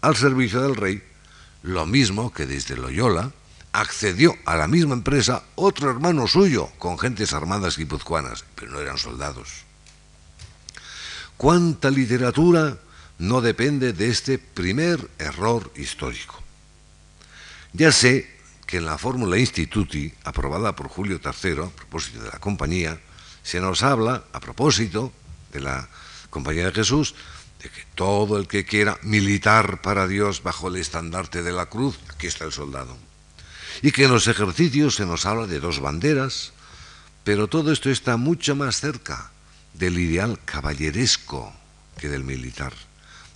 al 0.00 0.16
servicio 0.16 0.62
del 0.62 0.74
rey, 0.74 1.02
lo 1.62 1.84
mismo 1.86 2.32
que 2.32 2.46
desde 2.46 2.76
Loyola 2.76 3.30
accedió 3.72 4.34
a 4.46 4.56
la 4.56 4.66
misma 4.66 4.94
empresa 4.94 5.44
otro 5.54 5.90
hermano 5.90 6.26
suyo, 6.26 6.70
con 6.78 6.98
gentes 6.98 7.32
armadas 7.32 7.76
guipuzcoanas, 7.76 8.44
pero 8.54 8.72
no 8.72 8.80
eran 8.80 8.98
soldados. 8.98 9.64
¿Cuánta 11.36 11.90
literatura 11.90 12.78
no 13.20 13.42
depende 13.42 13.92
de 13.92 14.08
este 14.08 14.38
primer 14.38 15.10
error 15.18 15.70
histórico. 15.76 16.40
Ya 17.74 17.92
sé 17.92 18.34
que 18.66 18.78
en 18.78 18.86
la 18.86 18.96
fórmula 18.96 19.36
Instituti, 19.36 20.12
aprobada 20.24 20.74
por 20.74 20.88
Julio 20.88 21.20
III, 21.22 21.64
a 21.64 21.68
propósito 21.68 22.22
de 22.22 22.30
la 22.30 22.40
compañía, 22.40 22.98
se 23.42 23.60
nos 23.60 23.82
habla, 23.82 24.24
a 24.32 24.40
propósito 24.40 25.12
de 25.52 25.60
la 25.60 25.88
Compañía 26.30 26.66
de 26.66 26.72
Jesús, 26.72 27.14
de 27.62 27.68
que 27.68 27.84
todo 27.94 28.38
el 28.38 28.48
que 28.48 28.64
quiera 28.64 28.98
militar 29.02 29.82
para 29.82 30.06
Dios 30.06 30.42
bajo 30.42 30.68
el 30.68 30.76
estandarte 30.76 31.42
de 31.42 31.52
la 31.52 31.66
cruz, 31.66 31.98
aquí 32.08 32.26
está 32.26 32.46
el 32.46 32.52
soldado. 32.52 32.96
Y 33.82 33.92
que 33.92 34.04
en 34.04 34.12
los 34.12 34.28
ejercicios 34.28 34.94
se 34.94 35.04
nos 35.04 35.26
habla 35.26 35.46
de 35.46 35.60
dos 35.60 35.80
banderas, 35.80 36.52
pero 37.22 37.48
todo 37.48 37.70
esto 37.70 37.90
está 37.90 38.16
mucho 38.16 38.56
más 38.56 38.80
cerca 38.80 39.30
del 39.74 39.98
ideal 39.98 40.38
caballeresco 40.46 41.52
que 41.98 42.08
del 42.08 42.24
militar. 42.24 42.72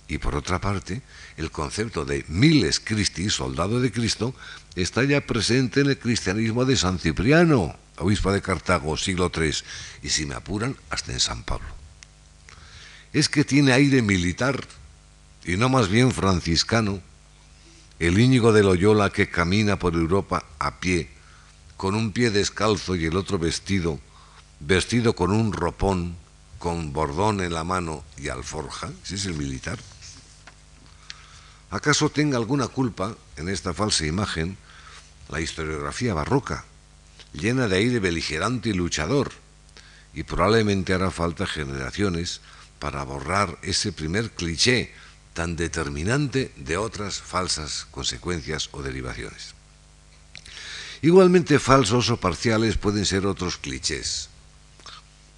Y 0.07 0.19
por 0.19 0.35
otra 0.35 0.61
parte, 0.61 1.01
el 1.37 1.49
concepto 1.49 2.05
de 2.05 2.25
miles 2.27 2.79
Christi, 2.79 3.29
soldado 3.29 3.79
de 3.79 3.91
Cristo, 3.91 4.35
está 4.75 5.03
ya 5.03 5.21
presente 5.21 5.81
en 5.81 5.87
el 5.87 5.97
cristianismo 5.97 6.65
de 6.65 6.77
San 6.77 6.99
Cipriano, 6.99 7.75
obispo 7.97 8.31
de 8.31 8.41
Cartago, 8.41 8.97
siglo 8.97 9.31
III, 9.35 9.53
y 10.03 10.09
si 10.09 10.25
me 10.25 10.35
apuran, 10.35 10.75
hasta 10.89 11.11
en 11.11 11.19
San 11.19 11.43
Pablo. 11.43 11.67
Es 13.13 13.29
que 13.29 13.43
tiene 13.43 13.71
aire 13.71 14.01
militar, 14.01 14.63
y 15.43 15.57
no 15.57 15.69
más 15.69 15.89
bien 15.89 16.11
franciscano, 16.11 17.01
el 17.97 18.19
Íñigo 18.19 18.51
de 18.51 18.61
Loyola 18.61 19.09
que 19.09 19.29
camina 19.29 19.79
por 19.79 19.93
Europa 19.93 20.45
a 20.59 20.79
pie, 20.79 21.09
con 21.77 21.95
un 21.95 22.11
pie 22.11 22.29
descalzo 22.29 22.95
y 22.95 23.05
el 23.05 23.15
otro 23.15 23.39
vestido, 23.39 23.99
vestido 24.59 25.15
con 25.15 25.31
un 25.31 25.51
ropón, 25.51 26.15
con 26.59 26.93
bordón 26.93 27.41
en 27.41 27.53
la 27.53 27.63
mano 27.63 28.03
y 28.17 28.29
alforja, 28.29 28.91
ese 29.03 29.15
es 29.15 29.25
el 29.25 29.33
militar. 29.33 29.79
¿Acaso 31.71 32.09
tenga 32.09 32.37
alguna 32.37 32.67
culpa 32.67 33.15
en 33.37 33.49
esta 33.49 33.73
falsa 33.73 34.05
imagen 34.05 34.57
la 35.29 35.41
historiografía 35.41 36.13
barroca, 36.13 36.65
llena 37.33 37.67
de 37.67 37.77
aire 37.77 37.99
beligerante 37.99 38.69
y 38.69 38.73
luchador? 38.73 39.31
Y 40.13 40.23
probablemente 40.23 40.93
hará 40.93 41.11
falta 41.11 41.45
generaciones 41.47 42.41
para 42.79 43.03
borrar 43.03 43.57
ese 43.63 43.91
primer 43.91 44.31
cliché 44.31 44.93
tan 45.33 45.55
determinante 45.55 46.53
de 46.55 46.77
otras 46.77 47.19
falsas 47.19 47.87
consecuencias 47.91 48.69
o 48.71 48.81
derivaciones. 48.81 49.55
Igualmente 51.01 51.59
falsos 51.59 52.09
o 52.09 52.17
parciales 52.17 52.77
pueden 52.77 53.05
ser 53.05 53.25
otros 53.25 53.57
clichés. 53.57 54.29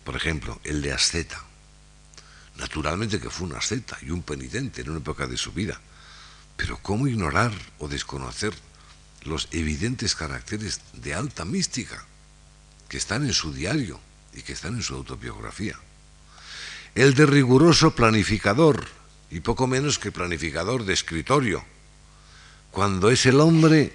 Por 0.04 0.16
ejemplo, 0.16 0.60
el 0.64 0.82
de 0.82 0.94
asceta. 0.94 1.42
Naturalmente 2.58 3.20
que 3.20 3.30
fue 3.30 3.48
un 3.48 3.56
asceta 3.56 3.98
y 4.02 4.12
un 4.12 4.22
penitente 4.22 4.82
en 4.82 4.92
una 4.92 5.00
época 5.00 5.26
de 5.26 5.38
su 5.38 5.52
vida 5.52 5.82
pero 6.58 6.78
¿cómo 6.82 7.08
ignorar 7.08 7.54
o 7.78 7.88
desconocer 7.88 8.54
los 9.24 9.48
evidentes 9.52 10.16
caracteres 10.16 10.82
de 10.94 11.14
alta 11.14 11.46
mística 11.46 12.04
que 12.90 12.98
están 12.98 13.24
en 13.24 13.34
su 13.34 13.54
diario 13.54 14.00
y 14.34 14.42
que 14.42 14.54
están 14.54 14.76
en 14.76 14.82
su 14.82 14.96
autobiografía? 14.96 15.80
El 16.96 17.14
de 17.14 17.28
riguroso 17.28 17.96
planificador, 17.96 18.88
y 19.30 19.42
poco 19.42 19.68
menos 19.68 20.00
que 20.00 20.12
planificador 20.12 20.84
de 20.84 20.94
escritorio, 20.94 21.64
cuando 22.72 23.12
es 23.12 23.26
el 23.28 23.40
hombre 23.40 23.94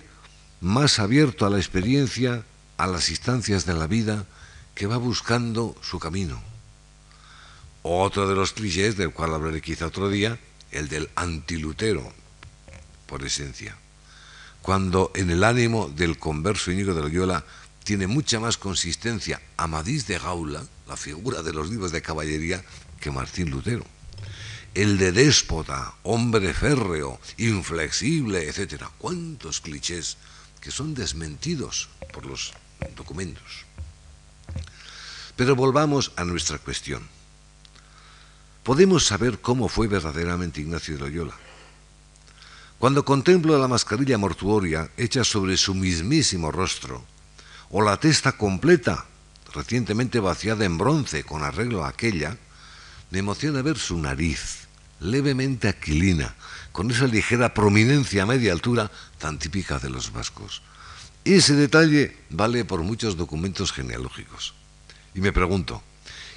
más 0.61 1.01
abierto 1.01 1.45
a 1.45 1.51
la 1.51 1.59
experiencia, 1.59 2.45
a 2.77 2.87
las 2.87 3.11
instancias 3.11 3.67
de 3.67 3.75
la 3.75 3.89
vida, 3.89 4.25
que 4.77 4.87
va 4.87 4.99
buscando 4.99 5.75
su 5.83 5.99
camino. 5.99 6.41
Otro 7.83 8.29
de 8.29 8.37
los 8.37 8.53
clichés, 8.53 8.97
del 8.97 9.13
cual 9.13 9.35
hablaré 9.35 9.61
quizá 9.61 9.87
otro 9.87 10.09
día, 10.09 10.39
el 10.71 10.89
del 10.89 11.11
antilutero, 11.17 12.13
por 13.13 13.27
esencia. 13.27 13.77
cuando 14.63 15.13
en 15.15 15.29
el 15.29 15.45
ánimo 15.45 15.93
del 15.95 16.17
converso 16.17 16.73
Íñigo 16.73 16.95
de 16.95 17.03
Loyola 17.03 17.45
tiene 17.85 18.07
mucha 18.07 18.41
más 18.41 18.57
consistencia 18.57 19.43
Amadís 19.59 20.07
de 20.07 20.19
Gaula, 20.19 20.65
la 20.89 20.97
figura 20.97 21.43
de 21.43 21.53
los 21.53 21.69
libros 21.69 21.93
de 21.93 22.01
caballería, 22.01 22.65
que 23.01 23.11
Martín 23.11 23.51
Lutero. 23.51 23.85
El 24.73 24.97
de 24.97 25.13
déspota, 25.13 25.93
hombre 26.05 26.55
férreo, 26.55 27.21
inflexible, 27.37 28.49
etc. 28.49 28.85
¿Cuántos 28.97 29.61
clichés 29.61 30.17
que 30.63 30.71
son 30.71 30.95
desmentidos 30.95 31.91
por 32.15 32.25
los 32.25 32.55
documentos? 32.97 33.67
Pero 35.37 35.55
volvamos 35.55 36.13
a 36.17 36.25
nuestra 36.25 36.57
cuestión. 36.57 37.07
¿Podemos 38.63 39.05
saber 39.05 39.41
cómo 39.41 39.69
fue 39.69 39.87
verdaderamente 39.87 40.63
Ignacio 40.63 40.95
de 40.95 41.01
Loyola? 41.01 41.52
Cuando 42.83 43.05
contemplo 43.05 43.57
la 43.61 43.69
mascarilla 43.69 44.19
mortuoria 44.19 44.91
hecha 44.97 45.23
sobre 45.23 45.57
su 45.57 45.73
mismísimo 45.73 46.51
rostro, 46.51 47.05
o 47.71 47.81
la 47.81 47.97
testa 47.97 48.33
completa, 48.33 49.07
recientemente 49.55 50.19
vaciada 50.19 50.65
en 50.65 50.79
bronce 50.79 51.23
con 51.23 51.45
arreglo 51.45 51.85
a 51.85 51.91
aquella, 51.91 52.37
me 53.13 53.21
emociona 53.21 53.63
ver 53.63 53.79
su 53.79 53.97
nariz, 53.99 54.67
levemente 54.99 55.69
aquilina, 55.69 56.35
con 56.73 56.91
esa 56.91 57.07
ligera 57.07 57.55
prominencia 57.55 58.25
a 58.25 58.27
media 58.27 58.51
altura 58.51 58.91
tan 59.17 59.39
típica 59.39 59.79
de 59.79 59.89
los 59.89 60.13
vascos. 60.13 60.63
Ese 61.25 61.55
detalle 61.55 62.17
vale 62.31 62.65
por 62.65 62.83
muchos 62.83 63.17
documentos 63.17 63.71
genealógicos. 63.71 64.55
Y 65.15 65.21
me 65.21 65.31
pregunto, 65.31 65.85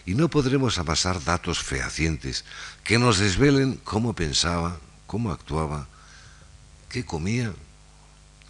¿y 0.05 0.13
no 0.13 0.29
podremos 0.29 0.77
amasar 0.77 1.23
datos 1.23 1.63
fehacientes 1.63 2.45
que 2.83 2.99
nos 2.99 3.17
desvelen 3.17 3.81
cómo 3.83 4.13
pensaba, 4.13 4.77
cómo 5.07 5.31
actuaba, 5.31 5.87
qué 6.95 7.03
comía, 7.03 7.53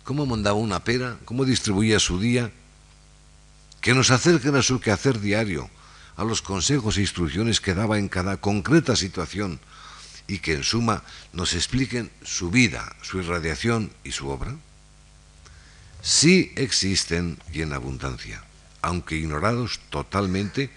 cómo 0.04 0.28
mandaba 0.28 0.60
una 0.60 0.84
pera, 0.84 1.18
cómo 1.26 1.46
distribuía 1.46 1.98
su 1.98 2.20
día, 2.20 2.52
que 3.82 3.96
nos 3.96 4.12
acerquen 4.12 4.56
a 4.56 4.62
su 4.62 4.80
quehacer 4.80 5.20
diario, 5.20 5.68
a 6.16 6.24
los 6.24 6.43
consejos 6.43 6.98
e 6.98 7.02
instrucciones 7.02 7.58
que 7.58 7.74
daba 7.74 7.98
en 7.98 8.08
cada 8.08 8.38
concreta 8.38 8.96
situación 8.96 9.60
y 10.28 10.46
que 10.46 10.54
en 10.54 10.64
suma 10.64 11.02
nos 11.34 11.56
expliquen 11.56 12.12
su 12.22 12.52
vida, 12.52 12.96
su 13.02 13.18
irradiación 13.18 13.89
y 14.04 14.12
su 14.12 14.30
obra? 14.30 14.54
Sí 16.04 16.54
existen 16.56 17.39
y 17.52 17.64
en 17.64 17.74
abundancia, 17.74 18.43
aunque 18.84 19.18
ignorados 19.18 19.80
totalmente, 19.89 20.70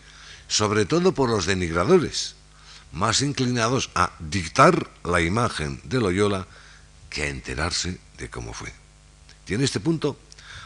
sobre 0.49 0.87
todo 0.87 1.13
por 1.13 1.29
los 1.29 1.45
denigradores, 1.45 2.35
más 2.93 3.21
inclinados 3.21 3.91
a 3.95 4.13
dictar 4.21 4.89
la 5.05 5.21
imagen 5.21 5.83
de 5.85 6.01
Loyola 6.01 6.49
que 7.11 7.29
enterarse 7.29 7.99
de 8.19 8.29
cómo 8.31 8.53
fue. 8.53 8.73
Y 9.47 9.55
en 9.55 9.63
este 9.63 9.81
punto 9.81 10.19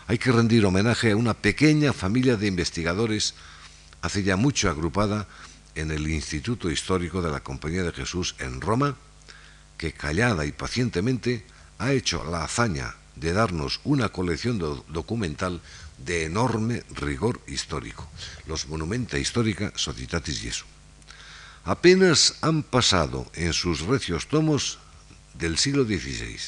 hay 0.07 0.19
que 0.19 0.33
rendir 0.33 0.65
homenaje 0.65 1.13
a 1.13 1.17
una 1.17 1.35
pequeña 1.35 1.93
familia 1.93 2.37
de 2.37 2.49
investigadores, 2.49 3.35
hace 4.03 4.23
ya 4.23 4.37
mucho 4.37 4.69
agrupada 4.69 5.29
en 5.75 5.91
el 5.91 6.09
Instituto 6.09 6.71
Histórico 6.71 7.23
de 7.23 7.31
la 7.31 7.41
Compañía 7.41 7.83
de 7.83 7.93
Jesús 7.93 8.35
en 8.39 8.61
Roma, 8.61 8.97
que 9.79 9.93
callada 9.93 10.45
y 10.45 10.53
pacientemente 10.53 11.45
ha 11.79 11.93
hecho 11.93 12.25
la 12.25 12.45
hazaña 12.45 12.95
de 13.17 13.33
darnos 13.33 13.81
una 13.85 14.09
colección 14.09 14.59
documental 14.59 15.61
de 15.99 16.25
enorme 16.25 16.83
rigor 16.91 17.41
histórico, 17.47 18.09
los 18.47 18.69
Monumenta 18.69 19.19
Histórica 19.19 19.73
Societatis 19.77 20.41
Jesu. 20.41 20.65
Apenas 21.65 22.35
han 22.41 22.63
pasado 22.63 23.31
en 23.35 23.53
sus 23.53 23.83
recios 23.83 24.27
tomos 24.27 24.79
del 25.35 25.59
siglo 25.59 25.85
XVI 25.85 26.39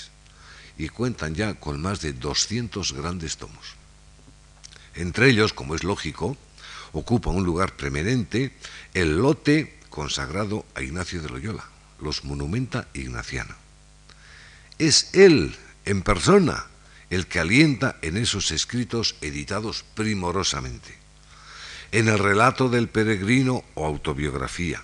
y 0.76 0.88
cuentan 0.88 1.34
ya 1.34 1.54
con 1.54 1.80
más 1.80 2.00
de 2.00 2.12
200 2.12 2.92
grandes 2.92 3.36
tomos. 3.36 3.74
Entre 4.94 5.30
ellos, 5.30 5.52
como 5.52 5.74
es 5.74 5.84
lógico, 5.84 6.36
ocupa 6.92 7.30
un 7.30 7.44
lugar 7.44 7.76
preeminente 7.76 8.56
el 8.94 9.18
lote 9.18 9.78
consagrado 9.90 10.64
a 10.74 10.82
Ignacio 10.82 11.22
de 11.22 11.28
Loyola, 11.28 11.64
los 12.00 12.24
Monumenta 12.24 12.88
Ignaciana. 12.94 13.56
Es 14.78 15.10
él, 15.12 15.54
en 15.84 16.02
persona, 16.02 16.66
el 17.10 17.26
que 17.26 17.40
alienta 17.40 17.96
en 18.02 18.16
esos 18.16 18.50
escritos 18.50 19.16
editados 19.20 19.84
primorosamente, 19.94 20.96
en 21.92 22.08
el 22.08 22.18
relato 22.18 22.68
del 22.68 22.88
peregrino 22.88 23.64
o 23.74 23.86
autobiografía, 23.86 24.82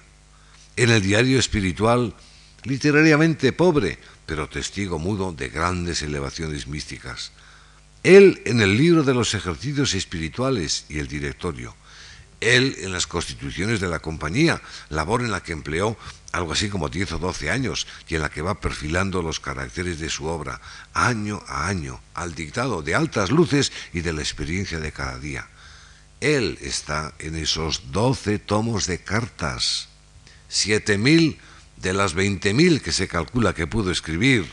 en 0.76 0.90
el 0.90 1.02
diario 1.02 1.38
espiritual 1.38 2.14
literariamente 2.64 3.52
pobre, 3.52 3.98
pero 4.26 4.48
testigo 4.48 4.98
mudo 4.98 5.32
de 5.32 5.48
grandes 5.48 6.02
elevaciones 6.02 6.66
místicas. 6.66 7.32
Él 8.02 8.42
en 8.46 8.60
el 8.60 8.76
libro 8.76 9.02
de 9.02 9.14
los 9.14 9.34
ejercicios 9.34 9.94
espirituales 9.94 10.86
y 10.88 10.98
el 10.98 11.08
directorio. 11.08 11.74
Él 12.40 12.76
en 12.80 12.92
las 12.92 13.06
constituciones 13.06 13.80
de 13.80 13.88
la 13.88 13.98
compañía, 13.98 14.62
labor 14.88 15.20
en 15.20 15.30
la 15.30 15.42
que 15.42 15.52
empleó 15.52 15.98
algo 16.32 16.52
así 16.52 16.68
como 16.68 16.88
10 16.88 17.12
o 17.12 17.18
12 17.18 17.50
años 17.50 17.86
y 18.08 18.14
en 18.14 18.22
la 18.22 18.30
que 18.30 18.40
va 18.40 18.60
perfilando 18.60 19.20
los 19.20 19.40
caracteres 19.40 19.98
de 19.98 20.08
su 20.08 20.26
obra, 20.26 20.60
año 20.94 21.42
a 21.48 21.68
año, 21.68 22.00
al 22.14 22.34
dictado 22.34 22.82
de 22.82 22.94
altas 22.94 23.30
luces 23.30 23.72
y 23.92 24.00
de 24.00 24.12
la 24.12 24.20
experiencia 24.20 24.80
de 24.80 24.92
cada 24.92 25.18
día. 25.18 25.48
Él 26.20 26.58
está 26.60 27.14
en 27.18 27.34
esos 27.34 27.92
12 27.92 28.38
tomos 28.38 28.86
de 28.86 29.00
cartas, 29.00 29.88
7000 30.48 31.38
de 31.80 31.92
las 31.92 32.14
20.000 32.14 32.80
que 32.80 32.92
se 32.92 33.08
calcula 33.08 33.54
que 33.54 33.66
pudo 33.66 33.90
escribir, 33.90 34.50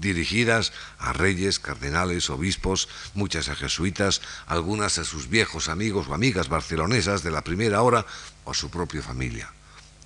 dirigidas 0.00 0.72
a 0.98 1.12
reyes, 1.12 1.58
cardenales, 1.58 2.30
obispos, 2.30 2.88
muchas 3.14 3.48
a 3.48 3.54
jesuitas, 3.54 4.22
algunas 4.46 4.98
a 4.98 5.04
sus 5.04 5.28
viejos 5.28 5.68
amigos 5.68 6.08
o 6.08 6.14
amigas 6.14 6.48
barcelonesas 6.48 7.22
de 7.22 7.30
la 7.30 7.42
primera 7.42 7.82
hora 7.82 8.06
o 8.44 8.52
a 8.52 8.54
su 8.54 8.70
propia 8.70 9.02
familia. 9.02 9.52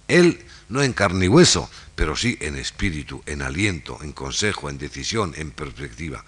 Él 0.09 0.45
no 0.69 0.83
en 0.83 0.93
carne 0.93 1.27
y 1.27 1.29
hueso, 1.29 1.69
pero 1.95 2.17
sí 2.17 2.37
en 2.41 2.57
espíritu, 2.57 3.23
en 3.27 3.43
aliento, 3.43 3.99
en 4.03 4.13
consejo, 4.13 4.71
en 4.71 4.79
decisión, 4.79 5.35
en 5.37 5.51
perspectiva. 5.51 6.25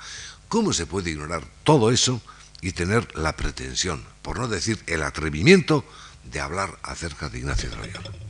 ¿Cómo 0.49 0.73
se 0.73 0.87
puede 0.87 1.11
ignorar 1.11 1.45
todo 1.65 1.91
eso 1.91 2.21
y 2.61 2.73
tener 2.73 3.17
la 3.17 3.37
pretensión, 3.37 4.05
por 4.23 4.39
no 4.39 4.49
decir 4.49 4.83
el 4.87 5.03
atrevimiento, 5.03 5.85
de 6.25 6.41
hablar 6.41 6.79
acerca 6.83 7.29
de 7.29 7.39
Ignacio 7.39 7.71
de 7.71 7.77
Loyola? 7.77 8.28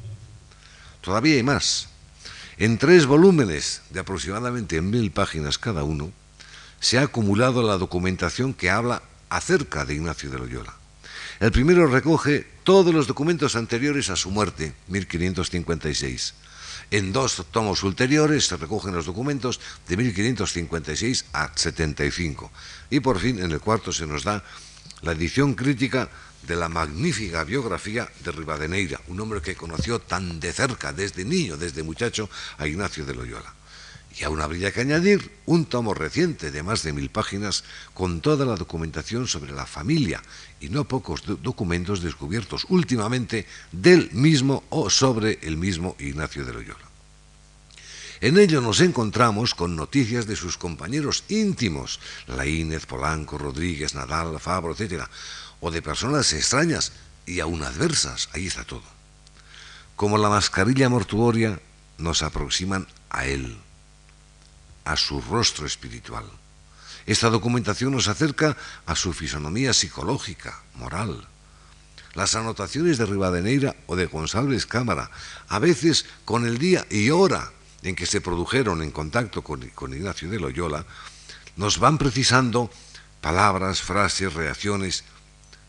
Todavía 1.08 1.36
hay 1.36 1.42
más. 1.42 1.88
En 2.58 2.76
tres 2.76 3.06
volúmenes 3.06 3.80
de 3.88 4.00
aproximadamente 4.00 4.82
mil 4.82 5.10
páginas 5.10 5.56
cada 5.56 5.82
uno, 5.82 6.12
se 6.80 6.98
ha 6.98 7.04
acumulado 7.04 7.62
la 7.62 7.78
documentación 7.78 8.52
que 8.52 8.68
habla 8.68 9.00
acerca 9.30 9.86
de 9.86 9.94
Ignacio 9.94 10.28
de 10.28 10.36
Loyola. 10.36 10.74
El 11.40 11.50
primero 11.50 11.86
recoge 11.86 12.46
todos 12.62 12.92
los 12.92 13.06
documentos 13.06 13.56
anteriores 13.56 14.10
a 14.10 14.16
su 14.16 14.30
muerte, 14.30 14.74
1556. 14.88 16.34
En 16.90 17.14
dos 17.14 17.42
tomos 17.52 17.82
ulteriores 17.84 18.46
se 18.46 18.58
recogen 18.58 18.94
los 18.94 19.06
documentos 19.06 19.60
de 19.88 19.96
1556 19.96 21.24
a 21.32 21.52
75. 21.54 22.52
Y 22.90 23.00
por 23.00 23.18
fin, 23.18 23.38
en 23.38 23.50
el 23.50 23.60
cuarto 23.60 23.94
se 23.94 24.06
nos 24.06 24.24
da 24.24 24.44
la 25.00 25.12
edición 25.12 25.54
crítica 25.54 26.10
de 26.42 26.56
la 26.56 26.68
magnífica 26.68 27.44
biografía 27.44 28.08
de 28.24 28.32
Rivadeneira, 28.32 29.00
un 29.08 29.20
hombre 29.20 29.42
que 29.42 29.56
conoció 29.56 29.98
tan 29.98 30.40
de 30.40 30.52
cerca, 30.52 30.92
desde 30.92 31.24
niño, 31.24 31.56
desde 31.56 31.82
muchacho, 31.82 32.30
a 32.58 32.66
Ignacio 32.66 33.04
de 33.04 33.14
Loyola. 33.14 33.54
Y 34.18 34.24
aún 34.24 34.40
habría 34.40 34.72
que 34.72 34.80
añadir 34.80 35.30
un 35.46 35.66
tomo 35.66 35.94
reciente 35.94 36.50
de 36.50 36.62
más 36.62 36.82
de 36.82 36.92
mil 36.92 37.10
páginas 37.10 37.62
con 37.94 38.20
toda 38.20 38.46
la 38.46 38.56
documentación 38.56 39.28
sobre 39.28 39.52
la 39.52 39.66
familia 39.66 40.22
y 40.60 40.70
no 40.70 40.88
pocos 40.88 41.22
documentos 41.42 42.02
descubiertos 42.02 42.66
últimamente 42.68 43.46
del 43.70 44.10
mismo 44.12 44.64
o 44.70 44.90
sobre 44.90 45.38
el 45.42 45.56
mismo 45.56 45.94
Ignacio 46.00 46.44
de 46.44 46.52
Loyola. 46.52 46.88
En 48.20 48.36
ello 48.36 48.60
nos 48.60 48.80
encontramos 48.80 49.54
con 49.54 49.76
noticias 49.76 50.26
de 50.26 50.34
sus 50.34 50.58
compañeros 50.58 51.22
íntimos, 51.28 52.00
Laínez, 52.26 52.84
Polanco, 52.86 53.38
Rodríguez, 53.38 53.94
Nadal, 53.94 54.40
Fabro, 54.40 54.74
etc., 54.74 55.04
o 55.60 55.70
de 55.70 55.82
personas 55.82 56.32
extrañas 56.32 56.92
y 57.26 57.40
aún 57.40 57.62
adversas, 57.62 58.28
ahí 58.32 58.46
está 58.46 58.64
todo. 58.64 58.82
Como 59.96 60.18
la 60.18 60.28
mascarilla 60.28 60.88
mortuoria 60.88 61.60
nos 61.98 62.22
aproximan 62.22 62.86
a 63.10 63.26
él, 63.26 63.58
a 64.84 64.96
su 64.96 65.20
rostro 65.20 65.66
espiritual. 65.66 66.24
Esta 67.06 67.30
documentación 67.30 67.92
nos 67.92 68.08
acerca 68.08 68.56
a 68.86 68.94
su 68.94 69.12
fisonomía 69.12 69.72
psicológica, 69.72 70.62
moral. 70.74 71.26
Las 72.14 72.34
anotaciones 72.34 72.98
de 72.98 73.06
Rivadeneira 73.06 73.76
o 73.86 73.96
de 73.96 74.06
González 74.06 74.66
Cámara, 74.66 75.10
a 75.48 75.58
veces 75.58 76.06
con 76.24 76.46
el 76.46 76.58
día 76.58 76.86
y 76.90 77.10
hora 77.10 77.50
en 77.82 77.94
que 77.94 78.06
se 78.06 78.20
produjeron 78.20 78.82
en 78.82 78.90
contacto 78.90 79.42
con, 79.42 79.68
con 79.70 79.94
Ignacio 79.94 80.28
de 80.28 80.40
Loyola, 80.40 80.84
nos 81.56 81.78
van 81.78 81.98
precisando 81.98 82.70
palabras, 83.20 83.82
frases, 83.82 84.34
reacciones 84.34 85.04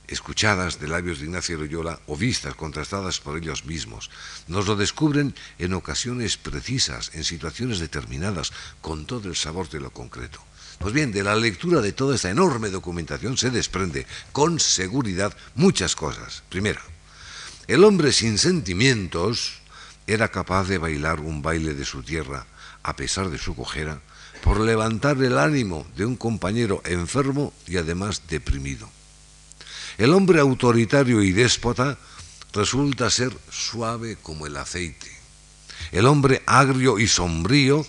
escuchadas 0.10 0.80
de 0.80 0.88
labios 0.88 1.20
de 1.20 1.26
Ignacio 1.26 1.58
Loyola 1.58 2.00
o 2.08 2.18
vistas, 2.18 2.56
contrastadas 2.56 3.20
por 3.20 3.38
ellos 3.38 3.66
mismos. 3.66 4.10
Nos 4.48 4.68
lo 4.68 4.76
descubren 4.76 5.36
en 5.58 5.74
ocasiones 5.74 6.38
precisas, 6.38 7.12
en 7.14 7.24
situaciones 7.24 7.80
determinadas, 7.80 8.52
con 8.82 9.06
todo 9.06 9.30
el 9.30 9.36
sabor 9.36 9.70
de 9.70 9.80
lo 9.80 9.92
concreto. 9.92 10.42
Pues 10.80 10.94
bien, 10.94 11.12
de 11.12 11.24
la 11.24 11.36
lectura 11.36 11.82
de 11.82 11.92
toda 11.92 12.16
esta 12.16 12.30
enorme 12.30 12.70
documentación 12.70 13.38
se 13.38 13.52
desprende 13.52 14.08
con 14.32 14.60
seguridad 14.60 15.36
muchas 15.56 15.96
cosas. 15.96 16.44
Primera, 16.50 16.82
el 17.68 17.84
hombre 17.84 18.12
sin 18.12 18.38
sentimientos 18.38 19.60
era 20.08 20.30
capaz 20.30 20.68
de 20.68 20.78
bailar 20.78 21.20
un 21.20 21.42
baile 21.42 21.74
de 21.74 21.86
su 21.86 22.02
tierra, 22.02 22.48
a 22.82 22.96
pesar 22.96 23.30
de 23.30 23.38
su 23.38 23.56
cojera, 23.56 24.02
por 24.42 24.60
levantar 24.60 25.22
el 25.22 25.38
ánimo 25.38 25.86
de 25.96 26.06
un 26.06 26.16
compañero 26.16 26.82
enfermo 26.86 27.54
y 27.68 27.78
además 27.78 28.24
deprimido. 28.28 28.90
El 30.00 30.14
hombre 30.14 30.40
autoritario 30.40 31.22
y 31.22 31.34
déspota 31.34 31.98
resulta 32.54 33.10
ser 33.10 33.38
suave 33.52 34.16
como 34.16 34.48
el 34.48 34.56
aceite. 34.56 35.12
El 35.92 36.06
hombre 36.06 36.42
agrio 36.46 37.00
y 37.00 37.08
sombrío 37.10 37.86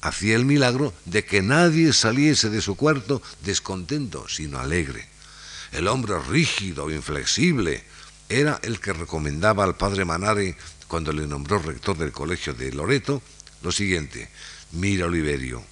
hacía 0.00 0.34
el 0.34 0.44
milagro 0.44 0.92
de 1.04 1.24
que 1.24 1.40
nadie 1.40 1.92
saliese 1.92 2.50
de 2.50 2.60
su 2.60 2.74
cuarto 2.74 3.22
descontento, 3.44 4.28
sino 4.28 4.58
alegre. 4.58 5.06
El 5.70 5.86
hombre 5.86 6.18
rígido, 6.18 6.90
inflexible, 6.90 7.84
era 8.28 8.58
el 8.64 8.80
que 8.80 8.92
recomendaba 8.92 9.62
al 9.62 9.76
padre 9.76 10.04
Manare, 10.04 10.56
cuando 10.88 11.12
le 11.12 11.28
nombró 11.28 11.60
rector 11.60 11.96
del 11.96 12.10
colegio 12.10 12.54
de 12.54 12.72
Loreto, 12.72 13.22
lo 13.62 13.70
siguiente, 13.70 14.28
mira 14.72 15.06
Oliverio, 15.06 15.62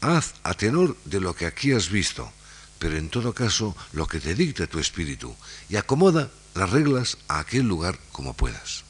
haz 0.00 0.36
a 0.42 0.54
tenor 0.54 0.96
de 1.04 1.20
lo 1.20 1.34
que 1.34 1.44
aquí 1.44 1.72
has 1.72 1.90
visto, 1.90 2.32
pero 2.78 2.96
en 2.96 3.08
todo 3.08 3.32
caso 3.32 3.76
lo 3.92 4.06
que 4.06 4.20
te 4.20 4.34
dicte 4.34 4.66
tu 4.66 4.78
espíritu, 4.78 5.34
y 5.68 5.76
acomoda 5.76 6.30
las 6.54 6.70
reglas 6.70 7.18
a 7.28 7.40
aquel 7.40 7.66
lugar 7.66 7.98
como 8.12 8.34
puedas. 8.34 8.84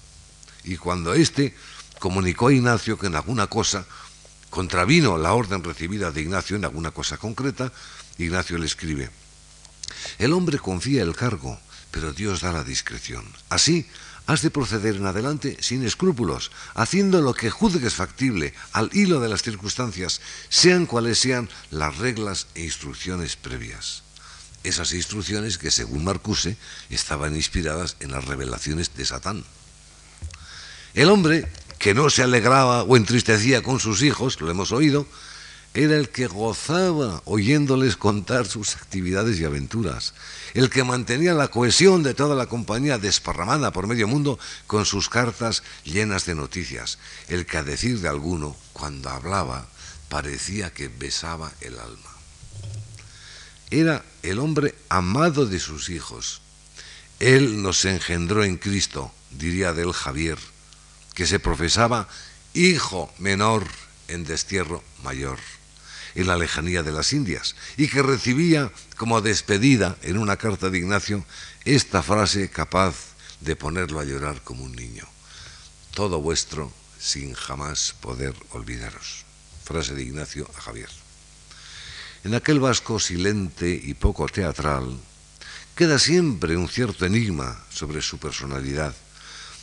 Y 0.64 0.76
cuando 0.76 1.14
éste 1.14 1.54
comunicó 1.98 2.48
a 2.48 2.52
Ignacio 2.52 2.98
que 2.98 3.06
en 3.06 3.14
alguna 3.14 3.46
cosa 3.46 3.86
contravino 4.50 5.18
la 5.18 5.32
orden 5.32 5.64
recibida 5.64 6.10
de 6.10 6.20
Ignacio 6.22 6.56
en 6.56 6.64
alguna 6.64 6.90
cosa 6.90 7.16
concreta, 7.16 7.72
Ignacio 8.18 8.58
le 8.58 8.66
escribe, 8.66 9.10
el 10.18 10.32
hombre 10.32 10.58
confía 10.58 11.02
el 11.02 11.16
cargo, 11.16 11.58
pero 11.90 12.12
Dios 12.12 12.40
da 12.40 12.52
la 12.52 12.64
discreción. 12.64 13.24
Así, 13.48 13.86
has 14.26 14.42
de 14.42 14.50
proceder 14.50 14.96
en 14.96 15.06
adelante 15.06 15.56
sin 15.60 15.84
escrúpulos, 15.84 16.50
haciendo 16.74 17.20
lo 17.20 17.34
que 17.34 17.50
juzgues 17.50 17.94
factible 17.94 18.54
al 18.72 18.90
hilo 18.92 19.20
de 19.20 19.28
las 19.28 19.42
circunstancias, 19.42 20.20
sean 20.48 20.86
cuales 20.86 21.18
sean 21.18 21.48
las 21.70 21.98
reglas 21.98 22.46
e 22.54 22.64
instrucciones 22.64 23.36
previas. 23.36 24.02
Esas 24.64 24.92
instrucciones 24.94 25.58
que, 25.58 25.70
según 25.70 26.04
Marcuse, 26.04 26.56
estaban 26.88 27.36
inspiradas 27.36 27.96
en 28.00 28.12
las 28.12 28.24
revelaciones 28.24 28.96
de 28.96 29.04
Satán. 29.04 29.44
El 30.94 31.10
hombre, 31.10 31.46
que 31.78 31.92
no 31.92 32.08
se 32.08 32.22
alegraba 32.22 32.82
o 32.82 32.96
entristecía 32.96 33.62
con 33.62 33.78
sus 33.78 34.02
hijos, 34.02 34.40
lo 34.40 34.50
hemos 34.50 34.72
oído, 34.72 35.06
era 35.74 35.96
el 35.96 36.08
que 36.08 36.28
gozaba 36.28 37.20
oyéndoles 37.24 37.96
contar 37.96 38.46
sus 38.46 38.76
actividades 38.76 39.40
y 39.40 39.44
aventuras, 39.44 40.14
el 40.54 40.70
que 40.70 40.84
mantenía 40.84 41.34
la 41.34 41.48
cohesión 41.48 42.04
de 42.04 42.14
toda 42.14 42.36
la 42.36 42.46
compañía 42.46 42.96
desparramada 42.98 43.72
por 43.72 43.88
medio 43.88 44.06
mundo 44.06 44.38
con 44.68 44.86
sus 44.86 45.08
cartas 45.08 45.64
llenas 45.82 46.26
de 46.26 46.36
noticias, 46.36 46.98
el 47.26 47.44
que 47.44 47.58
a 47.58 47.64
decir 47.64 47.98
de 47.98 48.08
alguno, 48.08 48.56
cuando 48.72 49.10
hablaba, 49.10 49.66
parecía 50.08 50.72
que 50.72 50.86
besaba 50.86 51.50
el 51.60 51.76
alma. 51.80 52.10
Era 53.72 54.04
el 54.22 54.38
hombre 54.38 54.76
amado 54.88 55.44
de 55.44 55.58
sus 55.58 55.90
hijos. 55.90 56.40
Él 57.18 57.62
nos 57.62 57.84
engendró 57.84 58.44
en 58.44 58.58
Cristo, 58.58 59.12
diría 59.32 59.72
de 59.72 59.82
él 59.82 59.92
Javier, 59.92 60.38
que 61.14 61.26
se 61.26 61.40
profesaba 61.40 62.06
hijo 62.52 63.12
menor 63.18 63.66
en 64.06 64.22
destierro 64.22 64.84
mayor 65.02 65.40
en 66.14 66.26
la 66.26 66.36
lejanía 66.36 66.82
de 66.82 66.92
las 66.92 67.12
Indias 67.12 67.56
y 67.76 67.88
que 67.88 68.02
recibía 68.02 68.70
como 68.96 69.20
despedida 69.20 69.96
en 70.02 70.18
una 70.18 70.36
carta 70.36 70.70
de 70.70 70.78
Ignacio 70.78 71.24
esta 71.64 72.02
frase 72.02 72.50
capaz 72.50 72.94
de 73.40 73.56
ponerlo 73.56 74.00
a 74.00 74.04
llorar 74.04 74.42
como 74.42 74.64
un 74.64 74.74
niño. 74.74 75.06
Todo 75.94 76.20
vuestro 76.20 76.72
sin 76.98 77.34
jamás 77.34 77.94
poder 78.00 78.34
olvidaros. 78.50 79.24
Frase 79.64 79.94
de 79.94 80.02
Ignacio 80.02 80.50
a 80.56 80.60
Javier. 80.60 80.88
En 82.24 82.34
aquel 82.34 82.60
vasco 82.60 82.98
silente 82.98 83.68
y 83.68 83.94
poco 83.94 84.26
teatral 84.26 84.96
queda 85.74 85.98
siempre 85.98 86.56
un 86.56 86.68
cierto 86.68 87.04
enigma 87.04 87.62
sobre 87.70 88.00
su 88.00 88.18
personalidad 88.18 88.94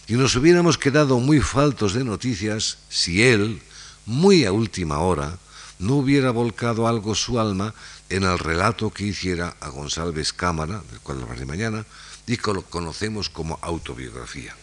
y 0.07 0.13
nos 0.13 0.35
hubiéramos 0.35 0.77
quedado 0.77 1.19
muy 1.19 1.39
faltos 1.39 1.93
de 1.93 2.03
noticias 2.03 2.77
si 2.89 3.23
él, 3.23 3.61
muy 4.05 4.45
a 4.45 4.51
última 4.51 4.99
hora, 4.99 5.37
no 5.81 5.95
hubiera 5.95 6.31
volcado 6.31 6.87
algo 6.87 7.15
su 7.15 7.39
alma 7.39 7.73
en 8.09 8.23
el 8.23 8.37
relato 8.39 8.91
que 8.91 9.05
hiciera 9.05 9.55
a 9.59 9.69
González 9.69 10.31
Cámara, 10.31 10.81
del 10.89 10.99
cual 10.99 11.21
hablaré 11.21 11.45
mañana, 11.45 11.85
y 12.27 12.37
que 12.37 12.53
lo 12.53 12.61
conocemos 12.61 13.29
como 13.29 13.57
autobiografía. 13.61 14.55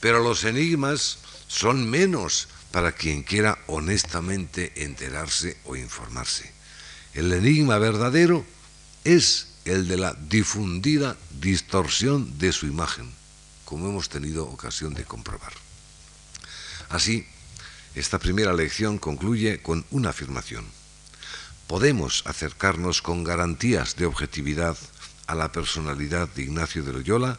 Pero 0.00 0.22
los 0.22 0.44
enigmas 0.44 1.18
son 1.48 1.90
menos 1.90 2.48
para 2.70 2.92
quien 2.92 3.24
quiera 3.24 3.58
honestamente 3.66 4.84
enterarse 4.84 5.58
o 5.64 5.74
informarse. 5.74 6.52
El 7.14 7.32
enigma 7.32 7.78
verdadero 7.78 8.44
es 9.04 9.48
el 9.64 9.88
de 9.88 9.96
la 9.96 10.14
difundida 10.14 11.16
distorsión 11.40 12.38
de 12.38 12.52
su 12.52 12.66
imagen, 12.66 13.10
como 13.64 13.88
hemos 13.88 14.08
tenido 14.08 14.46
ocasión 14.46 14.94
de 14.94 15.04
comprobar. 15.04 15.52
Así, 16.90 17.26
esta 17.98 18.20
primera 18.20 18.52
lección 18.52 18.98
concluye 18.98 19.60
con 19.60 19.84
una 19.90 20.10
afirmación. 20.10 20.64
Podemos 21.66 22.22
acercarnos 22.26 23.02
con 23.02 23.24
garantías 23.24 23.96
de 23.96 24.06
objetividad 24.06 24.76
a 25.26 25.34
la 25.34 25.50
personalidad 25.50 26.28
de 26.28 26.42
Ignacio 26.42 26.84
de 26.84 26.92
Loyola, 26.92 27.38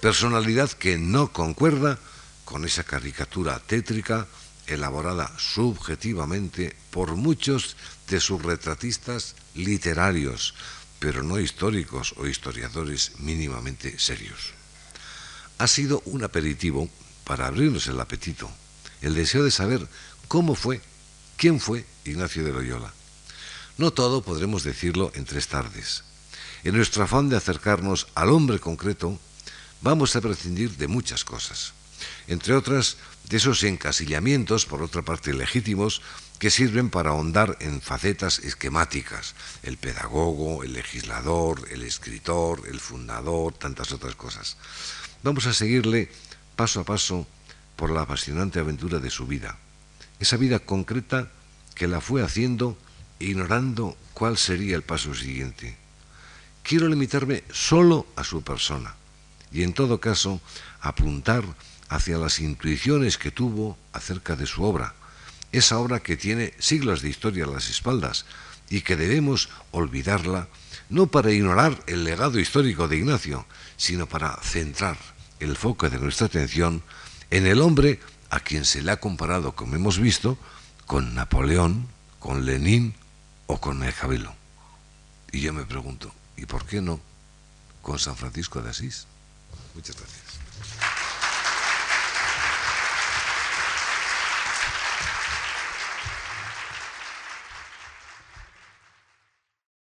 personalidad 0.00 0.70
que 0.72 0.98
no 0.98 1.32
concuerda 1.32 1.98
con 2.44 2.64
esa 2.64 2.82
caricatura 2.82 3.60
tétrica 3.60 4.26
elaborada 4.66 5.32
subjetivamente 5.38 6.76
por 6.90 7.14
muchos 7.14 7.76
de 8.08 8.20
sus 8.20 8.42
retratistas 8.42 9.36
literarios, 9.54 10.54
pero 10.98 11.22
no 11.22 11.38
históricos 11.38 12.14
o 12.16 12.26
historiadores 12.26 13.12
mínimamente 13.20 13.98
serios. 14.00 14.52
Ha 15.58 15.68
sido 15.68 16.02
un 16.06 16.24
aperitivo 16.24 16.88
para 17.24 17.46
abrirnos 17.46 17.86
el 17.86 18.00
apetito 18.00 18.50
el 19.02 19.14
deseo 19.14 19.44
de 19.44 19.50
saber 19.50 19.86
cómo 20.28 20.54
fue, 20.54 20.80
quién 21.36 21.60
fue 21.60 21.84
Ignacio 22.04 22.44
de 22.44 22.52
Loyola. 22.52 22.92
No 23.78 23.92
todo 23.92 24.22
podremos 24.22 24.62
decirlo 24.62 25.12
en 25.14 25.24
tres 25.24 25.48
tardes. 25.48 26.04
En 26.64 26.76
nuestro 26.76 27.04
afán 27.04 27.28
de 27.28 27.36
acercarnos 27.36 28.08
al 28.14 28.30
hombre 28.30 28.58
concreto, 28.58 29.18
vamos 29.82 30.16
a 30.16 30.20
prescindir 30.20 30.76
de 30.76 30.88
muchas 30.88 31.24
cosas, 31.24 31.74
entre 32.26 32.54
otras 32.54 32.96
de 33.28 33.36
esos 33.36 33.62
encasillamientos, 33.64 34.66
por 34.66 34.82
otra 34.82 35.02
parte 35.02 35.34
legítimos, 35.34 36.00
que 36.38 36.50
sirven 36.50 36.90
para 36.90 37.10
ahondar 37.10 37.56
en 37.60 37.80
facetas 37.80 38.38
esquemáticas, 38.40 39.34
el 39.62 39.78
pedagogo, 39.78 40.62
el 40.62 40.74
legislador, 40.74 41.66
el 41.70 41.82
escritor, 41.82 42.62
el 42.68 42.80
fundador, 42.80 43.54
tantas 43.54 43.92
otras 43.92 44.14
cosas. 44.16 44.56
Vamos 45.22 45.46
a 45.46 45.54
seguirle 45.54 46.10
paso 46.56 46.80
a 46.80 46.84
paso 46.84 47.26
por 47.76 47.90
la 47.90 48.02
apasionante 48.02 48.58
aventura 48.58 48.98
de 48.98 49.10
su 49.10 49.26
vida, 49.26 49.58
esa 50.18 50.36
vida 50.36 50.58
concreta 50.58 51.30
que 51.74 51.86
la 51.86 52.00
fue 52.00 52.22
haciendo 52.22 52.76
ignorando 53.18 53.96
cuál 54.14 54.36
sería 54.38 54.76
el 54.76 54.82
paso 54.82 55.14
siguiente. 55.14 55.76
Quiero 56.62 56.88
limitarme 56.88 57.44
solo 57.52 58.06
a 58.16 58.24
su 58.24 58.42
persona 58.42 58.94
y 59.52 59.62
en 59.62 59.72
todo 59.72 60.00
caso 60.00 60.40
apuntar 60.80 61.44
hacia 61.88 62.18
las 62.18 62.40
intuiciones 62.40 63.18
que 63.18 63.30
tuvo 63.30 63.78
acerca 63.92 64.36
de 64.36 64.46
su 64.46 64.64
obra, 64.64 64.94
esa 65.52 65.78
obra 65.78 66.00
que 66.00 66.16
tiene 66.16 66.54
siglos 66.58 67.02
de 67.02 67.10
historia 67.10 67.44
a 67.44 67.48
las 67.48 67.70
espaldas 67.70 68.26
y 68.68 68.80
que 68.80 68.96
debemos 68.96 69.48
olvidarla 69.70 70.48
no 70.88 71.06
para 71.06 71.32
ignorar 71.32 71.82
el 71.86 72.04
legado 72.04 72.38
histórico 72.38 72.88
de 72.88 72.96
Ignacio, 72.96 73.46
sino 73.76 74.06
para 74.06 74.36
centrar 74.42 74.96
el 75.40 75.56
foco 75.56 75.90
de 75.90 75.98
nuestra 75.98 76.26
atención 76.26 76.82
en 77.30 77.46
el 77.46 77.60
hombre 77.60 78.00
a 78.30 78.40
quien 78.40 78.64
se 78.64 78.82
le 78.82 78.92
ha 78.92 78.96
comparado, 78.98 79.52
como 79.52 79.76
hemos 79.76 79.98
visto, 79.98 80.38
con 80.86 81.14
Napoleón, 81.14 81.88
con 82.18 82.44
Lenin 82.44 82.94
o 83.46 83.60
con 83.60 83.78
el. 83.78 84.34
Y 85.32 85.40
yo 85.40 85.52
me 85.52 85.64
pregunto, 85.64 86.12
¿y 86.36 86.46
por 86.46 86.64
qué 86.66 86.80
no 86.80 87.00
con 87.82 87.98
San 87.98 88.16
Francisco 88.16 88.62
de 88.62 88.70
Asís? 88.70 89.06
Muchas 89.74 89.96
gracias. 89.96 90.95